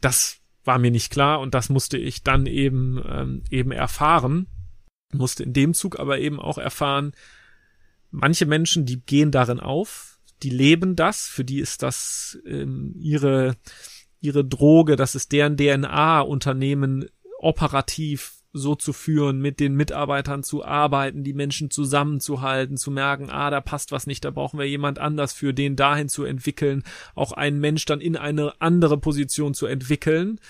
das 0.00 0.38
war 0.64 0.78
mir 0.78 0.90
nicht 0.90 1.12
klar 1.12 1.40
und 1.40 1.54
das 1.54 1.68
musste 1.68 1.96
ich 1.96 2.24
dann 2.24 2.46
eben 2.46 3.00
ähm, 3.08 3.44
eben 3.48 3.70
erfahren, 3.70 4.48
musste 5.12 5.44
in 5.44 5.52
dem 5.52 5.72
Zug 5.72 6.00
aber 6.00 6.18
eben 6.18 6.40
auch 6.40 6.58
erfahren, 6.58 7.12
manche 8.10 8.44
Menschen, 8.44 8.86
die 8.86 9.00
gehen 9.00 9.30
darin 9.30 9.60
auf, 9.60 10.18
die 10.42 10.50
leben 10.50 10.96
das, 10.96 11.28
für 11.28 11.44
die 11.44 11.60
ist 11.60 11.82
das 11.82 12.38
ähm, 12.44 12.92
ihre 12.98 13.56
ihre 14.20 14.44
Droge, 14.44 14.96
das 14.96 15.14
ist 15.14 15.32
deren 15.32 15.56
DNA, 15.56 16.20
Unternehmen 16.20 17.08
operativ 17.40 18.40
so 18.52 18.74
zu 18.74 18.92
führen, 18.92 19.40
mit 19.40 19.60
den 19.60 19.74
Mitarbeitern 19.74 20.42
zu 20.42 20.64
arbeiten, 20.64 21.22
die 21.22 21.34
Menschen 21.34 21.70
zusammenzuhalten, 21.70 22.76
zu 22.76 22.90
merken, 22.90 23.30
ah, 23.30 23.50
da 23.50 23.60
passt 23.60 23.92
was 23.92 24.06
nicht, 24.06 24.24
da 24.24 24.30
brauchen 24.30 24.58
wir 24.58 24.66
jemand 24.66 24.98
anders 24.98 25.32
für 25.32 25.54
den 25.54 25.76
dahin 25.76 26.08
zu 26.08 26.24
entwickeln, 26.24 26.82
auch 27.14 27.32
einen 27.32 27.60
Mensch 27.60 27.84
dann 27.84 28.00
in 28.00 28.16
eine 28.16 28.60
andere 28.60 28.98
Position 28.98 29.54
zu 29.54 29.66
entwickeln. 29.66 30.40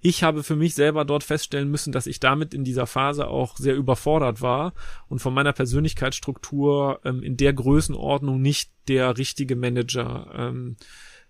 Ich 0.00 0.22
habe 0.22 0.42
für 0.42 0.56
mich 0.56 0.74
selber 0.74 1.04
dort 1.04 1.22
feststellen 1.22 1.70
müssen, 1.70 1.92
dass 1.92 2.06
ich 2.06 2.20
damit 2.20 2.54
in 2.54 2.64
dieser 2.64 2.86
Phase 2.86 3.26
auch 3.28 3.58
sehr 3.58 3.76
überfordert 3.76 4.40
war 4.40 4.72
und 5.08 5.18
von 5.18 5.34
meiner 5.34 5.52
Persönlichkeitsstruktur 5.52 7.00
ähm, 7.04 7.22
in 7.22 7.36
der 7.36 7.52
Größenordnung 7.52 8.40
nicht 8.40 8.72
der 8.88 9.18
richtige 9.18 9.56
Manager 9.56 10.30
ähm, 10.34 10.76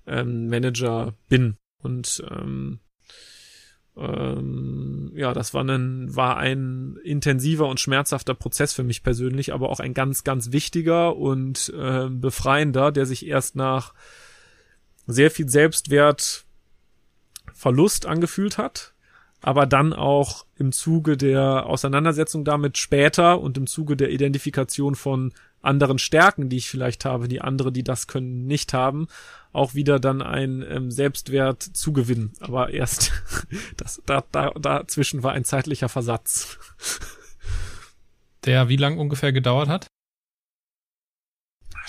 ähm, 0.06 0.48
Manager 0.48 1.14
bin 1.28 1.56
und 1.82 2.22
ähm, 2.30 2.78
ähm, 4.00 5.12
ja, 5.14 5.34
das 5.34 5.52
war 5.52 5.62
ein, 5.64 6.14
war 6.14 6.38
ein 6.38 6.98
intensiver 7.04 7.68
und 7.68 7.80
schmerzhafter 7.80 8.34
Prozess 8.34 8.72
für 8.72 8.82
mich 8.82 9.02
persönlich, 9.02 9.52
aber 9.52 9.68
auch 9.68 9.80
ein 9.80 9.92
ganz, 9.92 10.24
ganz 10.24 10.52
wichtiger 10.52 11.16
und 11.16 11.72
äh, 11.76 12.08
befreiender, 12.08 12.92
der 12.92 13.04
sich 13.04 13.26
erst 13.26 13.56
nach 13.56 13.92
sehr 15.06 15.30
viel 15.30 15.48
Selbstwert 15.48 16.44
Verlust 17.52 18.06
angefühlt 18.06 18.56
hat, 18.56 18.94
aber 19.42 19.66
dann 19.66 19.92
auch 19.92 20.46
im 20.56 20.72
Zuge 20.72 21.16
der 21.16 21.66
Auseinandersetzung 21.66 22.44
damit 22.44 22.78
später 22.78 23.40
und 23.40 23.58
im 23.58 23.66
Zuge 23.66 23.96
der 23.96 24.10
Identifikation 24.10 24.94
von 24.94 25.32
anderen 25.62 25.98
Stärken, 25.98 26.48
die 26.48 26.56
ich 26.56 26.68
vielleicht 26.68 27.04
habe, 27.04 27.28
die 27.28 27.40
andere, 27.40 27.72
die 27.72 27.84
das 27.84 28.06
können, 28.06 28.46
nicht 28.46 28.72
haben, 28.72 29.08
auch 29.52 29.74
wieder 29.74 29.98
dann 29.98 30.22
ein 30.22 30.64
ähm, 30.68 30.90
Selbstwert 30.90 31.62
zugewinnen. 31.62 32.32
Aber 32.40 32.70
erst 32.70 33.12
das, 33.76 34.02
da, 34.06 34.24
da, 34.32 34.50
dazwischen 34.50 35.22
war 35.22 35.32
ein 35.32 35.44
zeitlicher 35.44 35.88
Versatz. 35.88 36.58
Der 38.44 38.68
wie 38.68 38.76
lang 38.76 38.98
ungefähr 38.98 39.32
gedauert 39.32 39.68
hat? 39.68 39.89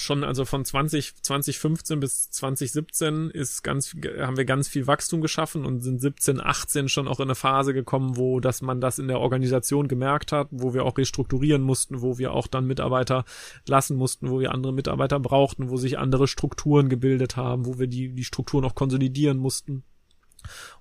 Schon 0.01 0.23
also 0.23 0.45
von 0.45 0.65
20, 0.65 1.15
2015 1.21 1.99
bis 1.99 2.29
2017 2.31 3.29
ist 3.29 3.63
ganz, 3.63 3.95
haben 4.19 4.37
wir 4.37 4.45
ganz 4.45 4.67
viel 4.67 4.87
Wachstum 4.87 5.21
geschaffen 5.21 5.65
und 5.65 5.81
sind 5.81 6.01
17, 6.01 6.41
18 6.41 6.89
schon 6.89 7.07
auch 7.07 7.19
in 7.19 7.25
eine 7.25 7.35
Phase 7.35 7.73
gekommen, 7.73 8.17
wo 8.17 8.39
dass 8.39 8.61
man 8.61 8.81
das 8.81 8.99
in 8.99 9.07
der 9.07 9.19
Organisation 9.19 9.87
gemerkt 9.87 10.31
hat, 10.31 10.47
wo 10.51 10.73
wir 10.73 10.85
auch 10.85 10.97
restrukturieren 10.97 11.61
mussten, 11.61 12.01
wo 12.01 12.17
wir 12.17 12.33
auch 12.33 12.47
dann 12.47 12.65
Mitarbeiter 12.65 13.25
lassen 13.67 13.95
mussten, 13.95 14.29
wo 14.29 14.39
wir 14.39 14.51
andere 14.51 14.73
Mitarbeiter 14.73 15.19
brauchten, 15.19 15.69
wo 15.69 15.77
sich 15.77 15.97
andere 15.97 16.27
Strukturen 16.27 16.89
gebildet 16.89 17.35
haben, 17.35 17.65
wo 17.65 17.79
wir 17.79 17.87
die, 17.87 18.13
die 18.13 18.23
Strukturen 18.23 18.65
auch 18.65 18.75
konsolidieren 18.75 19.37
mussten. 19.37 19.83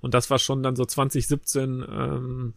Und 0.01 0.15
das 0.15 0.31
war 0.31 0.39
schon 0.39 0.63
dann 0.63 0.77
so 0.77 0.85
2017, 0.85 1.85
ähm, 1.89 2.55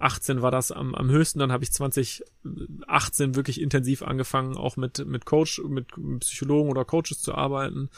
18 0.00 0.42
war 0.42 0.50
das 0.50 0.72
am, 0.72 0.94
am 0.94 1.10
höchsten, 1.10 1.38
dann 1.38 1.52
habe 1.52 1.64
ich 1.64 1.72
2018 1.72 3.34
wirklich 3.34 3.60
intensiv 3.60 4.02
angefangen, 4.02 4.56
auch 4.56 4.76
mit, 4.76 5.04
mit 5.06 5.26
Coach, 5.26 5.60
mit 5.64 5.88
Psychologen 6.20 6.70
oder 6.70 6.84
Coaches 6.84 7.20
zu 7.20 7.34
arbeiten. 7.34 7.90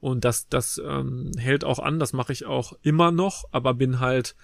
Und 0.00 0.24
das, 0.24 0.48
das 0.48 0.80
ähm, 0.84 1.32
hält 1.36 1.64
auch 1.64 1.78
an, 1.78 1.98
das 1.98 2.12
mache 2.12 2.32
ich 2.32 2.46
auch 2.46 2.72
immer 2.82 3.10
noch, 3.10 3.44
aber 3.52 3.74
bin 3.74 4.00
halt 4.00 4.36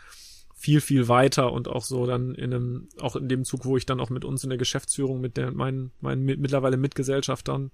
viel, 0.55 0.81
viel 0.81 1.09
weiter 1.09 1.53
und 1.53 1.69
auch 1.69 1.85
so 1.85 2.07
dann 2.07 2.35
in 2.35 2.53
einem, 2.53 2.89
auch 3.01 3.15
in 3.17 3.29
dem 3.29 3.45
Zug, 3.45 3.65
wo 3.65 3.77
ich 3.77 3.87
dann 3.87 4.01
auch 4.01 4.11
mit 4.11 4.25
uns 4.25 4.43
in 4.43 4.51
der 4.51 4.59
Geschäftsführung, 4.59 5.21
mit 5.21 5.37
der, 5.37 5.53
meinen, 5.53 5.93
meinen 6.01 6.25
mittlerweile 6.25 6.77
Mitgesellschaftern 6.77 7.71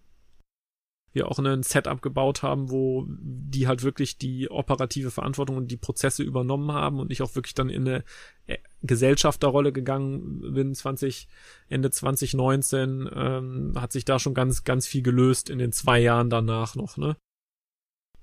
wir 1.12 1.28
auch 1.28 1.38
ein 1.38 1.62
Setup 1.62 2.00
gebaut 2.00 2.42
haben, 2.42 2.70
wo 2.70 3.06
die 3.08 3.66
halt 3.66 3.82
wirklich 3.82 4.18
die 4.18 4.50
operative 4.50 5.10
Verantwortung 5.10 5.56
und 5.56 5.70
die 5.70 5.76
Prozesse 5.76 6.22
übernommen 6.22 6.72
haben 6.72 7.00
und 7.00 7.12
ich 7.12 7.22
auch 7.22 7.34
wirklich 7.34 7.54
dann 7.54 7.68
in 7.68 7.86
eine 7.86 8.04
äh, 8.46 8.58
Gesellschafterrolle 8.82 9.72
gegangen 9.72 10.54
bin, 10.54 10.74
20, 10.74 11.28
Ende 11.68 11.90
2019, 11.90 13.10
ähm, 13.14 13.72
hat 13.76 13.92
sich 13.92 14.04
da 14.04 14.18
schon 14.18 14.34
ganz, 14.34 14.64
ganz 14.64 14.86
viel 14.86 15.02
gelöst 15.02 15.50
in 15.50 15.58
den 15.58 15.72
zwei 15.72 16.00
Jahren 16.00 16.30
danach 16.30 16.74
noch, 16.74 16.96
ne? 16.96 17.16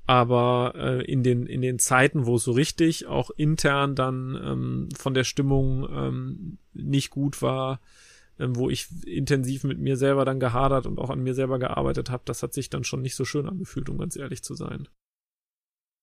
Aber 0.05 0.73
äh, 0.75 1.05
in 1.05 1.21
den 1.21 1.45
in 1.45 1.61
den 1.61 1.77
Zeiten, 1.77 2.25
wo 2.25 2.37
es 2.37 2.43
so 2.43 2.51
richtig 2.51 3.05
auch 3.05 3.29
intern 3.29 3.93
dann 3.93 4.39
ähm, 4.43 4.89
von 4.97 5.13
der 5.13 5.23
Stimmung 5.23 5.87
ähm, 5.87 6.57
nicht 6.73 7.11
gut 7.11 7.43
war, 7.43 7.79
wo 8.39 8.69
ich 8.69 8.87
intensiv 9.05 9.63
mit 9.63 9.79
mir 9.79 9.97
selber 9.97 10.25
dann 10.25 10.39
gehadert 10.39 10.85
und 10.85 10.99
auch 10.99 11.09
an 11.09 11.21
mir 11.21 11.33
selber 11.33 11.59
gearbeitet 11.59 12.09
habe, 12.09 12.23
das 12.25 12.41
hat 12.41 12.53
sich 12.53 12.69
dann 12.69 12.83
schon 12.83 13.01
nicht 13.01 13.15
so 13.15 13.25
schön 13.25 13.47
angefühlt, 13.47 13.89
um 13.89 13.97
ganz 13.97 14.15
ehrlich 14.15 14.43
zu 14.43 14.55
sein. 14.55 14.87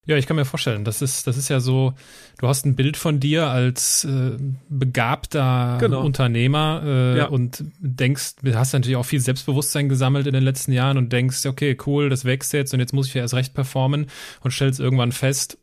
Ja, 0.07 0.17
ich 0.17 0.29
kann 0.29 0.37
mir 0.37 0.45
vorstellen, 0.45 0.85
das 0.85 1.03
ist, 1.03 1.27
das 1.27 1.37
ist 1.37 1.49
ja 1.49 1.59
so, 1.59 1.95
du 2.39 2.47
hast 2.47 2.65
ein 2.65 2.77
Bild 2.77 2.97
von 2.97 3.19
dir 3.19 3.49
als 3.49 4.05
äh, 4.05 4.37
begabter 4.69 5.79
genau. 5.81 6.05
Unternehmer 6.05 6.81
äh, 6.85 7.19
ja. 7.19 7.27
und 7.27 7.65
denkst, 7.81 8.37
hast 8.55 8.73
natürlich 8.73 8.97
auch 8.97 9.05
viel 9.05 9.19
Selbstbewusstsein 9.19 9.89
gesammelt 9.89 10.29
in 10.29 10.33
den 10.33 10.45
letzten 10.45 10.71
Jahren 10.71 10.97
und 10.97 11.13
denkst, 11.13 11.45
okay, 11.47 11.77
cool, 11.87 12.09
das 12.09 12.25
wächst 12.25 12.53
jetzt 12.53 12.73
und 12.73 12.79
jetzt 12.79 12.93
muss 12.93 13.09
ich 13.09 13.15
ja 13.15 13.23
erst 13.23 13.35
recht 13.35 13.53
performen 13.53 14.07
und 14.43 14.53
stellst 14.53 14.79
irgendwann 14.79 15.11
fest, 15.11 15.59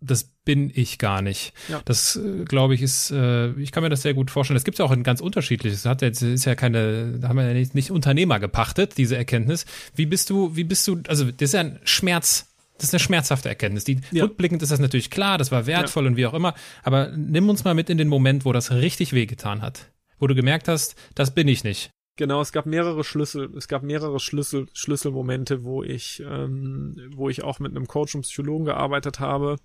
das 0.00 0.24
bin 0.44 0.70
ich 0.74 0.98
gar 0.98 1.22
nicht. 1.22 1.52
Ja. 1.68 1.80
Das 1.84 2.16
äh, 2.16 2.44
glaube 2.44 2.74
ich 2.74 2.82
ist, 2.82 3.10
äh, 3.10 3.50
ich 3.52 3.72
kann 3.72 3.82
mir 3.82 3.90
das 3.90 4.02
sehr 4.02 4.14
gut 4.14 4.30
vorstellen. 4.30 4.56
Es 4.56 4.64
gibt 4.64 4.78
ja 4.78 4.84
auch 4.84 4.90
ein 4.90 5.02
ganz 5.02 5.20
unterschiedliches. 5.20 5.82
Das 5.82 5.90
hat 5.90 6.02
jetzt 6.02 6.22
ist 6.22 6.44
ja 6.44 6.54
keine, 6.54 7.18
da 7.18 7.28
haben 7.28 7.36
wir 7.36 7.46
ja 7.46 7.54
nicht, 7.54 7.74
nicht 7.74 7.90
Unternehmer 7.90 8.40
gepachtet 8.40 8.96
diese 8.96 9.16
Erkenntnis. 9.16 9.66
Wie 9.94 10.06
bist 10.06 10.30
du, 10.30 10.54
wie 10.56 10.64
bist 10.64 10.86
du? 10.86 11.00
Also 11.08 11.24
das 11.24 11.50
ist 11.50 11.54
ja 11.54 11.60
ein 11.60 11.80
Schmerz. 11.84 12.46
Das 12.78 12.88
ist 12.88 12.94
eine 12.94 13.00
schmerzhafte 13.00 13.48
Erkenntnis. 13.48 13.84
Die, 13.84 14.00
ja. 14.12 14.24
Rückblickend 14.24 14.62
ist 14.62 14.70
das 14.70 14.78
natürlich 14.78 15.10
klar, 15.10 15.36
das 15.36 15.50
war 15.50 15.66
wertvoll 15.66 16.04
ja. 16.04 16.10
und 16.10 16.16
wie 16.16 16.26
auch 16.26 16.34
immer. 16.34 16.54
Aber 16.84 17.10
nimm 17.16 17.48
uns 17.48 17.64
mal 17.64 17.74
mit 17.74 17.90
in 17.90 17.98
den 17.98 18.08
Moment, 18.08 18.44
wo 18.44 18.52
das 18.52 18.70
richtig 18.70 19.12
wehgetan 19.12 19.62
hat. 19.62 19.90
Wo 20.20 20.28
du 20.28 20.36
gemerkt 20.36 20.68
hast, 20.68 20.94
das 21.16 21.34
bin 21.34 21.48
ich 21.48 21.64
nicht. 21.64 21.90
Genau, 22.18 22.40
es 22.40 22.52
gab 22.52 22.66
mehrere 22.66 23.04
Schlüssel, 23.04 23.48
es 23.56 23.68
gab 23.68 23.82
mehrere 23.82 24.18
Schlüssel, 24.18 24.66
Schlüsselmomente, 24.74 25.64
wo 25.64 25.84
ich, 25.84 26.20
ähm, 26.28 26.96
wo 27.14 27.30
ich 27.30 27.44
auch 27.44 27.60
mit 27.60 27.70
einem 27.70 27.86
Coach 27.86 28.16
und 28.16 28.22
Psychologen 28.22 28.64
gearbeitet 28.64 29.20
habe, 29.20 29.56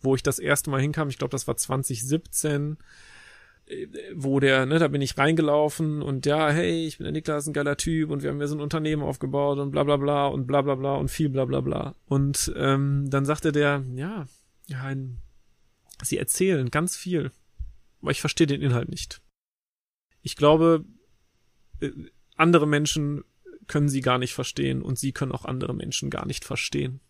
wo 0.00 0.14
ich 0.14 0.22
das 0.22 0.38
erste 0.38 0.70
Mal 0.70 0.80
hinkam. 0.80 1.08
Ich 1.08 1.18
glaube, 1.18 1.32
das 1.32 1.48
war 1.48 1.56
2017 1.56 2.78
wo 4.14 4.40
der, 4.40 4.66
ne, 4.66 4.78
da 4.78 4.88
bin 4.88 5.02
ich 5.02 5.16
reingelaufen 5.16 6.02
und 6.02 6.26
ja, 6.26 6.50
hey, 6.50 6.86
ich 6.86 6.98
bin 6.98 7.04
der 7.04 7.12
Niklas, 7.12 7.46
ein 7.46 7.52
geiler 7.52 7.76
Typ 7.76 8.10
und 8.10 8.22
wir 8.22 8.30
haben 8.30 8.40
ja 8.40 8.46
so 8.46 8.56
ein 8.56 8.60
Unternehmen 8.60 9.02
aufgebaut 9.02 9.58
und 9.58 9.70
bla 9.70 9.84
bla 9.84 9.96
bla 9.96 10.26
und 10.26 10.46
bla 10.46 10.62
bla 10.62 10.74
bla 10.74 10.94
und 10.94 11.10
viel 11.10 11.28
bla 11.28 11.44
bla 11.44 11.60
bla. 11.60 11.94
Und 12.06 12.52
ähm, 12.56 13.08
dann 13.08 13.24
sagte 13.24 13.52
der, 13.52 13.84
ja, 13.94 14.26
ja, 14.66 14.92
sie 16.02 16.18
erzählen 16.18 16.70
ganz 16.70 16.96
viel, 16.96 17.30
aber 18.02 18.10
ich 18.10 18.20
verstehe 18.20 18.46
den 18.46 18.62
Inhalt 18.62 18.88
nicht. 18.88 19.22
Ich 20.22 20.36
glaube, 20.36 20.84
äh, 20.84 21.01
andere 22.36 22.66
Menschen 22.66 23.24
können 23.66 23.88
sie 23.88 24.00
gar 24.00 24.18
nicht 24.18 24.34
verstehen 24.34 24.82
und 24.82 24.98
sie 24.98 25.12
können 25.12 25.32
auch 25.32 25.44
andere 25.44 25.74
Menschen 25.74 26.10
gar 26.10 26.26
nicht 26.26 26.44
verstehen. 26.44 27.00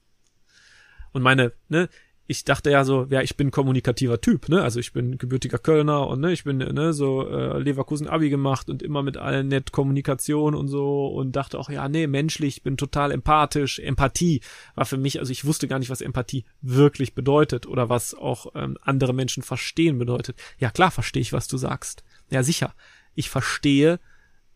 Und 1.12 1.22
meine, 1.22 1.52
ne, 1.68 1.88
ich 2.26 2.44
dachte 2.44 2.70
ja 2.70 2.84
so, 2.84 3.06
ja, 3.10 3.20
ich 3.20 3.36
bin 3.36 3.50
kommunikativer 3.50 4.20
Typ, 4.20 4.48
ne? 4.48 4.62
Also 4.62 4.80
ich 4.80 4.92
bin 4.92 5.18
gebürtiger 5.18 5.58
Kölner 5.58 6.06
und 6.06 6.20
ne, 6.20 6.32
ich 6.32 6.44
bin 6.44 6.58
ne 6.58 6.92
so 6.92 7.28
äh, 7.28 7.58
Leverkusen 7.58 8.06
Abi 8.06 8.30
gemacht 8.30 8.70
und 8.70 8.82
immer 8.82 9.02
mit 9.02 9.16
allen 9.16 9.48
nett 9.48 9.72
Kommunikation 9.72 10.54
und 10.54 10.68
so 10.68 11.08
und 11.08 11.32
dachte 11.32 11.58
auch, 11.58 11.68
ja, 11.68 11.88
nee, 11.88 12.06
menschlich, 12.06 12.62
bin 12.62 12.76
total 12.76 13.10
empathisch. 13.10 13.80
Empathie 13.80 14.40
war 14.74 14.86
für 14.86 14.96
mich, 14.96 15.18
also 15.18 15.32
ich 15.32 15.44
wusste 15.44 15.68
gar 15.68 15.78
nicht, 15.78 15.90
was 15.90 16.00
Empathie 16.00 16.44
wirklich 16.60 17.14
bedeutet 17.14 17.66
oder 17.66 17.88
was 17.88 18.14
auch 18.14 18.52
ähm, 18.54 18.78
andere 18.80 19.12
Menschen 19.12 19.42
verstehen 19.42 19.98
bedeutet. 19.98 20.36
Ja, 20.58 20.70
klar 20.70 20.90
verstehe 20.90 21.22
ich, 21.22 21.32
was 21.32 21.48
du 21.48 21.56
sagst. 21.56 22.04
Ja, 22.30 22.42
sicher. 22.42 22.74
Ich 23.14 23.28
verstehe 23.30 23.98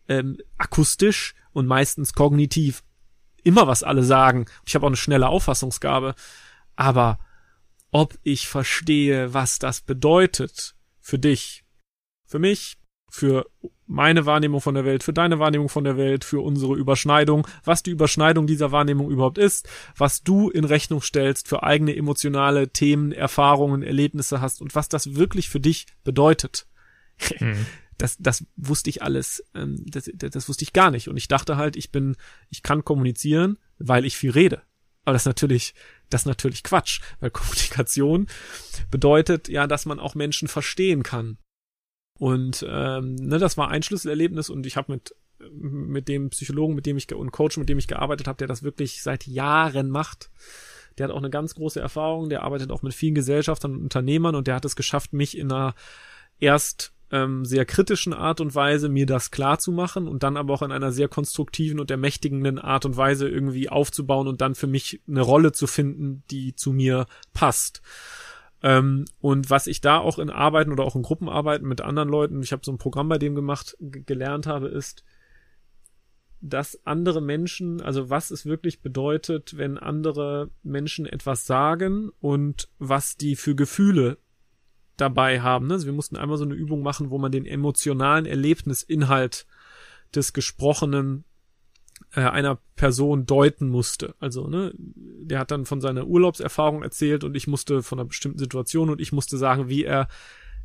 ähm, 0.07 0.37
akustisch 0.57 1.35
und 1.51 1.67
meistens 1.67 2.13
kognitiv 2.13 2.83
immer, 3.43 3.67
was 3.67 3.83
alle 3.83 4.03
sagen. 4.03 4.45
Ich 4.65 4.75
habe 4.75 4.85
auch 4.85 4.89
eine 4.89 4.97
schnelle 4.97 5.29
Auffassungsgabe. 5.29 6.15
Aber 6.75 7.19
ob 7.91 8.17
ich 8.23 8.47
verstehe, 8.47 9.33
was 9.33 9.59
das 9.59 9.81
bedeutet 9.81 10.75
für 10.99 11.17
dich, 11.17 11.63
für 12.25 12.39
mich, 12.39 12.77
für 13.09 13.45
meine 13.85 14.25
Wahrnehmung 14.25 14.59
von 14.59 14.75
der 14.75 14.83
Welt, 14.83 15.01
für 15.01 15.13
deine 15.13 15.39
Wahrnehmung 15.39 15.69
von 15.69 15.85
der 15.85 15.95
Welt, 15.95 16.25
für 16.25 16.41
unsere 16.41 16.75
Überschneidung, 16.75 17.47
was 17.63 17.81
die 17.81 17.91
Überschneidung 17.91 18.45
dieser 18.45 18.73
Wahrnehmung 18.73 19.09
überhaupt 19.09 19.37
ist, 19.37 19.69
was 19.95 20.23
du 20.23 20.49
in 20.49 20.65
Rechnung 20.65 21.01
stellst 21.01 21.47
für 21.47 21.63
eigene 21.63 21.95
emotionale 21.95 22.67
Themen, 22.67 23.13
Erfahrungen, 23.13 23.81
Erlebnisse 23.81 24.41
hast 24.41 24.61
und 24.61 24.75
was 24.75 24.89
das 24.89 25.15
wirklich 25.15 25.47
für 25.47 25.61
dich 25.61 25.87
bedeutet. 26.03 26.67
Mhm. 27.39 27.65
Das, 27.97 28.17
das 28.19 28.45
wusste 28.55 28.89
ich 28.89 29.01
alles, 29.01 29.43
ähm, 29.55 29.83
das, 29.85 30.09
das 30.13 30.49
wusste 30.49 30.63
ich 30.63 30.73
gar 30.73 30.91
nicht. 30.91 31.09
Und 31.09 31.17
ich 31.17 31.27
dachte 31.27 31.57
halt, 31.57 31.75
ich 31.75 31.91
bin, 31.91 32.15
ich 32.49 32.63
kann 32.63 32.85
kommunizieren, 32.85 33.57
weil 33.79 34.05
ich 34.05 34.17
viel 34.17 34.31
rede. 34.31 34.61
Aber 35.03 35.13
das 35.13 35.23
ist 35.23 35.27
natürlich, 35.27 35.73
das 36.09 36.21
ist 36.21 36.27
natürlich 36.27 36.63
Quatsch, 36.63 37.01
weil 37.19 37.31
Kommunikation 37.31 38.27
bedeutet 38.91 39.47
ja, 39.47 39.67
dass 39.67 39.85
man 39.85 39.99
auch 39.99 40.15
Menschen 40.15 40.47
verstehen 40.47 41.03
kann. 41.03 41.37
Und 42.19 42.65
ähm, 42.67 43.15
ne, 43.15 43.37
das 43.37 43.57
war 43.57 43.69
ein 43.69 43.83
Schlüsselerlebnis 43.83 44.49
und 44.49 44.65
ich 44.65 44.75
habe 44.75 44.91
mit 44.91 45.13
mit 45.51 46.07
dem 46.07 46.29
Psychologen, 46.29 46.75
mit 46.75 46.85
dem 46.85 46.97
ich 46.97 47.13
und 47.13 47.31
Coach, 47.31 47.57
mit 47.57 47.69
dem 47.69 47.77
ich 47.77 47.87
gearbeitet 47.87 48.27
habe, 48.27 48.37
der 48.37 48.47
das 48.47 48.63
wirklich 48.63 49.01
seit 49.03 49.27
Jahren 49.27 49.89
macht. 49.89 50.29
Der 50.97 51.05
hat 51.05 51.11
auch 51.11 51.17
eine 51.17 51.29
ganz 51.29 51.53
große 51.55 51.79
Erfahrung, 51.79 52.29
der 52.29 52.43
arbeitet 52.43 52.71
auch 52.71 52.81
mit 52.81 52.93
vielen 52.93 53.15
Gesellschaftern 53.15 53.73
und 53.73 53.83
Unternehmern 53.83 54.35
und 54.35 54.47
der 54.47 54.55
hat 54.55 54.65
es 54.65 54.75
geschafft, 54.75 55.13
mich 55.13 55.37
in 55.37 55.51
einer 55.51 55.75
erst 56.39 56.93
ähm, 57.11 57.45
sehr 57.45 57.65
kritischen 57.65 58.13
Art 58.13 58.41
und 58.41 58.53
Weise 58.53 58.89
mir 58.89 59.05
das 59.05 59.31
klar 59.31 59.57
und 59.67 60.23
dann 60.23 60.37
aber 60.37 60.53
auch 60.53 60.61
in 60.61 60.71
einer 60.71 60.91
sehr 60.91 61.07
konstruktiven 61.07 61.79
und 61.79 61.89
ermächtigenden 61.89 62.59
Art 62.59 62.85
und 62.85 62.97
Weise 62.97 63.27
irgendwie 63.27 63.69
aufzubauen 63.69 64.27
und 64.27 64.41
dann 64.41 64.55
für 64.55 64.67
mich 64.67 65.01
eine 65.07 65.21
Rolle 65.21 65.51
zu 65.51 65.67
finden, 65.67 66.23
die 66.29 66.55
zu 66.55 66.73
mir 66.73 67.05
passt. 67.33 67.81
Ähm, 68.61 69.05
und 69.19 69.49
was 69.49 69.67
ich 69.67 69.81
da 69.81 69.99
auch 69.99 70.19
in 70.19 70.29
Arbeiten 70.29 70.71
oder 70.71 70.83
auch 70.83 70.95
in 70.95 71.03
Gruppenarbeiten 71.03 71.67
mit 71.67 71.81
anderen 71.81 72.09
Leuten, 72.09 72.41
ich 72.41 72.51
habe 72.51 72.65
so 72.65 72.71
ein 72.71 72.77
Programm 72.77 73.07
bei 73.07 73.17
dem 73.17 73.35
gemacht, 73.35 73.77
gelernt 73.79 74.47
habe, 74.47 74.67
ist, 74.67 75.03
dass 76.41 76.85
andere 76.85 77.21
Menschen, 77.21 77.81
also 77.81 78.09
was 78.09 78.31
es 78.31 78.45
wirklich 78.45 78.81
bedeutet, 78.81 79.57
wenn 79.57 79.77
andere 79.77 80.49
Menschen 80.63 81.05
etwas 81.05 81.45
sagen 81.45 82.11
und 82.19 82.69
was 82.79 83.17
die 83.17 83.35
für 83.35 83.55
Gefühle 83.55 84.17
dabei 84.97 85.41
haben. 85.41 85.67
Ne? 85.67 85.75
Also 85.75 85.85
wir 85.85 85.93
mussten 85.93 86.17
einmal 86.17 86.37
so 86.37 86.43
eine 86.43 86.55
Übung 86.55 86.81
machen, 86.81 87.09
wo 87.09 87.17
man 87.17 87.31
den 87.31 87.45
emotionalen 87.45 88.25
Erlebnisinhalt 88.25 89.45
des 90.13 90.33
Gesprochenen 90.33 91.23
äh, 92.13 92.21
einer 92.21 92.59
Person 92.75 93.25
deuten 93.25 93.69
musste. 93.69 94.15
Also, 94.19 94.47
ne, 94.47 94.73
der 94.75 95.39
hat 95.39 95.51
dann 95.51 95.65
von 95.65 95.81
seiner 95.81 96.07
Urlaubserfahrung 96.07 96.83
erzählt 96.83 97.23
und 97.23 97.35
ich 97.35 97.47
musste 97.47 97.83
von 97.83 97.99
einer 97.99 98.07
bestimmten 98.07 98.39
Situation 98.39 98.89
und 98.89 99.01
ich 99.01 99.11
musste 99.11 99.37
sagen, 99.37 99.67
wie 99.67 99.83
er, 99.83 100.07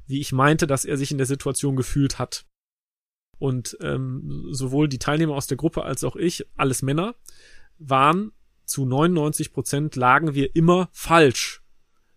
wie 0.07 0.21
ich 0.21 0.33
meinte, 0.33 0.66
dass 0.66 0.85
er 0.85 0.97
sich 0.97 1.11
in 1.11 1.18
der 1.18 1.27
Situation 1.27 1.77
gefühlt 1.77 2.18
hat. 2.18 2.47
Und 3.38 3.77
ähm, 3.81 4.47
sowohl 4.51 4.88
die 4.88 4.99
Teilnehmer 4.99 5.35
aus 5.35 5.49
der 5.49 5.57
Gruppe 5.57 5.83
als 5.83 6.05
auch 6.05 6.16
ich, 6.16 6.47
alles 6.57 6.83
Männer, 6.83 7.16
waren 7.79 8.33
zu 8.64 8.85
99 8.87 9.53
Prozent 9.53 9.97
lagen 9.97 10.35
wir 10.35 10.55
immer 10.55 10.88
falsch 10.92 11.62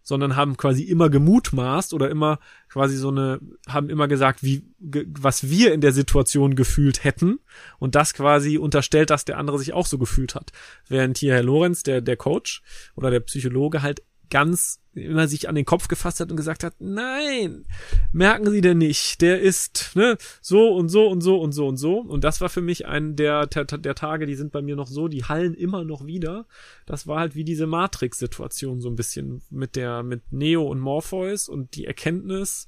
sondern 0.06 0.36
haben 0.36 0.56
quasi 0.56 0.84
immer 0.84 1.10
gemutmaßt 1.10 1.94
oder 1.94 2.10
immer 2.10 2.40
quasi 2.70 2.96
so 2.96 3.10
eine, 3.10 3.42
haben 3.68 3.90
immer 3.90 4.08
gesagt, 4.08 4.44
wie, 4.44 4.64
ge, 4.80 5.08
was 5.10 5.50
wir 5.50 5.74
in 5.74 5.82
der 5.82 5.92
Situation 5.92 6.56
gefühlt 6.56 7.04
hätten 7.04 7.40
und 7.80 7.96
das 7.96 8.14
quasi 8.14 8.60
unterstellt, 8.60 9.10
dass 9.10 9.26
der 9.26 9.40
andere 9.40 9.58
sich 9.58 9.74
auch 9.74 9.88
so 9.88 9.98
gefühlt 9.98 10.36
hat. 10.36 10.52
Während 10.88 11.18
hier 11.18 11.34
Herr 11.34 11.44
Lorenz, 11.44 11.82
der, 11.82 12.02
der 12.02 12.18
Coach 12.18 12.62
oder 12.96 13.10
der 13.10 13.20
Psychologe 13.22 13.82
halt 13.82 14.04
ganz 14.30 14.80
immer 14.96 15.28
sich 15.28 15.50
an 15.50 15.56
den 15.56 15.66
Kopf 15.66 15.88
gefasst 15.88 16.20
hat 16.20 16.32
und 16.32 16.38
gesagt 16.38 16.64
hat, 16.64 16.76
nein, 16.80 17.66
merken 18.12 18.50
Sie 18.50 18.62
denn 18.62 18.78
nicht, 18.78 19.22
der 19.22 19.42
ist 19.42 19.92
ne, 19.96 20.18
so 20.42 20.74
und 20.74 20.90
so 20.90 21.08
und 21.08 21.22
so 21.22 21.40
und 21.40 21.52
so 21.52 21.68
und 21.68 21.78
so. 21.78 22.00
Und 22.00 22.24
das 22.24 22.42
war 22.42 22.50
für 22.50 22.62
mich 22.62 22.86
ein 22.86 23.16
der, 23.16 23.46
der, 23.48 23.66
der 23.66 23.96
Tage, 23.96 24.26
die 24.26 24.36
sind 24.36 24.52
bei 24.52 24.62
mir 24.62 24.76
noch 24.76 24.88
so, 24.88 25.08
die 25.08 25.26
hallen 25.26 25.54
immer 25.54 25.84
noch 25.84 26.06
wieder. 26.06 26.48
Das 26.86 27.08
war 27.08 27.20
halt 27.20 27.36
wie 27.36 27.44
diese 27.44 27.68
Matrix-Situation 27.68 28.82
so 28.82 28.90
ein 28.90 28.96
bisschen 28.96 29.42
mit 29.50 29.76
der, 29.76 30.04
mit 30.04 30.32
Neo 30.32 30.64
und 30.64 30.80
Morpheus 30.80 31.50
und 31.50 31.76
die 31.76 31.86
Erkenntnis, 31.86 32.68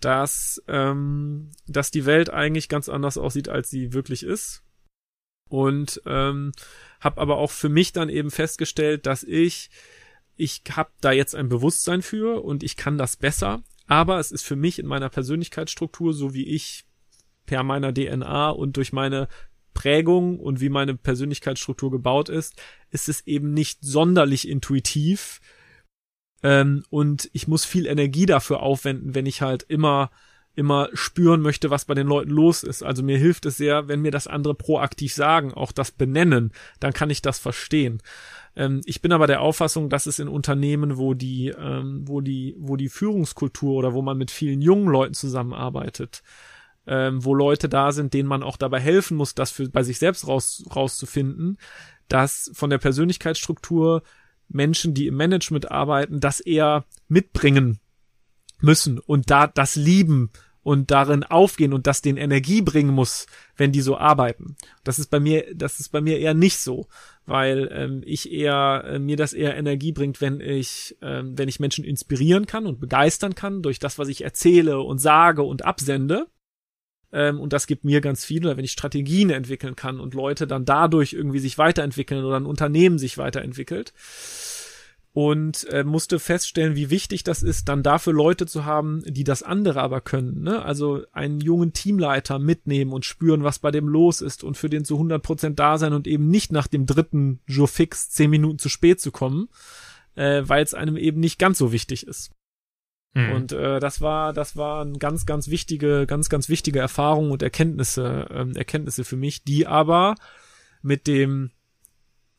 dass, 0.00 0.62
ähm, 0.68 1.50
dass 1.66 1.90
die 1.90 2.06
Welt 2.06 2.30
eigentlich 2.30 2.68
ganz 2.68 2.88
anders 2.88 3.18
aussieht, 3.18 3.48
als 3.48 3.70
sie 3.70 3.92
wirklich 3.92 4.24
ist. 4.24 4.62
Und 5.48 6.00
ähm, 6.06 6.52
habe 7.00 7.20
aber 7.20 7.36
auch 7.36 7.50
für 7.50 7.68
mich 7.68 7.92
dann 7.92 8.08
eben 8.08 8.30
festgestellt, 8.30 9.06
dass 9.06 9.22
ich 9.22 9.70
ich 10.36 10.62
habe 10.70 10.90
da 11.00 11.12
jetzt 11.12 11.34
ein 11.34 11.48
Bewusstsein 11.48 12.02
für 12.02 12.42
und 12.42 12.62
ich 12.62 12.76
kann 12.76 12.98
das 12.98 13.16
besser, 13.16 13.62
aber 13.86 14.18
es 14.18 14.32
ist 14.32 14.44
für 14.44 14.56
mich 14.56 14.78
in 14.78 14.86
meiner 14.86 15.08
Persönlichkeitsstruktur, 15.08 16.14
so 16.14 16.34
wie 16.34 16.46
ich 16.46 16.84
per 17.46 17.62
meiner 17.62 17.92
DNA 17.92 18.50
und 18.50 18.76
durch 18.76 18.92
meine 18.92 19.28
Prägung 19.74 20.38
und 20.38 20.60
wie 20.60 20.68
meine 20.68 20.96
Persönlichkeitsstruktur 20.96 21.90
gebaut 21.90 22.28
ist, 22.28 22.60
ist 22.90 23.08
es 23.08 23.26
eben 23.26 23.52
nicht 23.52 23.78
sonderlich 23.82 24.48
intuitiv. 24.48 25.40
Ähm, 26.42 26.84
und 26.90 27.30
ich 27.32 27.48
muss 27.48 27.64
viel 27.64 27.86
Energie 27.86 28.26
dafür 28.26 28.60
aufwenden, 28.60 29.14
wenn 29.14 29.26
ich 29.26 29.42
halt 29.42 29.64
immer 29.64 30.10
immer 30.54 30.90
spüren 30.92 31.40
möchte, 31.40 31.70
was 31.70 31.86
bei 31.86 31.94
den 31.94 32.06
Leuten 32.06 32.30
los 32.30 32.62
ist. 32.62 32.82
Also 32.82 33.02
mir 33.02 33.16
hilft 33.16 33.46
es 33.46 33.56
sehr, 33.56 33.88
wenn 33.88 34.02
mir 34.02 34.10
das 34.10 34.26
andere 34.26 34.54
proaktiv 34.54 35.14
sagen, 35.14 35.54
auch 35.54 35.72
das 35.72 35.90
benennen, 35.90 36.52
dann 36.78 36.92
kann 36.92 37.10
ich 37.10 37.22
das 37.22 37.38
verstehen. 37.38 38.02
Ähm, 38.56 38.80
ich 38.84 39.00
bin 39.00 39.12
aber 39.12 39.26
der 39.26 39.40
Auffassung, 39.40 39.88
dass 39.88 40.06
es 40.06 40.18
in 40.18 40.28
Unternehmen, 40.28 40.96
wo 40.98 41.14
die, 41.14 41.48
ähm, 41.48 42.02
wo 42.06 42.20
die, 42.20 42.54
wo 42.58 42.76
die 42.76 42.88
Führungskultur 42.88 43.74
oder 43.74 43.94
wo 43.94 44.02
man 44.02 44.18
mit 44.18 44.30
vielen 44.30 44.60
jungen 44.60 44.88
Leuten 44.88 45.14
zusammenarbeitet, 45.14 46.22
ähm, 46.86 47.24
wo 47.24 47.34
Leute 47.34 47.68
da 47.68 47.92
sind, 47.92 48.12
denen 48.14 48.28
man 48.28 48.42
auch 48.42 48.56
dabei 48.56 48.80
helfen 48.80 49.16
muss, 49.16 49.34
das 49.34 49.50
für 49.50 49.68
bei 49.68 49.82
sich 49.82 49.98
selbst 49.98 50.26
raus, 50.26 50.64
rauszufinden, 50.74 51.58
dass 52.08 52.50
von 52.54 52.70
der 52.70 52.78
Persönlichkeitsstruktur 52.78 54.02
Menschen, 54.48 54.92
die 54.92 55.06
im 55.06 55.16
Management 55.16 55.70
arbeiten, 55.70 56.20
das 56.20 56.40
eher 56.40 56.84
mitbringen 57.08 57.78
müssen 58.60 58.98
und 58.98 59.30
da 59.30 59.46
das 59.46 59.76
lieben 59.76 60.30
und 60.62 60.90
darin 60.90 61.24
aufgehen 61.24 61.72
und 61.72 61.86
das 61.86 62.02
den 62.02 62.16
Energie 62.16 62.62
bringen 62.62 62.94
muss, 62.94 63.26
wenn 63.56 63.72
die 63.72 63.80
so 63.80 63.96
arbeiten. 63.96 64.56
Das 64.84 64.98
ist 64.98 65.10
bei 65.10 65.18
mir, 65.18 65.46
das 65.54 65.80
ist 65.80 65.88
bei 65.90 66.00
mir 66.00 66.18
eher 66.18 66.34
nicht 66.34 66.58
so, 66.58 66.86
weil 67.26 67.68
ähm, 67.72 68.02
ich 68.04 68.32
eher 68.32 68.84
äh, 68.86 68.98
mir 68.98 69.16
das 69.16 69.32
eher 69.32 69.56
Energie 69.56 69.92
bringt, 69.92 70.20
wenn 70.20 70.40
ich 70.40 70.96
ähm, 71.02 71.36
wenn 71.38 71.48
ich 71.48 71.60
Menschen 71.60 71.84
inspirieren 71.84 72.46
kann 72.46 72.66
und 72.66 72.80
begeistern 72.80 73.34
kann 73.34 73.62
durch 73.62 73.78
das, 73.78 73.98
was 73.98 74.08
ich 74.08 74.24
erzähle 74.24 74.80
und 74.80 74.98
sage 74.98 75.42
und 75.42 75.64
absende. 75.64 76.26
Ähm, 77.12 77.40
und 77.40 77.52
das 77.52 77.66
gibt 77.66 77.84
mir 77.84 78.00
ganz 78.00 78.24
viel, 78.24 78.44
oder 78.44 78.56
wenn 78.56 78.64
ich 78.64 78.72
Strategien 78.72 79.30
entwickeln 79.30 79.76
kann 79.76 80.00
und 80.00 80.14
Leute 80.14 80.46
dann 80.46 80.64
dadurch 80.64 81.12
irgendwie 81.12 81.40
sich 81.40 81.58
weiterentwickeln 81.58 82.24
oder 82.24 82.36
ein 82.36 82.46
Unternehmen 82.46 82.98
sich 82.98 83.18
weiterentwickelt 83.18 83.92
und 85.14 85.68
äh, 85.68 85.84
musste 85.84 86.18
feststellen, 86.18 86.74
wie 86.74 86.88
wichtig 86.88 87.22
das 87.22 87.42
ist, 87.42 87.68
dann 87.68 87.82
dafür 87.82 88.14
Leute 88.14 88.46
zu 88.46 88.64
haben, 88.64 89.02
die 89.06 89.24
das 89.24 89.42
andere 89.42 89.82
aber 89.82 90.00
können. 90.00 90.42
Ne? 90.42 90.64
Also 90.64 91.02
einen 91.12 91.40
jungen 91.40 91.74
Teamleiter 91.74 92.38
mitnehmen 92.38 92.92
und 92.92 93.04
spüren, 93.04 93.44
was 93.44 93.58
bei 93.58 93.70
dem 93.70 93.88
los 93.88 94.22
ist 94.22 94.42
und 94.42 94.56
für 94.56 94.70
den 94.70 94.86
zu 94.86 94.94
100 94.94 95.22
Prozent 95.22 95.58
da 95.58 95.76
sein 95.76 95.92
und 95.92 96.06
eben 96.06 96.28
nicht 96.28 96.50
nach 96.50 96.66
dem 96.66 96.86
dritten 96.86 97.40
Jour 97.46 97.68
fix 97.68 98.08
zehn 98.08 98.30
Minuten 98.30 98.58
zu 98.58 98.70
spät 98.70 99.02
zu 99.02 99.10
kommen, 99.10 99.48
äh, 100.14 100.42
weil 100.46 100.64
es 100.64 100.72
einem 100.72 100.96
eben 100.96 101.20
nicht 101.20 101.38
ganz 101.38 101.58
so 101.58 101.72
wichtig 101.72 102.06
ist. 102.06 102.32
Mhm. 103.12 103.32
Und 103.32 103.52
äh, 103.52 103.80
das 103.80 104.00
war, 104.00 104.32
das 104.32 104.56
waren 104.56 104.98
ganz, 104.98 105.26
ganz 105.26 105.48
wichtige, 105.48 106.06
ganz, 106.06 106.30
ganz 106.30 106.48
wichtige 106.48 106.78
Erfahrungen 106.78 107.32
und 107.32 107.42
Erkenntnisse, 107.42 108.28
ähm, 108.30 108.56
Erkenntnisse 108.56 109.04
für 109.04 109.16
mich, 109.16 109.44
die 109.44 109.66
aber 109.66 110.14
mit 110.80 111.06
dem 111.06 111.50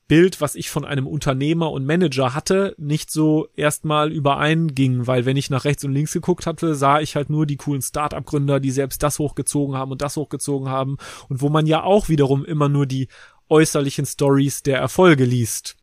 Bild, 0.08 0.42
was 0.42 0.56
ich 0.56 0.70
von 0.70 0.86
einem 0.86 1.08
Unternehmer 1.08 1.72
und 1.72 1.86
Manager 1.86 2.34
hatte, 2.34 2.76
nicht 2.78 3.12
so 3.12 3.48
erstmal 3.56 4.12
übereinging, 4.12 5.08
weil 5.08 5.26
wenn 5.26 5.38
ich 5.38 5.50
nach 5.50 5.66
rechts 5.66 5.84
und 5.84 5.94
links 5.94 6.14
geguckt 6.14 6.46
hatte, 6.46 6.76
sah 6.76 7.00
ich 7.00 7.16
halt 7.16 7.30
nur 7.30 7.46
die 7.46 7.58
coolen 7.58 7.82
Start-up-Gründer, 7.82 8.60
die 8.60 8.72
selbst 8.72 9.02
das 9.04 9.20
hochgezogen 9.20 9.76
haben 9.76 9.92
und 9.92 10.02
das 10.02 10.18
hochgezogen 10.18 10.70
haben 10.70 10.98
und 11.30 11.42
wo 11.42 11.50
man 11.50 11.66
ja 11.66 11.84
auch 11.84 12.10
wiederum 12.10 12.46
immer 12.46 12.70
nur 12.70 12.86
die 12.86 13.08
äußerlichen 13.50 14.06
Stories 14.06 14.64
der 14.64 14.80
Erfolge 14.80 15.26
liest 15.26 15.78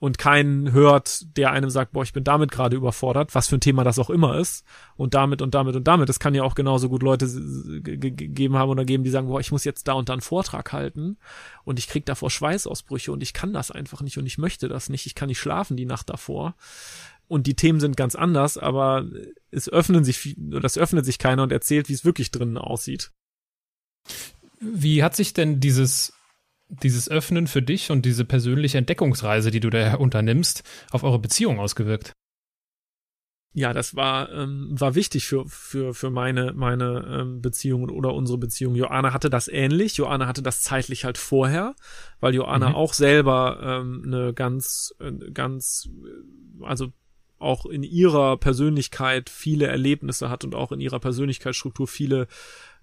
und 0.00 0.16
keinen 0.16 0.72
hört, 0.72 1.36
der 1.36 1.50
einem 1.50 1.70
sagt, 1.70 1.92
boah, 1.92 2.04
ich 2.04 2.12
bin 2.12 2.22
damit 2.22 2.52
gerade 2.52 2.76
überfordert, 2.76 3.34
was 3.34 3.48
für 3.48 3.56
ein 3.56 3.60
Thema 3.60 3.82
das 3.82 3.98
auch 3.98 4.10
immer 4.10 4.38
ist, 4.38 4.64
und 4.96 5.14
damit 5.14 5.42
und 5.42 5.54
damit 5.54 5.74
und 5.74 5.88
damit. 5.88 6.08
Es 6.08 6.20
kann 6.20 6.34
ja 6.34 6.44
auch 6.44 6.54
genauso 6.54 6.88
gut 6.88 7.02
Leute 7.02 7.26
gegeben 7.82 8.56
haben 8.56 8.70
oder 8.70 8.84
geben, 8.84 9.02
die 9.02 9.10
sagen, 9.10 9.26
boah, 9.26 9.40
ich 9.40 9.50
muss 9.50 9.64
jetzt 9.64 9.88
da 9.88 9.94
und 9.94 10.08
da 10.08 10.12
einen 10.12 10.22
Vortrag 10.22 10.72
halten 10.72 11.18
und 11.64 11.78
ich 11.80 11.88
krieg 11.88 12.06
davor 12.06 12.30
Schweißausbrüche 12.30 13.10
und 13.10 13.22
ich 13.22 13.32
kann 13.32 13.52
das 13.52 13.70
einfach 13.70 14.00
nicht 14.00 14.18
und 14.18 14.26
ich 14.26 14.38
möchte 14.38 14.68
das 14.68 14.88
nicht, 14.88 15.06
ich 15.06 15.16
kann 15.16 15.28
nicht 15.28 15.40
schlafen 15.40 15.76
die 15.76 15.86
Nacht 15.86 16.10
davor. 16.10 16.54
Und 17.26 17.46
die 17.46 17.54
Themen 17.54 17.78
sind 17.78 17.96
ganz 17.96 18.14
anders, 18.14 18.56
aber 18.56 19.04
es 19.50 19.68
öffnen 19.68 20.02
sich, 20.02 20.36
es 20.62 20.78
öffnet 20.78 21.04
sich 21.04 21.18
keiner 21.18 21.42
und 21.42 21.52
erzählt, 21.52 21.88
wie 21.90 21.92
es 21.92 22.04
wirklich 22.04 22.30
drinnen 22.30 22.56
aussieht. 22.56 23.10
Wie 24.60 25.02
hat 25.02 25.14
sich 25.14 25.34
denn 25.34 25.60
dieses 25.60 26.14
dieses 26.68 27.10
Öffnen 27.10 27.46
für 27.46 27.62
dich 27.62 27.90
und 27.90 28.04
diese 28.04 28.24
persönliche 28.24 28.78
Entdeckungsreise, 28.78 29.50
die 29.50 29.60
du 29.60 29.70
da 29.70 29.94
unternimmst, 29.94 30.62
auf 30.90 31.02
eure 31.02 31.18
Beziehung 31.18 31.58
ausgewirkt? 31.58 32.12
Ja, 33.54 33.72
das 33.72 33.96
war 33.96 34.30
ähm, 34.30 34.68
war 34.70 34.94
wichtig 34.94 35.26
für 35.26 35.44
für 35.48 35.94
für 35.94 36.10
meine 36.10 36.52
meine 36.52 37.04
ähm, 37.20 37.40
Beziehung 37.40 37.88
oder 37.88 38.12
unsere 38.14 38.38
Beziehung. 38.38 38.74
Joanna 38.74 39.12
hatte 39.12 39.30
das 39.30 39.48
ähnlich. 39.48 39.96
Joanna 39.96 40.26
hatte 40.26 40.42
das 40.42 40.62
zeitlich 40.62 41.04
halt 41.04 41.18
vorher, 41.18 41.74
weil 42.20 42.34
Joanna 42.34 42.68
mhm. 42.68 42.74
auch 42.74 42.92
selber 42.92 43.58
ähm, 43.62 44.02
eine 44.06 44.34
ganz 44.34 44.94
äh, 45.00 45.12
ganz 45.32 45.88
also 46.60 46.92
auch 47.38 47.66
in 47.66 47.82
ihrer 47.82 48.36
Persönlichkeit 48.36 49.30
viele 49.30 49.66
Erlebnisse 49.66 50.28
hat 50.28 50.44
und 50.44 50.54
auch 50.54 50.72
in 50.72 50.80
ihrer 50.80 51.00
Persönlichkeitsstruktur 51.00 51.86
viele 51.86 52.26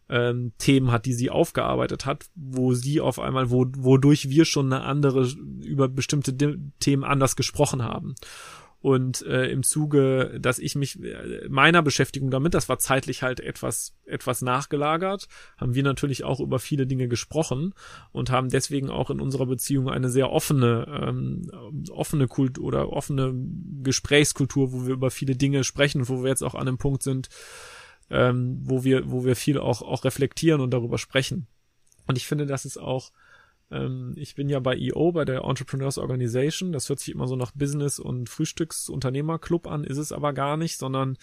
ähm, 0.09 0.53
Themen 0.57 0.91
hat, 0.91 1.05
die 1.05 1.13
sie 1.13 1.29
aufgearbeitet 1.29 2.05
hat, 2.05 2.25
wo 2.35 2.73
sie 2.73 3.01
auf 3.01 3.19
einmal, 3.19 3.49
wo, 3.49 3.65
wodurch 3.77 4.29
wir 4.29 4.45
schon 4.45 4.71
eine 4.71 4.83
andere, 4.83 5.27
über 5.63 5.87
bestimmte 5.87 6.33
De 6.33 6.57
Themen 6.79 7.03
anders 7.03 7.35
gesprochen 7.35 7.83
haben. 7.83 8.15
Und 8.85 9.23
äh, 9.23 9.47
im 9.47 9.63
Zuge, 9.63 10.37
dass 10.39 10.59
ich 10.59 10.75
mich 10.75 11.01
äh, 11.01 11.47
meiner 11.49 11.81
Beschäftigung 11.81 12.29
damit, 12.29 12.53
das 12.53 12.69
war 12.69 12.77
zeitlich 12.77 13.23
halt 13.23 13.39
etwas 13.39 13.95
etwas 14.05 14.43
nachgelagert, 14.43 15.27
haben 15.57 15.73
wir 15.73 15.81
natürlich 15.81 16.23
auch 16.23 16.39
über 16.39 16.59
viele 16.59 16.85
Dinge 16.85 17.07
gesprochen 17.07 17.73
und 18.11 18.29
haben 18.29 18.49
deswegen 18.49 18.91
auch 18.91 19.09
in 19.09 19.19
unserer 19.19 19.47
Beziehung 19.47 19.89
eine 19.89 20.09
sehr 20.09 20.29
offene 20.29 20.85
ähm, 21.01 21.49
offene 21.89 22.27
Kult 22.27 22.59
oder 22.59 22.93
offene 22.93 23.33
Gesprächskultur, 23.81 24.71
wo 24.71 24.85
wir 24.85 24.93
über 24.93 25.09
viele 25.09 25.35
Dinge 25.35 25.63
sprechen, 25.63 26.07
wo 26.07 26.21
wir 26.21 26.29
jetzt 26.29 26.43
auch 26.43 26.53
an 26.53 26.67
einem 26.67 26.77
Punkt 26.77 27.01
sind, 27.01 27.29
ähm, 28.09 28.59
wo 28.63 28.83
wir, 28.83 29.11
wo 29.11 29.25
wir 29.25 29.35
viel 29.35 29.57
auch, 29.57 29.81
auch 29.81 30.03
reflektieren 30.03 30.61
und 30.61 30.71
darüber 30.71 30.97
sprechen. 30.97 31.47
Und 32.07 32.17
ich 32.17 32.27
finde, 32.27 32.45
das 32.45 32.65
ist 32.65 32.77
auch, 32.77 33.11
ähm, 33.71 34.13
ich 34.15 34.35
bin 34.35 34.49
ja 34.49 34.59
bei 34.59 34.77
EO, 34.77 35.11
bei 35.11 35.25
der 35.25 35.43
Entrepreneurs 35.43 35.97
Organization. 35.97 36.71
Das 36.71 36.87
hört 36.89 36.99
sich 36.99 37.13
immer 37.13 37.27
so 37.27 37.35
nach 37.35 37.51
Business- 37.51 37.99
und 37.99 38.29
Frühstücksunternehmerclub 38.29 39.67
an, 39.67 39.83
ist 39.83 39.97
es 39.97 40.11
aber 40.11 40.33
gar 40.33 40.57
nicht, 40.57 40.77
sondern 40.77 41.17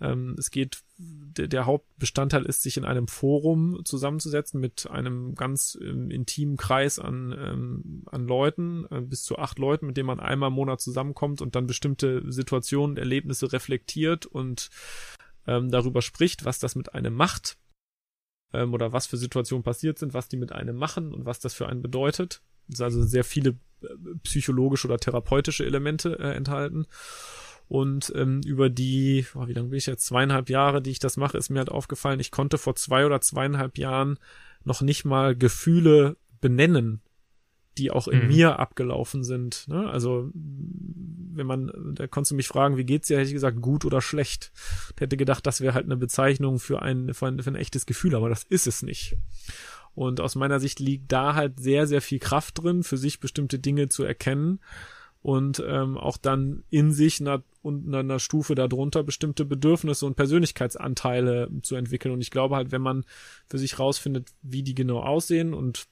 ähm, 0.00 0.34
es 0.38 0.50
geht, 0.50 0.82
der, 0.98 1.48
der 1.48 1.66
Hauptbestandteil 1.66 2.44
ist, 2.44 2.62
sich 2.62 2.76
in 2.76 2.84
einem 2.84 3.08
Forum 3.08 3.80
zusammenzusetzen 3.84 4.60
mit 4.60 4.90
einem 4.90 5.34
ganz 5.34 5.78
ähm, 5.80 6.10
intimen 6.10 6.56
Kreis 6.56 6.98
an, 6.98 7.34
ähm, 7.38 8.02
an 8.06 8.26
Leuten, 8.26 8.86
äh, 8.90 9.00
bis 9.00 9.22
zu 9.22 9.38
acht 9.38 9.58
Leuten, 9.58 9.86
mit 9.86 9.96
denen 9.96 10.06
man 10.06 10.20
einmal 10.20 10.48
im 10.48 10.54
Monat 10.54 10.80
zusammenkommt 10.80 11.40
und 11.40 11.54
dann 11.54 11.66
bestimmte 11.66 12.22
Situationen, 12.32 12.96
Erlebnisse 12.96 13.52
reflektiert 13.52 14.26
und 14.26 14.70
ähm, 15.46 15.70
darüber 15.70 16.02
spricht, 16.02 16.44
was 16.44 16.58
das 16.58 16.74
mit 16.74 16.94
einem 16.94 17.14
macht 17.14 17.56
ähm, 18.52 18.74
oder 18.74 18.92
was 18.92 19.06
für 19.06 19.16
Situationen 19.16 19.62
passiert 19.62 19.98
sind, 19.98 20.14
was 20.14 20.28
die 20.28 20.36
mit 20.36 20.52
einem 20.52 20.76
machen 20.76 21.12
und 21.12 21.24
was 21.24 21.40
das 21.40 21.54
für 21.54 21.68
einen 21.68 21.82
bedeutet. 21.82 22.42
Also 22.78 23.02
sehr 23.02 23.24
viele 23.24 23.50
äh, 23.82 23.86
psychologische 24.22 24.86
oder 24.86 24.98
therapeutische 24.98 25.64
Elemente 25.64 26.18
äh, 26.18 26.34
enthalten. 26.34 26.86
Und 27.68 28.12
ähm, 28.14 28.42
über 28.44 28.68
die, 28.68 29.26
oh, 29.34 29.46
wie 29.46 29.54
lange 29.54 29.68
bin 29.68 29.78
ich 29.78 29.86
jetzt, 29.86 30.04
zweieinhalb 30.04 30.50
Jahre, 30.50 30.82
die 30.82 30.90
ich 30.90 30.98
das 30.98 31.16
mache, 31.16 31.38
ist 31.38 31.48
mir 31.48 31.60
halt 31.60 31.70
aufgefallen, 31.70 32.20
ich 32.20 32.30
konnte 32.30 32.58
vor 32.58 32.74
zwei 32.74 33.06
oder 33.06 33.20
zweieinhalb 33.20 33.78
Jahren 33.78 34.18
noch 34.64 34.82
nicht 34.82 35.04
mal 35.04 35.34
Gefühle 35.34 36.16
benennen, 36.40 37.00
die 37.78 37.90
auch 37.90 38.08
in 38.08 38.22
mhm. 38.22 38.28
mir 38.28 38.58
abgelaufen 38.58 39.24
sind. 39.24 39.66
Ne? 39.68 39.88
Also 39.88 40.30
wenn 40.34 41.46
man, 41.46 41.72
da 41.94 42.06
konntest 42.06 42.32
du 42.32 42.36
mich 42.36 42.48
fragen, 42.48 42.76
wie 42.76 42.84
geht's 42.84 43.08
dir, 43.08 43.16
hätte 43.16 43.28
ich 43.28 43.34
gesagt, 43.34 43.60
gut 43.60 43.84
oder 43.84 44.00
schlecht. 44.00 44.52
Ich 44.94 45.00
hätte 45.00 45.16
gedacht, 45.16 45.46
das 45.46 45.60
wäre 45.60 45.74
halt 45.74 45.86
eine 45.86 45.96
Bezeichnung 45.96 46.58
für 46.58 46.82
ein, 46.82 47.14
für 47.14 47.26
ein, 47.26 47.42
für 47.42 47.50
ein 47.50 47.56
echtes 47.56 47.86
Gefühl, 47.86 48.14
aber 48.14 48.28
das 48.28 48.44
ist 48.44 48.66
es 48.66 48.82
nicht. 48.82 49.16
Und 49.94 50.20
aus 50.20 50.34
meiner 50.34 50.60
Sicht 50.60 50.80
liegt 50.80 51.12
da 51.12 51.34
halt 51.34 51.60
sehr, 51.60 51.86
sehr 51.86 52.00
viel 52.00 52.18
Kraft 52.18 52.62
drin, 52.62 52.82
für 52.82 52.96
sich 52.96 53.20
bestimmte 53.20 53.58
Dinge 53.58 53.88
zu 53.88 54.04
erkennen 54.04 54.60
und 55.22 55.62
ähm, 55.66 55.96
auch 55.96 56.16
dann 56.16 56.64
in 56.70 56.92
sich 56.92 57.20
einer, 57.20 57.42
und 57.62 57.94
einer 57.94 58.18
Stufe 58.18 58.54
darunter 58.54 59.04
bestimmte 59.04 59.44
Bedürfnisse 59.44 60.04
und 60.04 60.16
Persönlichkeitsanteile 60.16 61.48
zu 61.62 61.76
entwickeln. 61.76 62.12
Und 62.12 62.20
ich 62.20 62.30
glaube 62.30 62.56
halt, 62.56 62.72
wenn 62.72 62.82
man 62.82 63.04
für 63.48 63.58
sich 63.58 63.78
rausfindet, 63.78 64.30
wie 64.42 64.62
die 64.62 64.74
genau 64.74 65.00
aussehen 65.00 65.54
und 65.54 65.86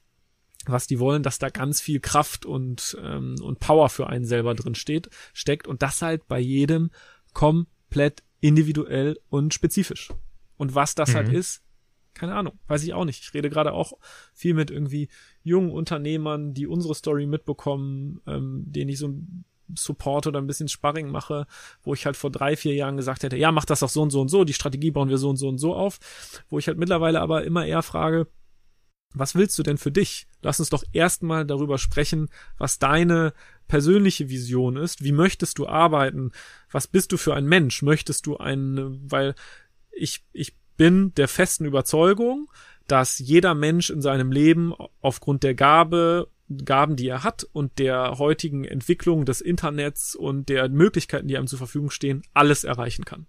was 0.67 0.87
die 0.87 0.99
wollen, 0.99 1.23
dass 1.23 1.39
da 1.39 1.49
ganz 1.49 1.81
viel 1.81 1.99
Kraft 1.99 2.45
und, 2.45 2.97
ähm, 3.01 3.35
und 3.41 3.59
Power 3.59 3.89
für 3.89 4.07
einen 4.07 4.25
selber 4.25 4.53
drin 4.53 4.75
steht, 4.75 5.09
steckt 5.33 5.67
und 5.67 5.81
das 5.81 6.01
halt 6.01 6.27
bei 6.27 6.39
jedem 6.39 6.91
komplett 7.33 8.23
individuell 8.39 9.19
und 9.29 9.53
spezifisch. 9.53 10.09
Und 10.57 10.75
was 10.75 10.95
das 10.95 11.15
halt 11.15 11.27
mhm. 11.27 11.31
halt 11.31 11.39
ist, 11.39 11.63
keine 12.13 12.35
Ahnung, 12.35 12.59
weiß 12.67 12.83
ich 12.83 12.93
auch 12.93 13.05
nicht. 13.05 13.23
Ich 13.23 13.33
rede 13.33 13.49
gerade 13.49 13.73
auch 13.73 13.93
viel 14.33 14.53
mit 14.53 14.69
irgendwie 14.69 15.09
jungen 15.43 15.71
Unternehmern, 15.71 16.53
die 16.53 16.67
unsere 16.67 16.93
Story 16.93 17.25
mitbekommen, 17.25 18.21
ähm, 18.27 18.63
denen 18.67 18.89
ich 18.89 18.99
so 18.99 19.07
ein 19.07 19.45
Support 19.77 20.27
oder 20.27 20.39
ein 20.39 20.47
bisschen 20.47 20.67
Sparring 20.67 21.09
mache, 21.09 21.47
wo 21.81 21.93
ich 21.93 22.05
halt 22.05 22.17
vor 22.17 22.29
drei, 22.29 22.57
vier 22.57 22.73
Jahren 22.73 22.97
gesagt 22.97 23.23
hätte, 23.23 23.37
ja, 23.37 23.51
mach 23.51 23.65
das 23.65 23.79
doch 23.79 23.89
so 23.89 24.01
und 24.01 24.09
so 24.09 24.19
und 24.19 24.27
so, 24.27 24.43
die 24.43 24.53
Strategie 24.53 24.91
bauen 24.91 25.09
wir 25.09 25.17
so 25.17 25.29
und 25.29 25.37
so 25.37 25.47
und 25.47 25.57
so 25.57 25.73
auf, 25.73 25.99
wo 26.49 26.59
ich 26.59 26.67
halt 26.67 26.77
mittlerweile 26.77 27.21
aber 27.21 27.45
immer 27.45 27.65
eher 27.65 27.81
frage, 27.81 28.27
was 29.13 29.35
willst 29.35 29.57
du 29.59 29.63
denn 29.63 29.77
für 29.77 29.91
dich? 29.91 30.27
Lass 30.41 30.59
uns 30.59 30.69
doch 30.69 30.83
erstmal 30.93 31.45
darüber 31.45 31.77
sprechen, 31.77 32.29
was 32.57 32.79
deine 32.79 33.33
persönliche 33.67 34.29
Vision 34.29 34.77
ist. 34.77 35.03
Wie 35.03 35.11
möchtest 35.11 35.57
du 35.57 35.67
arbeiten? 35.67 36.31
Was 36.71 36.87
bist 36.87 37.11
du 37.11 37.17
für 37.17 37.35
ein 37.35 37.45
Mensch? 37.45 37.81
Möchtest 37.81 38.25
du 38.25 38.37
ein, 38.37 38.99
weil 39.03 39.35
ich, 39.91 40.23
ich 40.33 40.55
bin 40.77 41.13
der 41.15 41.27
festen 41.27 41.65
Überzeugung, 41.65 42.51
dass 42.87 43.19
jeder 43.19 43.53
Mensch 43.53 43.89
in 43.89 44.01
seinem 44.01 44.31
Leben 44.31 44.73
aufgrund 45.01 45.43
der 45.43 45.55
Gabe, 45.55 46.27
Gaben, 46.65 46.97
die 46.97 47.07
er 47.07 47.23
hat 47.23 47.47
und 47.53 47.79
der 47.79 48.17
heutigen 48.17 48.65
Entwicklung 48.65 49.25
des 49.25 49.39
Internets 49.39 50.15
und 50.15 50.49
der 50.49 50.67
Möglichkeiten, 50.67 51.27
die 51.27 51.37
einem 51.37 51.47
zur 51.47 51.59
Verfügung 51.59 51.91
stehen, 51.91 52.23
alles 52.33 52.65
erreichen 52.65 53.05
kann 53.05 53.27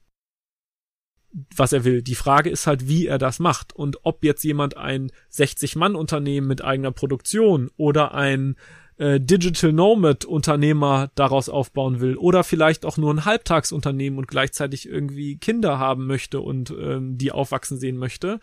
was 1.57 1.73
er 1.73 1.85
will. 1.85 2.03
Die 2.03 2.15
Frage 2.15 2.51
ist 2.51 2.67
halt, 2.67 2.89
wie 2.89 3.07
er 3.07 3.19
das 3.19 3.39
macht 3.39 3.75
und 3.75 3.99
ob 4.03 4.25
jetzt 4.25 4.45
jemand 4.45 4.77
ein 4.77 5.11
60-Mann-Unternehmen 5.33 6.47
mit 6.47 6.63
eigener 6.63 6.93
Produktion 6.93 7.71
oder 7.77 8.15
ein 8.15 8.57
äh, 8.99 9.21
Digital 9.21 9.73
Nomad 9.73 10.25
Unternehmer 10.25 11.11
daraus 11.15 11.49
aufbauen 11.49 12.01
will 12.01 12.17
oder 12.17 12.45
vielleicht 12.45 12.85
auch 12.85 12.99
nur 12.99 13.13
ein 13.13 13.25
Halbtagsunternehmen 13.25 14.19
und 14.19 14.29
gleichzeitig 14.29 14.89
irgendwie 14.89 15.39
Kinder 15.39 15.79
haben 15.79 16.07
möchte 16.07 16.41
und 16.41 16.71
ähm, 16.71 17.17
die 17.17 17.33
aufwachsen 17.33 17.79
sehen 17.79 17.97
möchte, 17.97 18.39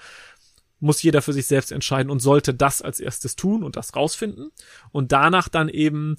muss 0.80 1.04
jeder 1.04 1.22
für 1.22 1.34
sich 1.34 1.46
selbst 1.46 1.72
entscheiden 1.72 2.10
und 2.10 2.20
sollte 2.20 2.54
das 2.54 2.82
als 2.82 3.00
erstes 3.00 3.36
tun 3.36 3.64
und 3.64 3.76
das 3.76 3.96
rausfinden 3.96 4.52
und 4.92 5.12
danach 5.12 5.50
dann 5.50 5.70
eben 5.70 6.16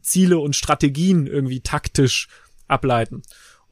Ziele 0.00 0.38
und 0.38 0.56
Strategien 0.56 1.26
irgendwie 1.26 1.60
taktisch 1.60 2.28
ableiten. 2.66 3.22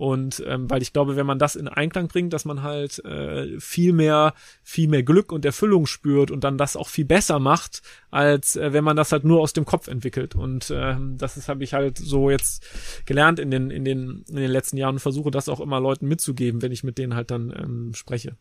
Und 0.01 0.43
ähm, 0.47 0.71
weil 0.71 0.81
ich 0.81 0.95
glaube, 0.95 1.17
wenn 1.17 1.27
man 1.27 1.39
das 1.39 1.57
in 1.57 1.69
Einklang 1.69 2.09
bringt, 2.09 2.33
dass 2.33 2.47
man 2.47 2.63
halt 2.63 3.05
äh, 3.05 3.61
viel 3.61 3.93
mehr, 3.93 4.33
viel 4.63 4.89
mehr 4.89 5.03
Glück 5.03 5.31
und 5.31 5.45
Erfüllung 5.45 5.85
spürt 5.85 6.31
und 6.31 6.43
dann 6.43 6.57
das 6.57 6.75
auch 6.75 6.89
viel 6.89 7.05
besser 7.05 7.39
macht, 7.39 7.83
als 8.11 8.57
äh, 8.57 8.73
wenn 8.73 8.83
man 8.83 8.97
das 8.97 9.13
halt 9.13 9.25
nur 9.25 9.43
aus 9.43 9.53
dem 9.53 9.67
Kopf 9.67 9.89
entwickelt. 9.89 10.35
Und 10.35 10.71
äh, 10.71 10.97
das 11.19 11.47
habe 11.51 11.63
ich 11.65 11.75
halt 11.75 11.99
so 11.99 12.31
jetzt 12.31 12.65
gelernt 13.05 13.39
in 13.39 13.51
den 13.51 13.71
in 13.71 13.85
den 13.85 14.25
in 14.27 14.37
den 14.37 14.51
letzten 14.51 14.79
Jahren 14.79 14.95
und 14.95 15.01
versuche 15.01 15.31
das 15.31 15.51
auch 15.51 15.61
immer 15.61 15.81
Leuten 15.81 16.09
mitzugeben, 16.09 16.63
wenn 16.63 16.73
ich 16.73 16.83
mit 16.83 16.97
denen 16.97 17.15
halt 17.15 17.31
dann 17.31 17.53
ähm, 17.55 17.93
spreche. 17.93 18.39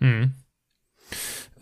Mhm. 0.00 0.34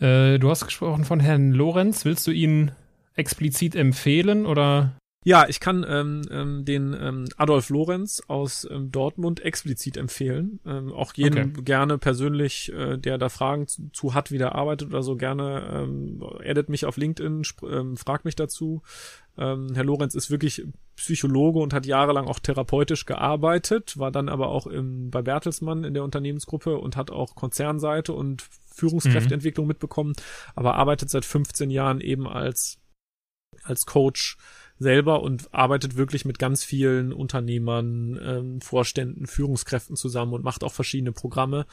Äh, 0.01 0.37
du 0.37 0.49
hast 0.49 0.65
gesprochen 0.65 1.05
von 1.05 1.21
Herrn 1.21 1.53
Lorenz. 1.53 2.03
Willst 2.03 2.27
du 2.27 2.31
ihn 2.31 2.73
explizit 3.15 3.73
empfehlen 3.73 4.45
oder? 4.45 4.97
Ja, 5.23 5.47
ich 5.47 5.59
kann 5.59 5.85
ähm, 5.87 6.23
ähm, 6.31 6.65
den 6.65 6.97
ähm, 6.99 7.25
Adolf 7.37 7.69
Lorenz 7.69 8.23
aus 8.27 8.67
ähm, 8.69 8.91
Dortmund 8.91 9.39
explizit 9.39 9.95
empfehlen. 9.95 10.59
Ähm, 10.65 10.91
auch 10.91 11.13
jeden 11.13 11.51
okay. 11.51 11.61
gerne 11.61 11.99
persönlich, 11.99 12.73
äh, 12.73 12.97
der 12.97 13.19
da 13.19 13.29
Fragen 13.29 13.67
zu, 13.67 13.89
zu, 13.93 14.15
hat, 14.15 14.31
wie 14.31 14.39
der 14.39 14.55
arbeitet 14.55 14.89
oder 14.89 15.03
so, 15.03 15.15
gerne 15.15 15.83
ähm, 15.83 16.23
edit 16.41 16.69
mich 16.69 16.85
auf 16.85 16.97
LinkedIn, 16.97 17.43
ähm, 17.69 17.97
fragt 17.97 18.25
mich 18.25 18.35
dazu. 18.35 18.81
Ähm, 19.37 19.67
Herr 19.75 19.83
Lorenz 19.83 20.15
ist 20.15 20.31
wirklich 20.31 20.65
Psychologe 20.95 21.59
und 21.59 21.71
hat 21.71 21.85
jahrelang 21.85 22.27
auch 22.27 22.39
therapeutisch 22.39 23.05
gearbeitet, 23.05 23.99
war 23.99 24.11
dann 24.11 24.27
aber 24.27 24.49
auch 24.49 24.65
im, 24.65 25.11
bei 25.11 25.21
Bertelsmann 25.21 25.83
in 25.83 25.93
der 25.93 26.03
Unternehmensgruppe 26.03 26.79
und 26.79 26.97
hat 26.97 27.11
auch 27.11 27.35
Konzernseite 27.35 28.13
und 28.13 28.43
Führungskräfteentwicklung 28.73 29.67
mhm. 29.67 29.69
mitbekommen, 29.69 30.13
aber 30.55 30.75
arbeitet 30.75 31.11
seit 31.11 31.25
15 31.25 31.69
Jahren 31.69 32.01
eben 32.01 32.27
als 32.27 32.79
als 33.63 33.85
Coach 33.85 34.37
selber 34.81 35.21
und 35.21 35.53
arbeitet 35.53 35.95
wirklich 35.95 36.25
mit 36.25 36.39
ganz 36.39 36.63
vielen 36.63 37.13
Unternehmern, 37.13 38.19
ähm, 38.21 38.61
Vorständen, 38.61 39.27
Führungskräften 39.27 39.95
zusammen 39.95 40.33
und 40.33 40.43
macht 40.43 40.63
auch 40.63 40.73
verschiedene 40.73 41.11
Programme. 41.11 41.67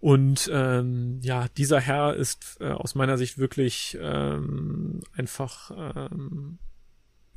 Und 0.00 0.50
ähm, 0.52 1.20
ja, 1.22 1.46
dieser 1.56 1.80
Herr 1.80 2.14
ist 2.14 2.58
äh, 2.60 2.70
aus 2.70 2.96
meiner 2.96 3.16
Sicht 3.16 3.38
wirklich 3.38 3.96
ähm, 4.00 5.00
einfach 5.16 5.70
ähm, 5.96 6.58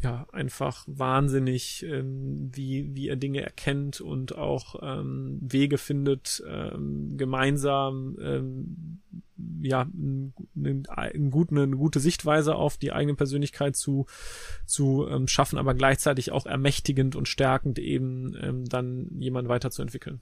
ja 0.02 0.26
einfach 0.32 0.86
wahnsinnig, 0.88 1.84
ähm, 1.84 2.50
wie, 2.54 2.96
wie 2.96 3.10
er 3.10 3.18
Dinge 3.18 3.42
erkennt 3.42 4.00
und 4.00 4.36
auch 4.36 4.76
ähm, 4.82 5.40
Wege 5.42 5.78
findet, 5.78 6.42
ähm, 6.48 7.18
gemeinsam 7.18 8.18
ähm, 8.22 9.02
ja 9.62 9.82
ein, 9.82 10.34
ein 10.88 11.32
gut, 11.32 11.52
eine 11.52 11.68
gute 11.68 12.00
Sichtweise 12.00 12.56
auf 12.56 12.78
die 12.78 12.94
eigene 12.94 13.16
Persönlichkeit 13.16 13.76
zu, 13.76 14.06
zu 14.66 15.06
ähm, 15.10 15.28
schaffen, 15.28 15.60
aber 15.60 15.74
gleichzeitig 15.74 16.32
auch 16.32 16.46
ermächtigend 16.46 17.16
und 17.16 17.28
stärkend 17.28 17.78
eben 17.78 18.36
ähm, 18.42 18.66
dann 18.66 19.08
jemanden 19.20 19.50
weiterzuentwickeln. 19.50 20.22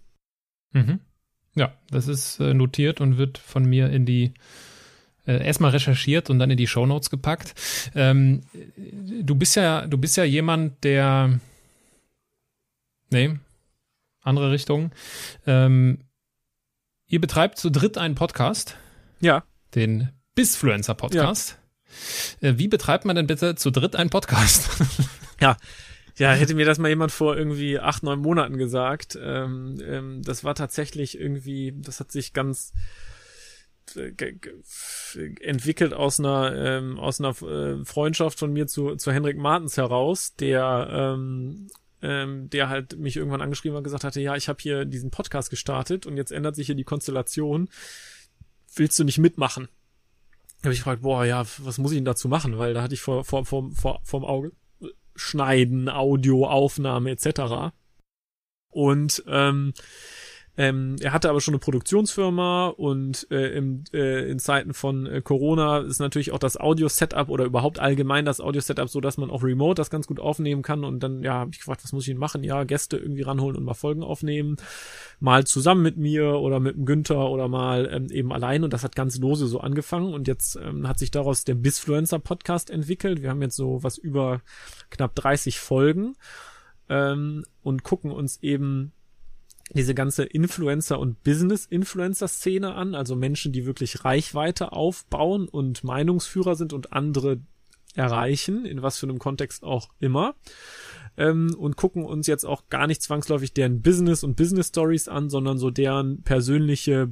Mhm. 0.73 0.99
Ja, 1.55 1.73
das 1.89 2.07
ist 2.07 2.39
äh, 2.39 2.53
notiert 2.53 3.01
und 3.01 3.17
wird 3.17 3.37
von 3.37 3.65
mir 3.65 3.89
in 3.89 4.05
die 4.05 4.33
äh, 5.27 5.45
erstmal 5.45 5.71
recherchiert 5.71 6.29
und 6.29 6.39
dann 6.39 6.49
in 6.49 6.57
die 6.57 6.67
Shownotes 6.67 7.09
gepackt. 7.09 7.53
Ähm, 7.93 8.41
du 8.75 9.35
bist 9.35 9.55
ja, 9.55 9.85
du 9.85 9.97
bist 9.97 10.17
ja 10.17 10.23
jemand, 10.23 10.83
der 10.83 11.39
nee, 13.09 13.37
andere 14.21 14.51
Richtung. 14.51 14.91
Ähm, 15.45 15.99
ihr 17.07 17.21
betreibt 17.21 17.57
zu 17.57 17.69
dritt 17.69 17.97
einen 17.97 18.15
Podcast. 18.15 18.77
Ja. 19.19 19.43
Den 19.75 20.09
Bisfluencer 20.35 20.95
Podcast. 20.95 21.57
Ja. 22.41 22.49
Äh, 22.49 22.57
wie 22.57 22.67
betreibt 22.67 23.05
man 23.05 23.15
denn 23.15 23.27
bitte 23.27 23.55
zu 23.55 23.71
dritt 23.71 23.95
einen 23.95 24.09
Podcast? 24.09 24.69
ja. 25.41 25.57
Ja, 26.17 26.31
hätte 26.31 26.55
mir 26.55 26.65
das 26.65 26.79
mal 26.79 26.89
jemand 26.89 27.11
vor 27.11 27.37
irgendwie 27.37 27.79
acht, 27.79 28.01
neun 28.01 28.19
Monaten 28.19 28.57
gesagt. 28.57 29.17
Ähm, 29.21 29.79
ähm, 29.85 30.21
das 30.23 30.43
war 30.43 30.55
tatsächlich 30.55 31.19
irgendwie, 31.19 31.75
das 31.77 31.99
hat 31.99 32.11
sich 32.11 32.33
ganz, 32.33 32.73
entwickelt 35.41 35.93
aus 35.93 36.19
einer 36.19 36.53
ähm, 36.55 36.99
aus 36.99 37.19
einer 37.19 37.29
äh, 37.41 37.85
Freundschaft 37.85 38.39
von 38.39 38.51
mir 38.51 38.67
zu 38.67 38.95
zu 38.95 39.11
Henrik 39.11 39.37
Martens 39.37 39.77
heraus, 39.77 40.35
der 40.35 40.87
ähm, 40.91 41.67
ähm, 42.01 42.49
der 42.49 42.69
halt 42.69 42.97
mich 42.97 43.17
irgendwann 43.17 43.41
angeschrieben 43.41 43.75
hat 43.75 43.79
und 43.79 43.83
gesagt 43.83 44.03
hatte, 44.03 44.21
ja, 44.21 44.35
ich 44.35 44.49
habe 44.49 44.59
hier 44.61 44.85
diesen 44.85 45.11
Podcast 45.11 45.49
gestartet 45.49 46.05
und 46.05 46.17
jetzt 46.17 46.31
ändert 46.31 46.55
sich 46.55 46.67
hier 46.67 46.75
die 46.75 46.83
Konstellation. 46.83 47.69
Willst 48.75 48.99
du 48.99 49.03
nicht 49.03 49.17
mitmachen? 49.17 49.67
Da 50.61 50.65
habe 50.65 50.73
ich 50.73 50.79
gefragt, 50.79 51.01
boah, 51.01 51.25
ja, 51.25 51.45
was 51.59 51.77
muss 51.77 51.91
ich 51.91 51.97
denn 51.97 52.05
dazu 52.05 52.27
machen? 52.27 52.57
Weil 52.57 52.73
da 52.73 52.83
hatte 52.83 52.93
ich 52.93 53.01
vor, 53.01 53.23
vor, 53.23 53.45
vor, 53.45 53.71
vor 53.71 54.01
vom 54.03 54.25
Auge 54.25 54.51
Schneiden, 55.15 55.89
Audio, 55.89 56.45
Aufnahme 56.47 57.11
etc. 57.11 57.73
Und 58.69 59.23
ähm, 59.27 59.73
ähm, 60.59 60.95
er 61.01 61.13
hatte 61.13 61.29
aber 61.29 61.39
schon 61.39 61.53
eine 61.53 61.59
Produktionsfirma 61.59 62.69
und 62.69 63.27
äh, 63.29 63.55
im, 63.55 63.83
äh, 63.93 64.27
in 64.27 64.39
Zeiten 64.39 64.73
von 64.73 65.05
äh, 65.05 65.21
Corona 65.21 65.79
ist 65.79 65.99
natürlich 65.99 66.31
auch 66.31 66.39
das 66.39 66.59
Audio-Setup 66.59 67.29
oder 67.29 67.45
überhaupt 67.45 67.77
allgemein 67.77 68.25
das 68.25 68.41
Audio-Setup 68.41 68.89
so, 68.89 68.99
dass 68.99 69.17
man 69.17 69.29
auch 69.29 69.43
remote 69.43 69.75
das 69.75 69.91
ganz 69.91 70.07
gut 70.07 70.19
aufnehmen 70.19 70.63
kann. 70.63 70.83
Und 70.83 71.01
dann, 71.03 71.21
ja, 71.21 71.35
habe 71.35 71.51
ich 71.51 71.59
gefragt, 71.59 71.83
was 71.83 71.93
muss 71.93 72.07
ich 72.07 72.13
denn 72.13 72.17
machen? 72.17 72.43
Ja, 72.43 72.63
Gäste 72.63 72.97
irgendwie 72.97 73.21
ranholen 73.21 73.55
und 73.55 73.65
mal 73.65 73.75
Folgen 73.75 74.01
aufnehmen. 74.01 74.57
Mal 75.19 75.45
zusammen 75.45 75.83
mit 75.83 75.97
mir 75.97 76.39
oder 76.39 76.59
mit 76.59 76.75
dem 76.75 76.85
Günther 76.85 77.29
oder 77.29 77.47
mal 77.47 77.87
ähm, 77.91 78.07
eben 78.09 78.33
allein. 78.33 78.63
Und 78.63 78.73
das 78.73 78.83
hat 78.83 78.95
ganz 78.95 79.19
lose 79.19 79.45
so 79.45 79.59
angefangen. 79.59 80.11
Und 80.11 80.27
jetzt 80.27 80.55
ähm, 80.55 80.87
hat 80.87 80.97
sich 80.97 81.11
daraus 81.11 81.43
der 81.43 81.55
Bisfluencer-Podcast 81.55 82.71
entwickelt. 82.71 83.21
Wir 83.21 83.29
haben 83.29 83.43
jetzt 83.43 83.57
so 83.57 83.83
was 83.83 83.99
über 83.99 84.41
knapp 84.89 85.13
30 85.13 85.59
Folgen 85.59 86.15
ähm, 86.89 87.45
und 87.61 87.83
gucken 87.83 88.09
uns 88.11 88.41
eben 88.41 88.93
diese 89.73 89.93
ganze 89.93 90.23
Influencer- 90.23 90.99
und 90.99 91.23
Business-Influencer-Szene 91.23 92.73
an, 92.73 92.95
also 92.95 93.15
Menschen, 93.15 93.51
die 93.51 93.65
wirklich 93.65 94.05
Reichweite 94.05 94.71
aufbauen 94.71 95.47
und 95.47 95.83
Meinungsführer 95.83 96.55
sind 96.55 96.73
und 96.73 96.93
andere 96.93 97.39
erreichen, 97.95 98.65
in 98.65 98.81
was 98.81 98.97
für 98.97 99.07
einem 99.07 99.19
Kontext 99.19 99.63
auch 99.63 99.89
immer. 99.99 100.35
Ähm, 101.17 101.55
und 101.57 101.75
gucken 101.75 102.05
uns 102.05 102.27
jetzt 102.27 102.45
auch 102.45 102.69
gar 102.69 102.87
nicht 102.87 103.01
zwangsläufig 103.01 103.53
deren 103.53 103.81
Business 103.81 104.23
und 104.23 104.35
Business 104.35 104.67
Stories 104.67 105.07
an, 105.07 105.29
sondern 105.29 105.57
so 105.57 105.71
deren 105.71 106.21
persönliche 106.21 107.11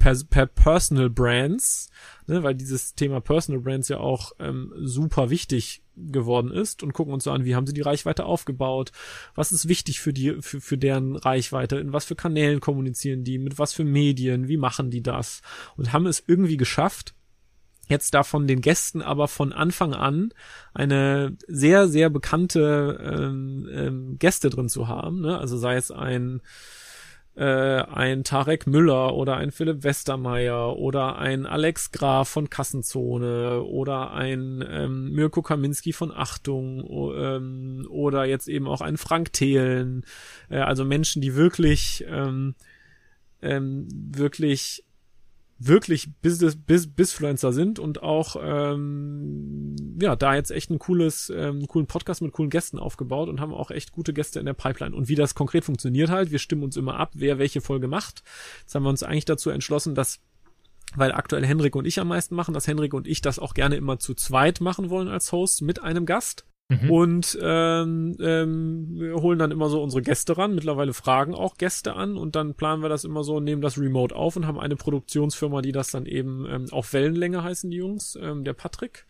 per, 0.00 0.16
per 0.28 0.46
Personal 0.46 1.10
Brands, 1.10 1.90
ne, 2.26 2.42
weil 2.42 2.56
dieses 2.56 2.94
Thema 2.96 3.20
Personal 3.20 3.60
Brands 3.60 3.88
ja 3.88 3.98
auch 3.98 4.32
ähm, 4.40 4.72
super 4.76 5.30
wichtig 5.30 5.82
geworden 5.94 6.50
ist 6.50 6.82
und 6.82 6.94
gucken 6.94 7.12
uns 7.12 7.24
so 7.24 7.30
an, 7.30 7.44
wie 7.44 7.54
haben 7.54 7.66
sie 7.66 7.74
die 7.74 7.82
Reichweite 7.82 8.24
aufgebaut, 8.24 8.90
was 9.34 9.52
ist 9.52 9.68
wichtig 9.68 10.00
für 10.00 10.12
die, 10.12 10.40
für, 10.40 10.60
für 10.60 10.78
deren 10.78 11.14
Reichweite, 11.14 11.76
in 11.76 11.92
was 11.92 12.06
für 12.06 12.16
Kanälen 12.16 12.60
kommunizieren 12.60 13.22
die, 13.22 13.38
mit 13.38 13.58
was 13.58 13.74
für 13.74 13.84
Medien, 13.84 14.48
wie 14.48 14.56
machen 14.56 14.90
die 14.90 15.02
das 15.02 15.42
und 15.76 15.92
haben 15.92 16.06
es 16.06 16.24
irgendwie 16.26 16.56
geschafft, 16.56 17.14
jetzt 17.88 18.14
davon 18.14 18.46
den 18.46 18.62
Gästen 18.62 19.02
aber 19.02 19.28
von 19.28 19.52
Anfang 19.52 19.92
an 19.92 20.32
eine 20.72 21.36
sehr, 21.46 21.88
sehr 21.88 22.08
bekannte 22.08 22.98
ähm, 23.02 23.68
ähm, 23.70 24.18
Gäste 24.18 24.48
drin 24.48 24.70
zu 24.70 24.88
haben, 24.88 25.20
ne? 25.20 25.38
also 25.38 25.58
sei 25.58 25.76
es 25.76 25.90
ein 25.90 26.40
äh, 27.36 27.44
ein 27.44 28.24
Tarek 28.24 28.66
Müller 28.66 29.14
oder 29.14 29.36
ein 29.36 29.50
Philipp 29.50 29.84
Westermeier 29.84 30.76
oder 30.76 31.18
ein 31.18 31.46
Alex 31.46 31.92
Graf 31.92 32.28
von 32.28 32.50
Kassenzone 32.50 33.62
oder 33.62 34.12
ein 34.12 34.64
ähm, 34.68 35.12
Mirko 35.12 35.42
Kaminski 35.42 35.92
von 35.92 36.12
Achtung 36.12 36.84
ähm, 37.16 37.86
oder 37.88 38.24
jetzt 38.24 38.48
eben 38.48 38.66
auch 38.66 38.80
ein 38.80 38.96
Frank 38.96 39.32
Thelen, 39.32 40.04
äh, 40.48 40.58
also 40.58 40.84
Menschen, 40.84 41.22
die 41.22 41.36
wirklich 41.36 42.04
ähm, 42.08 42.54
ähm, 43.42 43.88
wirklich 43.90 44.84
wirklich 45.62 46.10
Business, 46.22 46.56
Biz, 46.56 46.88
Bizfluencer 46.88 47.52
sind 47.52 47.78
und 47.78 48.02
auch 48.02 48.36
ähm, 48.42 49.76
ja 50.00 50.16
da 50.16 50.34
jetzt 50.34 50.50
echt 50.50 50.70
ein 50.70 50.78
cooles, 50.78 51.30
ähm, 51.34 51.66
coolen 51.68 51.86
Podcast 51.86 52.22
mit 52.22 52.32
coolen 52.32 52.48
Gästen 52.48 52.78
aufgebaut 52.78 53.28
und 53.28 53.40
haben 53.40 53.52
auch 53.52 53.70
echt 53.70 53.92
gute 53.92 54.14
Gäste 54.14 54.40
in 54.40 54.46
der 54.46 54.54
Pipeline. 54.54 54.96
Und 54.96 55.08
wie 55.08 55.14
das 55.14 55.34
konkret 55.34 55.64
funktioniert 55.64 56.08
halt, 56.08 56.30
wir 56.30 56.38
stimmen 56.38 56.64
uns 56.64 56.78
immer 56.78 56.98
ab, 56.98 57.10
wer 57.14 57.38
welche 57.38 57.60
Folge 57.60 57.88
macht. 57.88 58.22
Jetzt 58.60 58.74
haben 58.74 58.84
wir 58.84 58.88
uns 58.88 59.02
eigentlich 59.02 59.26
dazu 59.26 59.50
entschlossen, 59.50 59.94
dass 59.94 60.20
weil 60.96 61.12
aktuell 61.12 61.46
Henrik 61.46 61.76
und 61.76 61.86
ich 61.86 62.00
am 62.00 62.08
meisten 62.08 62.34
machen, 62.34 62.54
dass 62.54 62.66
Henrik 62.66 62.94
und 62.94 63.06
ich 63.06 63.20
das 63.20 63.38
auch 63.38 63.54
gerne 63.54 63.76
immer 63.76 64.00
zu 64.00 64.14
zweit 64.14 64.60
machen 64.60 64.90
wollen 64.90 65.06
als 65.06 65.30
Host 65.30 65.62
mit 65.62 65.80
einem 65.82 66.04
Gast. 66.04 66.46
Mhm. 66.70 66.90
Und 66.90 67.38
ähm, 67.42 68.16
ähm, 68.20 68.88
wir 68.92 69.16
holen 69.16 69.38
dann 69.38 69.50
immer 69.50 69.68
so 69.68 69.82
unsere 69.82 70.02
Gäste 70.02 70.38
ran. 70.38 70.54
Mittlerweile 70.54 70.94
fragen 70.94 71.34
auch 71.34 71.56
Gäste 71.56 71.94
an 71.94 72.16
und 72.16 72.36
dann 72.36 72.54
planen 72.54 72.82
wir 72.82 72.88
das 72.88 73.04
immer 73.04 73.24
so, 73.24 73.40
nehmen 73.40 73.60
das 73.60 73.76
remote 73.76 74.14
auf 74.14 74.36
und 74.36 74.46
haben 74.46 74.58
eine 74.58 74.76
Produktionsfirma, 74.76 75.62
die 75.62 75.72
das 75.72 75.90
dann 75.90 76.06
eben 76.06 76.46
ähm, 76.48 76.66
auf 76.70 76.92
Wellenlänge 76.92 77.42
heißen 77.42 77.70
die 77.70 77.78
Jungs, 77.78 78.16
ähm, 78.20 78.44
der 78.44 78.52
Patrick 78.52 79.06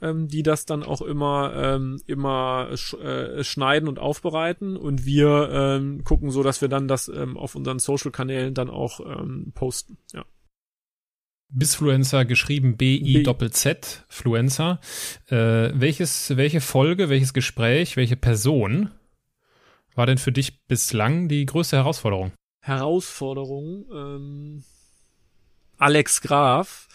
ähm, 0.00 0.28
die 0.28 0.42
das 0.42 0.66
dann 0.66 0.82
auch 0.82 1.00
immer 1.02 1.52
ähm, 1.54 2.00
immer 2.06 2.76
sch 2.76 2.94
äh, 2.94 3.42
schneiden 3.42 3.88
und 3.88 3.98
aufbereiten 3.98 4.76
und 4.76 5.04
wir 5.04 5.48
ähm, 5.50 6.04
gucken 6.04 6.30
so, 6.30 6.42
dass 6.42 6.60
wir 6.60 6.68
dann 6.68 6.88
das 6.88 7.08
ähm, 7.08 7.36
auf 7.36 7.54
unseren 7.54 7.78
Social 7.78 8.10
Kanälen 8.10 8.54
dann 8.54 8.70
auch 8.70 9.00
ähm, 9.00 9.52
posten. 9.54 9.98
Ja. 10.12 10.24
Bisfluencer 11.50 12.24
geschrieben 12.24 12.76
B-I-Doppel-Z, 12.76 14.04
Fluencer. 14.08 14.80
Äh, 15.28 15.70
welches, 15.74 16.36
welche 16.36 16.60
Folge, 16.60 17.08
welches 17.08 17.32
Gespräch, 17.32 17.96
welche 17.96 18.16
Person 18.16 18.90
war 19.94 20.06
denn 20.06 20.18
für 20.18 20.32
dich 20.32 20.66
bislang 20.66 21.28
die 21.28 21.46
größte 21.46 21.76
Herausforderung? 21.76 22.32
Herausforderung, 22.60 23.84
ähm, 23.92 24.64
Alex 25.78 26.20
Graf, 26.22 26.88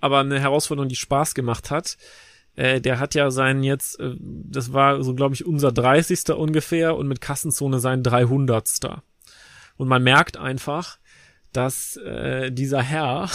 aber 0.00 0.20
eine 0.20 0.38
Herausforderung, 0.38 0.88
die 0.88 0.96
Spaß 0.96 1.34
gemacht 1.34 1.70
hat. 1.70 1.96
Äh, 2.54 2.80
der 2.80 3.00
hat 3.00 3.14
ja 3.14 3.30
seinen 3.30 3.62
jetzt, 3.62 3.98
äh, 4.00 4.14
das 4.18 4.72
war 4.72 5.02
so, 5.02 5.14
glaube 5.14 5.34
ich, 5.34 5.44
unser 5.44 5.72
30. 5.72 6.30
ungefähr 6.30 6.96
und 6.96 7.08
mit 7.08 7.20
Kassenzone 7.20 7.80
sein 7.80 8.02
300. 8.02 9.02
Und 9.76 9.88
man 9.88 10.02
merkt 10.02 10.36
einfach, 10.36 10.98
dass 11.52 11.96
äh, 11.96 12.50
dieser 12.52 12.82
Herr 12.82 13.30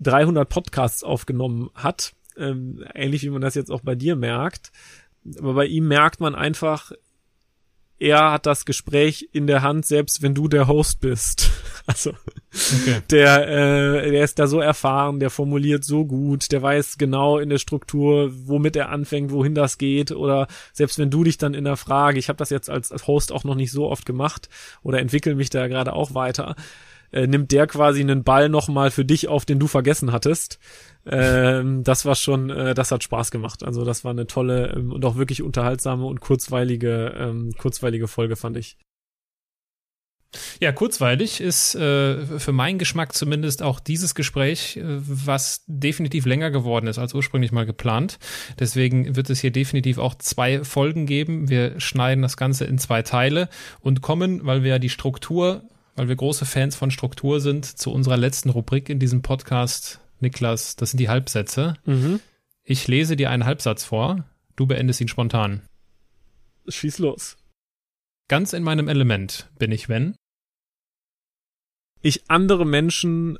300 0.00 0.48
Podcasts 0.48 1.02
aufgenommen 1.02 1.70
hat, 1.74 2.14
ähm, 2.36 2.84
ähnlich 2.94 3.22
wie 3.22 3.30
man 3.30 3.42
das 3.42 3.54
jetzt 3.54 3.70
auch 3.70 3.80
bei 3.80 3.94
dir 3.94 4.16
merkt. 4.16 4.72
Aber 5.38 5.54
bei 5.54 5.66
ihm 5.66 5.88
merkt 5.88 6.20
man 6.20 6.34
einfach, 6.34 6.92
er 7.98 8.32
hat 8.32 8.46
das 8.46 8.64
Gespräch 8.64 9.28
in 9.32 9.46
der 9.46 9.62
Hand, 9.62 9.86
selbst 9.86 10.20
wenn 10.20 10.34
du 10.34 10.48
der 10.48 10.68
Host 10.68 11.00
bist. 11.00 11.50
Also 11.86 12.14
okay. 12.54 13.02
der, 13.10 13.46
äh, 13.46 14.10
der 14.10 14.24
ist 14.24 14.38
da 14.38 14.46
so 14.46 14.58
erfahren, 14.58 15.20
der 15.20 15.28
formuliert 15.28 15.84
so 15.84 16.06
gut, 16.06 16.50
der 16.50 16.62
weiß 16.62 16.96
genau 16.96 17.36
in 17.36 17.50
der 17.50 17.58
Struktur, 17.58 18.30
womit 18.32 18.74
er 18.74 18.88
anfängt, 18.88 19.32
wohin 19.32 19.54
das 19.54 19.76
geht. 19.76 20.10
Oder 20.10 20.46
selbst 20.72 20.98
wenn 20.98 21.10
du 21.10 21.24
dich 21.24 21.36
dann 21.36 21.52
in 21.52 21.64
der 21.64 21.76
Frage, 21.76 22.18
ich 22.18 22.30
habe 22.30 22.38
das 22.38 22.48
jetzt 22.48 22.70
als, 22.70 22.90
als 22.90 23.06
Host 23.06 23.32
auch 23.32 23.44
noch 23.44 23.54
nicht 23.54 23.70
so 23.70 23.90
oft 23.90 24.06
gemacht 24.06 24.48
oder 24.82 24.98
entwickle 24.98 25.34
mich 25.34 25.50
da 25.50 25.68
gerade 25.68 25.92
auch 25.92 26.14
weiter, 26.14 26.56
äh, 27.12 27.26
nimmt 27.26 27.52
der 27.52 27.66
quasi 27.66 28.00
einen 28.00 28.24
Ball 28.24 28.48
nochmal 28.48 28.90
für 28.90 29.04
dich 29.04 29.28
auf, 29.28 29.44
den 29.44 29.58
du 29.58 29.66
vergessen 29.66 30.12
hattest. 30.12 30.58
Ähm, 31.06 31.84
das 31.84 32.04
war 32.04 32.14
schon, 32.14 32.50
äh, 32.50 32.74
das 32.74 32.90
hat 32.90 33.02
Spaß 33.02 33.30
gemacht. 33.30 33.62
Also 33.62 33.84
das 33.84 34.04
war 34.04 34.10
eine 34.12 34.26
tolle 34.26 34.72
ähm, 34.74 34.92
und 34.92 35.04
auch 35.04 35.16
wirklich 35.16 35.42
unterhaltsame 35.42 36.04
und 36.04 36.20
kurzweilige, 36.20 37.14
ähm, 37.16 37.52
kurzweilige 37.58 38.08
Folge, 38.08 38.36
fand 38.36 38.56
ich. 38.56 38.76
Ja, 40.60 40.72
kurzweilig 40.72 41.40
ist 41.40 41.74
äh, 41.74 42.26
für 42.38 42.52
meinen 42.52 42.78
Geschmack 42.78 43.14
zumindest 43.14 43.62
auch 43.62 43.80
dieses 43.80 44.14
Gespräch, 44.14 44.76
äh, 44.76 44.82
was 44.84 45.64
definitiv 45.66 46.26
länger 46.26 46.50
geworden 46.50 46.86
ist 46.86 46.98
als 46.98 47.14
ursprünglich 47.14 47.52
mal 47.52 47.66
geplant. 47.66 48.18
Deswegen 48.58 49.16
wird 49.16 49.30
es 49.30 49.40
hier 49.40 49.52
definitiv 49.52 49.98
auch 49.98 50.14
zwei 50.14 50.64
Folgen 50.64 51.06
geben. 51.06 51.48
Wir 51.48 51.78
schneiden 51.80 52.22
das 52.22 52.36
Ganze 52.36 52.64
in 52.64 52.78
zwei 52.78 53.02
Teile 53.02 53.48
und 53.80 54.00
kommen, 54.00 54.44
weil 54.44 54.62
wir 54.62 54.70
ja 54.70 54.78
die 54.78 54.88
Struktur 54.88 55.62
weil 55.94 56.08
wir 56.08 56.16
große 56.16 56.46
Fans 56.46 56.76
von 56.76 56.90
Struktur 56.90 57.40
sind, 57.40 57.64
zu 57.64 57.92
unserer 57.92 58.16
letzten 58.16 58.50
Rubrik 58.50 58.88
in 58.88 58.98
diesem 58.98 59.22
Podcast. 59.22 60.00
Niklas, 60.20 60.76
das 60.76 60.90
sind 60.90 60.98
die 60.98 61.08
Halbsätze. 61.08 61.76
Mhm. 61.84 62.20
Ich 62.62 62.88
lese 62.88 63.16
dir 63.16 63.30
einen 63.30 63.44
Halbsatz 63.44 63.84
vor, 63.84 64.24
du 64.56 64.66
beendest 64.66 65.00
ihn 65.00 65.08
spontan. 65.08 65.62
Schieß 66.66 66.98
los. 66.98 67.36
Ganz 68.28 68.52
in 68.54 68.62
meinem 68.62 68.88
Element 68.88 69.50
bin 69.58 69.70
ich, 69.70 69.88
wenn 69.88 70.16
ich 72.00 72.30
andere 72.30 72.64
Menschen 72.64 73.38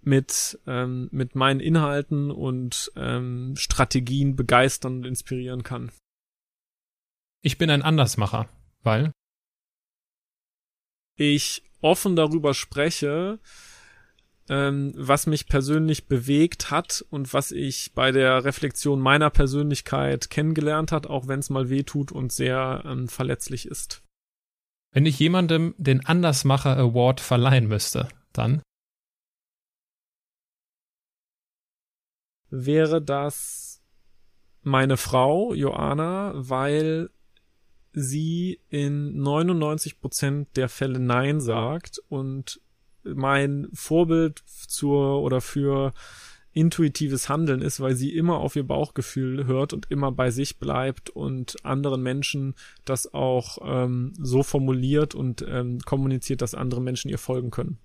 mit, 0.00 0.58
ähm, 0.66 1.08
mit 1.12 1.34
meinen 1.34 1.60
Inhalten 1.60 2.30
und 2.30 2.92
ähm, 2.96 3.54
Strategien 3.56 4.36
begeistern 4.36 4.98
und 4.98 5.06
inspirieren 5.06 5.62
kann. 5.62 5.92
Ich 7.42 7.58
bin 7.58 7.70
ein 7.70 7.82
Andersmacher, 7.82 8.48
weil 8.82 9.12
ich 11.16 11.62
offen 11.82 12.16
darüber 12.16 12.54
spreche, 12.54 13.38
ähm, 14.48 14.92
was 14.96 15.26
mich 15.26 15.46
persönlich 15.46 16.08
bewegt 16.08 16.70
hat 16.70 17.04
und 17.10 17.32
was 17.32 17.52
ich 17.52 17.92
bei 17.94 18.10
der 18.10 18.44
Reflexion 18.44 19.00
meiner 19.00 19.30
Persönlichkeit 19.30 20.30
kennengelernt 20.30 20.92
hat, 20.92 21.06
auch 21.06 21.28
wenn 21.28 21.40
es 21.40 21.50
mal 21.50 21.68
weh 21.68 21.82
tut 21.82 22.10
und 22.12 22.32
sehr 22.32 22.82
ähm, 22.86 23.08
verletzlich 23.08 23.66
ist. 23.66 24.02
Wenn 24.92 25.06
ich 25.06 25.18
jemandem 25.18 25.74
den 25.78 26.04
Andersmacher 26.04 26.76
Award 26.76 27.20
verleihen 27.20 27.66
müsste, 27.66 28.08
dann 28.32 28.62
wäre 32.50 33.00
das 33.00 33.82
meine 34.62 34.96
Frau 34.96 35.54
Joanna, 35.54 36.32
weil 36.34 37.10
sie 37.92 38.60
in 38.70 39.20
99% 39.20 40.46
der 40.56 40.68
Fälle 40.68 40.98
Nein 40.98 41.40
sagt 41.40 42.00
und 42.08 42.60
mein 43.04 43.68
Vorbild 43.72 44.42
zur 44.46 45.22
oder 45.22 45.40
für 45.40 45.92
intuitives 46.54 47.28
Handeln 47.28 47.62
ist, 47.62 47.80
weil 47.80 47.94
sie 47.94 48.14
immer 48.14 48.38
auf 48.38 48.56
ihr 48.56 48.66
Bauchgefühl 48.66 49.46
hört 49.46 49.72
und 49.72 49.90
immer 49.90 50.12
bei 50.12 50.30
sich 50.30 50.58
bleibt 50.58 51.10
und 51.10 51.56
anderen 51.64 52.02
Menschen 52.02 52.54
das 52.84 53.14
auch 53.14 53.58
ähm, 53.62 54.12
so 54.18 54.42
formuliert 54.42 55.14
und 55.14 55.44
ähm, 55.48 55.80
kommuniziert, 55.80 56.42
dass 56.42 56.54
andere 56.54 56.82
Menschen 56.82 57.08
ihr 57.08 57.18
folgen 57.18 57.50
können. 57.50 57.78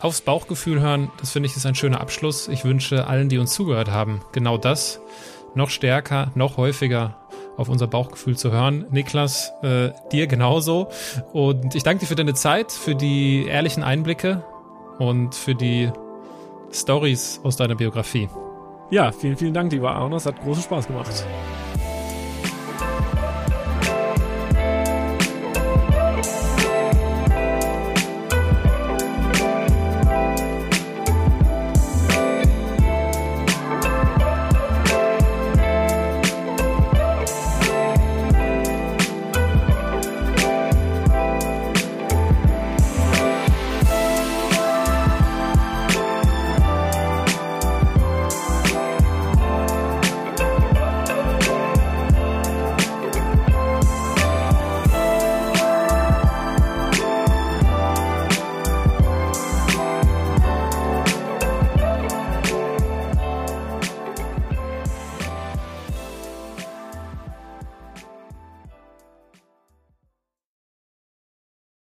Aufs 0.00 0.20
Bauchgefühl 0.20 0.80
hören, 0.80 1.10
das 1.18 1.30
finde 1.30 1.48
ich 1.48 1.56
ist 1.56 1.64
ein 1.64 1.74
schöner 1.74 2.00
Abschluss. 2.00 2.48
Ich 2.48 2.64
wünsche 2.64 3.06
allen, 3.06 3.30
die 3.30 3.38
uns 3.38 3.54
zugehört 3.54 3.90
haben, 3.90 4.20
genau 4.32 4.58
das. 4.58 5.00
Noch 5.54 5.70
stärker, 5.70 6.32
noch 6.34 6.58
häufiger 6.58 7.25
auf 7.56 7.68
unser 7.68 7.86
Bauchgefühl 7.86 8.36
zu 8.36 8.52
hören. 8.52 8.86
Niklas, 8.90 9.52
äh, 9.62 9.90
dir 10.12 10.26
genauso. 10.26 10.88
Und 11.32 11.74
ich 11.74 11.82
danke 11.82 12.00
dir 12.00 12.06
für 12.06 12.14
deine 12.14 12.34
Zeit, 12.34 12.72
für 12.72 12.94
die 12.94 13.46
ehrlichen 13.46 13.82
Einblicke 13.82 14.44
und 14.98 15.34
für 15.34 15.54
die 15.54 15.90
Stories 16.72 17.40
aus 17.42 17.56
deiner 17.56 17.74
Biografie. 17.74 18.28
Ja, 18.90 19.10
vielen, 19.12 19.36
vielen 19.36 19.54
Dank, 19.54 19.72
lieber 19.72 19.92
Arno. 19.92 20.16
Es 20.16 20.26
hat 20.26 20.40
großen 20.42 20.62
Spaß 20.62 20.86
gemacht. 20.86 21.24